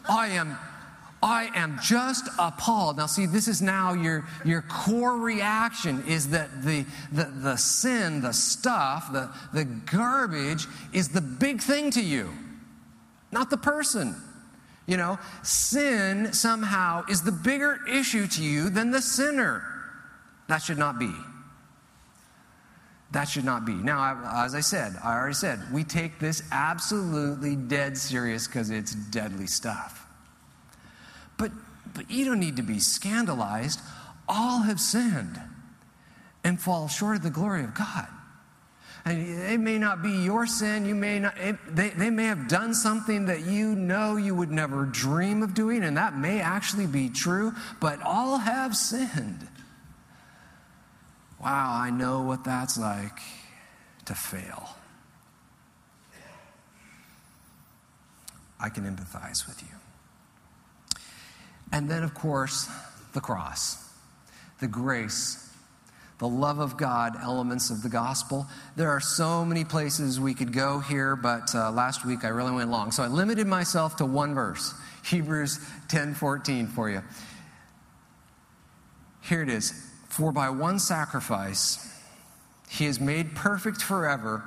I 0.09 0.29
am 0.29 0.57
I 1.23 1.51
am 1.55 1.79
just 1.83 2.29
appalled. 2.39 2.97
Now, 2.97 3.07
see, 3.07 3.27
this 3.27 3.47
is 3.47 3.61
now 3.61 3.93
your, 3.93 4.25
your 4.45 4.63
core 4.63 5.19
reaction 5.19 6.03
is 6.07 6.31
that 6.31 6.63
the, 6.65 6.87
the, 7.13 7.25
the 7.25 7.57
sin, 7.57 8.23
the 8.23 8.33
stuff, 8.33 9.13
the, 9.13 9.31
the 9.53 9.65
garbage 9.65 10.67
is 10.95 11.11
the 11.11 11.21
big 11.21 11.61
thing 11.61 11.91
to 11.91 12.03
you, 12.03 12.31
not 13.33 13.51
the 13.51 13.59
person. 13.59 14.17
You 14.87 14.97
know, 14.97 15.19
sin 15.43 16.33
somehow 16.33 17.05
is 17.09 17.23
the 17.23 17.33
bigger 17.33 17.81
issue 17.89 18.27
to 18.27 18.43
you 18.43 18.71
than 18.71 18.91
the 18.91 19.03
sinner. 19.03 19.63
That 20.49 20.63
should 20.63 20.79
not 20.79 20.99
be. 20.99 21.13
That 23.13 23.25
should 23.25 23.45
not 23.45 23.65
be. 23.65 23.75
Now, 23.75 24.43
as 24.45 24.55
I 24.55 24.61
said, 24.61 24.97
I 25.05 25.15
already 25.15 25.35
said, 25.35 25.61
we 25.73 25.85
take 25.85 26.19
this 26.19 26.43
absolutely 26.51 27.57
dead 27.57 27.99
serious 27.99 28.47
because 28.47 28.71
it's 28.71 28.95
deadly 28.95 29.47
stuff. 29.47 30.07
But, 31.41 31.53
but 31.95 32.11
you 32.11 32.27
don't 32.27 32.39
need 32.39 32.57
to 32.57 32.63
be 32.63 32.79
scandalized. 32.79 33.81
All 34.29 34.61
have 34.61 34.79
sinned 34.79 35.41
and 36.45 36.61
fall 36.61 36.87
short 36.87 37.17
of 37.17 37.23
the 37.23 37.31
glory 37.31 37.65
of 37.65 37.75
God. 37.75 38.07
And 39.07 39.27
it 39.51 39.59
may 39.59 39.79
not 39.79 40.03
be 40.03 40.11
your 40.11 40.47
sin. 40.47 40.85
You 40.85 40.95
may 40.95 41.19
not, 41.19 41.39
it, 41.39 41.57
they, 41.75 41.89
they 41.89 42.11
may 42.11 42.27
have 42.27 42.47
done 42.49 42.75
something 42.75 43.25
that 43.27 43.47
you 43.47 43.75
know 43.75 44.19
you 44.19 44.35
would 44.35 44.51
never 44.51 44.85
dream 44.85 45.43
of 45.43 45.55
doing, 45.55 45.83
and 45.83 45.97
that 45.97 46.15
may 46.15 46.41
actually 46.41 46.87
be 46.87 47.09
true, 47.09 47.55
but 47.81 48.03
all 48.03 48.37
have 48.37 48.77
sinned. 48.77 49.49
Wow, 51.43 51.73
I 51.73 51.89
know 51.89 52.21
what 52.21 52.45
that's 52.45 52.79
like 52.79 53.19
to 54.05 54.15
fail. 54.15 54.77
I 58.63 58.69
can 58.69 58.85
empathize 58.85 59.49
with 59.49 59.63
you. 59.63 59.80
And 61.73 61.89
then, 61.89 62.03
of 62.03 62.15
course, 62.15 62.69
the 63.13 63.21
cross, 63.21 63.77
the 64.61 64.69
grace, 64.69 65.51
the 66.19 66.29
love 66.29 66.59
of 66.59 66.77
God 66.77 67.17
elements 67.21 67.71
of 67.71 67.83
the 67.83 67.89
gospel. 67.89 68.47
There 68.77 68.91
are 68.91 69.01
so 69.01 69.45
many 69.45 69.65
places 69.65 70.21
we 70.21 70.35
could 70.35 70.53
go 70.53 70.79
here, 70.79 71.17
but 71.17 71.55
uh, 71.55 71.71
last 71.71 72.05
week 72.05 72.25
I 72.25 72.29
really 72.29 72.53
went 72.53 72.71
long. 72.71 72.93
So 72.93 73.03
I 73.03 73.07
limited 73.07 73.47
myself 73.47 73.97
to 73.97 74.05
one 74.05 74.35
verse, 74.35 74.75
Hebrews 75.05 75.59
10 75.89 76.15
14 76.15 76.67
for 76.67 76.91
you. 76.91 77.03
Here 79.23 79.43
it 79.43 79.49
is. 79.49 79.73
For 80.09 80.31
by 80.31 80.51
one 80.51 80.79
sacrifice, 80.79 81.87
he 82.69 82.85
has 82.85 83.01
made 83.01 83.35
perfect 83.35 83.81
forever 83.81 84.45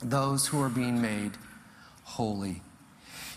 those 0.00 0.46
who 0.46 0.60
are 0.62 0.68
being 0.70 1.02
made 1.02 1.32
holy. 2.04 2.62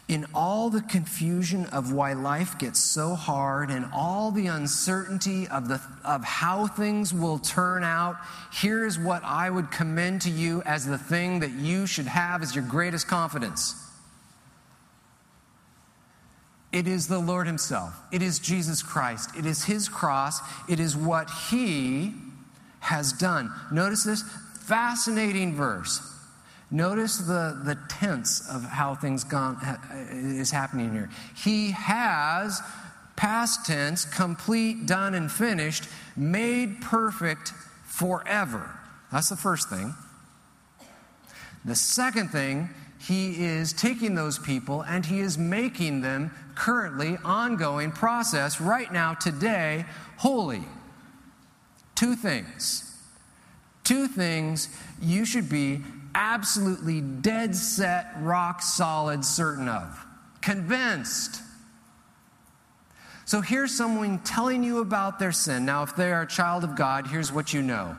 In 0.08 0.26
all 0.34 0.70
the 0.70 0.82
confusion 0.82 1.66
of 1.66 1.92
why 1.92 2.14
life 2.14 2.58
gets 2.58 2.80
so 2.80 3.14
hard 3.14 3.70
and 3.70 3.86
all 3.94 4.32
the 4.32 4.48
uncertainty 4.48 5.50
of, 5.50 5.68
the, 5.68 5.82
of 6.06 6.24
how 6.24 6.68
things 6.68 7.14
will 7.14 7.40
turn 7.40 7.84
out, 7.84 8.16
here's 8.54 8.98
what 8.98 9.22
I 9.26 9.50
would 9.50 9.70
commend 9.70 10.22
to 10.22 10.30
you 10.30 10.62
as 10.64 10.86
the 10.86 10.98
thing 10.98 11.42
that 11.42 11.52
you 11.52 11.86
should 11.86 12.06
have 12.06 12.42
as 12.42 12.56
your 12.56 12.64
greatest 12.64 13.10
confidence. 13.10 13.76
It 16.72 16.88
is 16.88 17.08
the 17.08 17.20
Lord 17.20 17.46
Himself. 17.46 17.94
It 18.12 18.22
is 18.22 18.40
Jesus 18.40 18.82
Christ. 18.82 19.32
It 19.38 19.46
is 19.46 19.66
His 19.66 19.90
cross. 19.90 20.40
It 20.70 20.80
is 20.80 20.96
what 20.96 21.30
He 21.50 22.14
has 22.80 23.12
done. 23.12 23.52
Notice 23.72 24.06
this 24.06 24.24
fascinating 24.62 25.54
verse. 25.54 26.17
Notice 26.70 27.18
the, 27.18 27.62
the 27.64 27.78
tense 27.88 28.48
of 28.50 28.64
how 28.64 28.94
things 28.96 29.24
gone, 29.24 29.58
is 30.12 30.52
happening 30.52 30.92
here. 30.92 31.10
He 31.36 31.72
has, 31.72 32.62
past 33.16 33.66
tense, 33.66 34.04
complete, 34.04 34.86
done, 34.86 35.14
and 35.14 35.32
finished, 35.32 35.86
made 36.18 36.82
perfect 36.82 37.54
forever. 37.86 38.78
That's 39.12 39.30
the 39.30 39.38
first 39.38 39.70
thing. 39.70 39.94
The 41.64 41.76
second 41.76 42.30
thing, 42.30 42.70
he 43.00 43.46
is 43.46 43.72
taking 43.72 44.16
those 44.16 44.38
people 44.38 44.82
and 44.84 45.06
he 45.06 45.20
is 45.20 45.38
making 45.38 46.02
them 46.02 46.32
currently, 46.56 47.18
ongoing 47.24 47.92
process, 47.92 48.60
right 48.60 48.92
now, 48.92 49.14
today, 49.14 49.86
holy. 50.18 50.64
Two 51.96 52.16
things. 52.16 52.84
Two 53.84 54.08
things 54.08 54.70
you 55.02 55.24
should 55.24 55.50
be 55.50 55.82
absolutely 56.18 57.00
dead 57.00 57.56
set, 57.56 58.12
rock 58.20 58.64
solid, 58.64 59.24
certain 59.24 59.70
of. 59.70 60.06
Convinced. 60.42 61.44
So 63.26 63.42
here's 63.42 63.72
someone 63.72 64.20
telling 64.20 64.64
you 64.64 64.80
about 64.80 65.20
their 65.20 65.32
sin. 65.32 65.64
Now, 65.64 65.84
if 65.84 65.96
they 65.96 66.12
are 66.12 66.24
a 66.24 66.28
child 66.28 66.64
of 66.64 66.76
God, 66.76 67.08
here's 67.08 67.32
what 67.32 67.54
you 67.54 67.62
know 67.62 67.96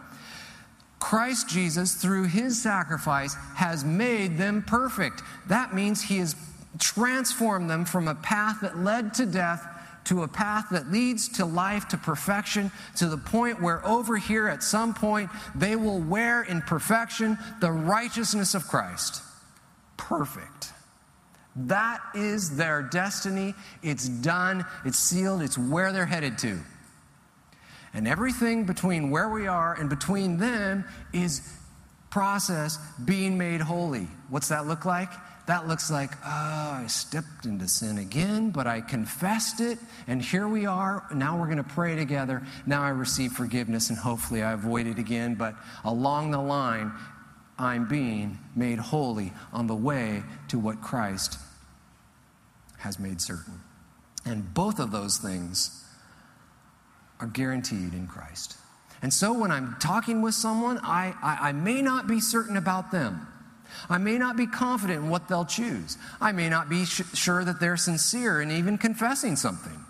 Christ 0.98 1.48
Jesus, 1.48 1.94
through 1.94 2.24
his 2.24 2.60
sacrifice, 2.60 3.34
has 3.54 3.84
made 3.84 4.36
them 4.36 4.64
perfect. 4.66 5.22
That 5.46 5.72
means 5.72 6.02
he 6.02 6.18
has 6.18 6.34
transformed 6.80 7.70
them 7.70 7.84
from 7.84 8.08
a 8.08 8.16
path 8.16 8.58
that 8.62 8.78
led 8.78 9.14
to 9.14 9.26
death 9.26 9.64
to 10.08 10.22
a 10.22 10.28
path 10.28 10.66
that 10.70 10.90
leads 10.90 11.28
to 11.28 11.44
life, 11.44 11.88
to 11.88 11.98
perfection, 11.98 12.72
to 12.96 13.08
the 13.08 13.18
point 13.18 13.60
where 13.60 13.86
over 13.86 14.16
here 14.16 14.48
at 14.48 14.62
some 14.62 14.94
point 14.94 15.30
they 15.54 15.76
will 15.76 16.00
wear 16.00 16.42
in 16.42 16.62
perfection 16.62 17.36
the 17.60 17.70
righteousness 17.70 18.54
of 18.54 18.66
Christ. 18.66 19.22
Perfect. 19.98 20.72
That 21.54 22.00
is 22.14 22.56
their 22.56 22.82
destiny. 22.82 23.54
It's 23.82 24.08
done, 24.08 24.64
it's 24.86 24.98
sealed, 24.98 25.42
it's 25.42 25.58
where 25.58 25.92
they're 25.92 26.06
headed 26.06 26.38
to. 26.38 26.58
And 27.92 28.08
everything 28.08 28.64
between 28.64 29.10
where 29.10 29.28
we 29.28 29.46
are 29.46 29.74
and 29.74 29.90
between 29.90 30.38
them 30.38 30.84
is 31.12 31.42
process 32.08 32.78
being 33.04 33.36
made 33.36 33.60
holy. 33.60 34.08
What's 34.30 34.48
that 34.48 34.66
look 34.66 34.86
like? 34.86 35.10
That 35.48 35.66
looks 35.66 35.90
like, 35.90 36.12
oh, 36.24 36.78
I 36.82 36.84
stepped 36.88 37.46
into 37.46 37.66
sin 37.68 37.96
again, 37.96 38.50
but 38.50 38.66
I 38.66 38.82
confessed 38.82 39.60
it, 39.60 39.78
and 40.06 40.20
here 40.20 40.46
we 40.46 40.66
are. 40.66 41.06
Now 41.14 41.38
we're 41.40 41.46
going 41.46 41.56
to 41.56 41.64
pray 41.64 41.96
together. 41.96 42.42
Now 42.66 42.82
I 42.82 42.90
receive 42.90 43.32
forgiveness, 43.32 43.88
and 43.88 43.98
hopefully 43.98 44.42
I 44.42 44.52
avoid 44.52 44.86
it 44.86 44.98
again. 44.98 45.36
But 45.36 45.54
along 45.84 46.32
the 46.32 46.38
line, 46.38 46.92
I'm 47.58 47.88
being 47.88 48.38
made 48.54 48.78
holy 48.78 49.32
on 49.50 49.68
the 49.68 49.74
way 49.74 50.22
to 50.48 50.58
what 50.58 50.82
Christ 50.82 51.38
has 52.80 52.98
made 52.98 53.22
certain. 53.22 53.62
And 54.26 54.52
both 54.52 54.78
of 54.78 54.90
those 54.90 55.16
things 55.16 55.82
are 57.20 57.26
guaranteed 57.26 57.94
in 57.94 58.06
Christ. 58.06 58.58
And 59.00 59.14
so 59.14 59.32
when 59.32 59.50
I'm 59.50 59.76
talking 59.80 60.20
with 60.20 60.34
someone, 60.34 60.78
I, 60.82 61.14
I, 61.22 61.48
I 61.48 61.52
may 61.52 61.80
not 61.80 62.06
be 62.06 62.20
certain 62.20 62.58
about 62.58 62.90
them. 62.90 63.27
I 63.88 63.98
may 63.98 64.18
not 64.18 64.36
be 64.36 64.46
confident 64.46 65.04
in 65.04 65.10
what 65.10 65.28
they'll 65.28 65.44
choose. 65.44 65.98
I 66.20 66.32
may 66.32 66.48
not 66.48 66.68
be 66.68 66.84
sh- 66.84 67.02
sure 67.14 67.44
that 67.44 67.60
they're 67.60 67.76
sincere 67.76 68.40
in 68.40 68.50
even 68.50 68.78
confessing 68.78 69.36
something. 69.36 69.84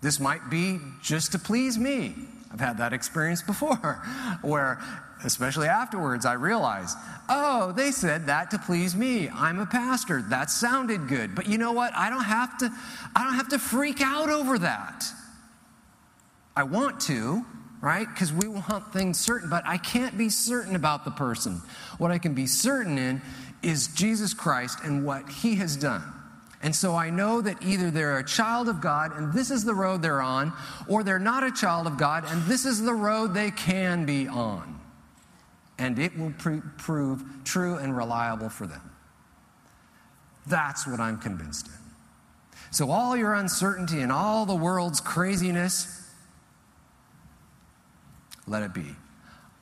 This 0.00 0.18
might 0.18 0.50
be 0.50 0.78
just 1.02 1.32
to 1.32 1.38
please 1.38 1.78
me. 1.78 2.14
I've 2.52 2.60
had 2.60 2.78
that 2.78 2.92
experience 2.92 3.40
before, 3.40 3.76
where, 4.42 4.80
especially 5.24 5.68
afterwards, 5.68 6.26
I 6.26 6.34
realized, 6.34 6.98
oh, 7.28 7.72
they 7.72 7.90
said 7.92 8.26
that 8.26 8.50
to 8.50 8.58
please 8.58 8.94
me. 8.94 9.28
I'm 9.30 9.58
a 9.58 9.66
pastor. 9.66 10.22
That 10.22 10.50
sounded 10.50 11.08
good. 11.08 11.34
But 11.34 11.46
you 11.46 11.56
know 11.56 11.72
what? 11.72 11.94
I 11.94 12.10
don't 12.10 12.24
have 12.24 12.58
to, 12.58 12.70
I 13.16 13.24
don't 13.24 13.34
have 13.34 13.48
to 13.48 13.58
freak 13.58 14.00
out 14.00 14.28
over 14.28 14.58
that. 14.58 15.06
I 16.54 16.64
want 16.64 17.00
to, 17.02 17.46
right? 17.82 18.08
Because 18.08 18.32
we 18.32 18.48
want 18.48 18.92
things 18.92 19.20
certain, 19.20 19.50
but 19.50 19.64
I 19.66 19.76
can't 19.76 20.16
be 20.16 20.30
certain 20.30 20.76
about 20.76 21.04
the 21.04 21.10
person. 21.10 21.60
What 21.98 22.10
I 22.10 22.16
can 22.16 22.32
be 22.32 22.46
certain 22.46 22.96
in 22.96 23.20
is 23.62 23.88
Jesus 23.88 24.32
Christ 24.32 24.78
and 24.84 25.04
what 25.04 25.28
he 25.28 25.56
has 25.56 25.76
done. 25.76 26.02
And 26.62 26.74
so 26.74 26.94
I 26.94 27.10
know 27.10 27.40
that 27.40 27.60
either 27.60 27.90
they're 27.90 28.18
a 28.18 28.24
child 28.24 28.68
of 28.68 28.80
God 28.80 29.16
and 29.16 29.32
this 29.32 29.50
is 29.50 29.64
the 29.64 29.74
road 29.74 30.00
they're 30.00 30.22
on, 30.22 30.52
or 30.88 31.02
they're 31.02 31.18
not 31.18 31.42
a 31.42 31.50
child 31.50 31.88
of 31.88 31.98
God 31.98 32.24
and 32.28 32.40
this 32.44 32.64
is 32.64 32.80
the 32.80 32.94
road 32.94 33.34
they 33.34 33.50
can 33.50 34.06
be 34.06 34.28
on. 34.28 34.80
And 35.76 35.98
it 35.98 36.16
will 36.16 36.32
prove 36.78 37.24
true 37.42 37.76
and 37.78 37.96
reliable 37.96 38.48
for 38.48 38.68
them. 38.68 38.92
That's 40.46 40.86
what 40.86 41.00
I'm 41.00 41.18
convinced 41.18 41.66
in. 41.66 41.72
So, 42.70 42.90
all 42.90 43.16
your 43.16 43.34
uncertainty 43.34 44.00
and 44.00 44.12
all 44.12 44.46
the 44.46 44.54
world's 44.54 45.00
craziness, 45.00 46.01
let 48.46 48.62
it 48.62 48.74
be. 48.74 48.96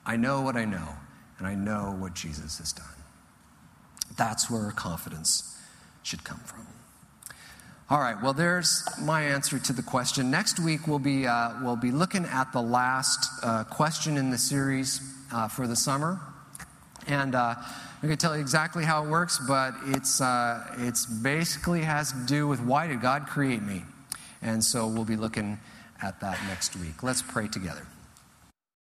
I 0.06 0.16
know 0.16 0.40
what 0.40 0.56
I 0.56 0.64
know, 0.64 0.88
and 1.38 1.46
I 1.46 1.54
know 1.54 1.96
what 1.98 2.14
Jesus 2.14 2.58
has 2.58 2.72
done. 2.72 2.86
That's 4.16 4.50
where 4.50 4.70
confidence 4.72 5.58
should 6.02 6.24
come 6.24 6.40
from. 6.40 6.66
All 7.88 7.98
right, 7.98 8.20
well, 8.22 8.32
there's 8.32 8.88
my 9.00 9.22
answer 9.22 9.58
to 9.58 9.72
the 9.72 9.82
question. 9.82 10.30
Next 10.30 10.60
week, 10.60 10.86
we'll 10.86 11.00
be, 11.00 11.26
uh, 11.26 11.54
we'll 11.62 11.76
be 11.76 11.90
looking 11.90 12.24
at 12.24 12.52
the 12.52 12.62
last 12.62 13.28
uh, 13.42 13.64
question 13.64 14.16
in 14.16 14.30
the 14.30 14.38
series 14.38 15.00
uh, 15.32 15.48
for 15.48 15.66
the 15.66 15.74
summer. 15.74 16.20
And 17.08 17.34
I'm 17.34 17.56
going 18.00 18.16
to 18.16 18.16
tell 18.16 18.34
you 18.34 18.40
exactly 18.40 18.84
how 18.84 19.04
it 19.04 19.10
works, 19.10 19.38
but 19.46 19.74
it's, 19.86 20.20
uh, 20.20 20.64
it's 20.78 21.04
basically 21.04 21.82
has 21.82 22.12
to 22.12 22.18
do 22.26 22.48
with 22.48 22.60
why 22.60 22.86
did 22.86 23.02
God 23.02 23.26
create 23.26 23.62
me? 23.62 23.82
And 24.40 24.64
so 24.64 24.86
we'll 24.86 25.04
be 25.04 25.16
looking 25.16 25.58
at 26.02 26.20
that 26.20 26.38
next 26.46 26.76
week. 26.76 27.02
Let's 27.02 27.20
pray 27.20 27.48
together. 27.48 27.86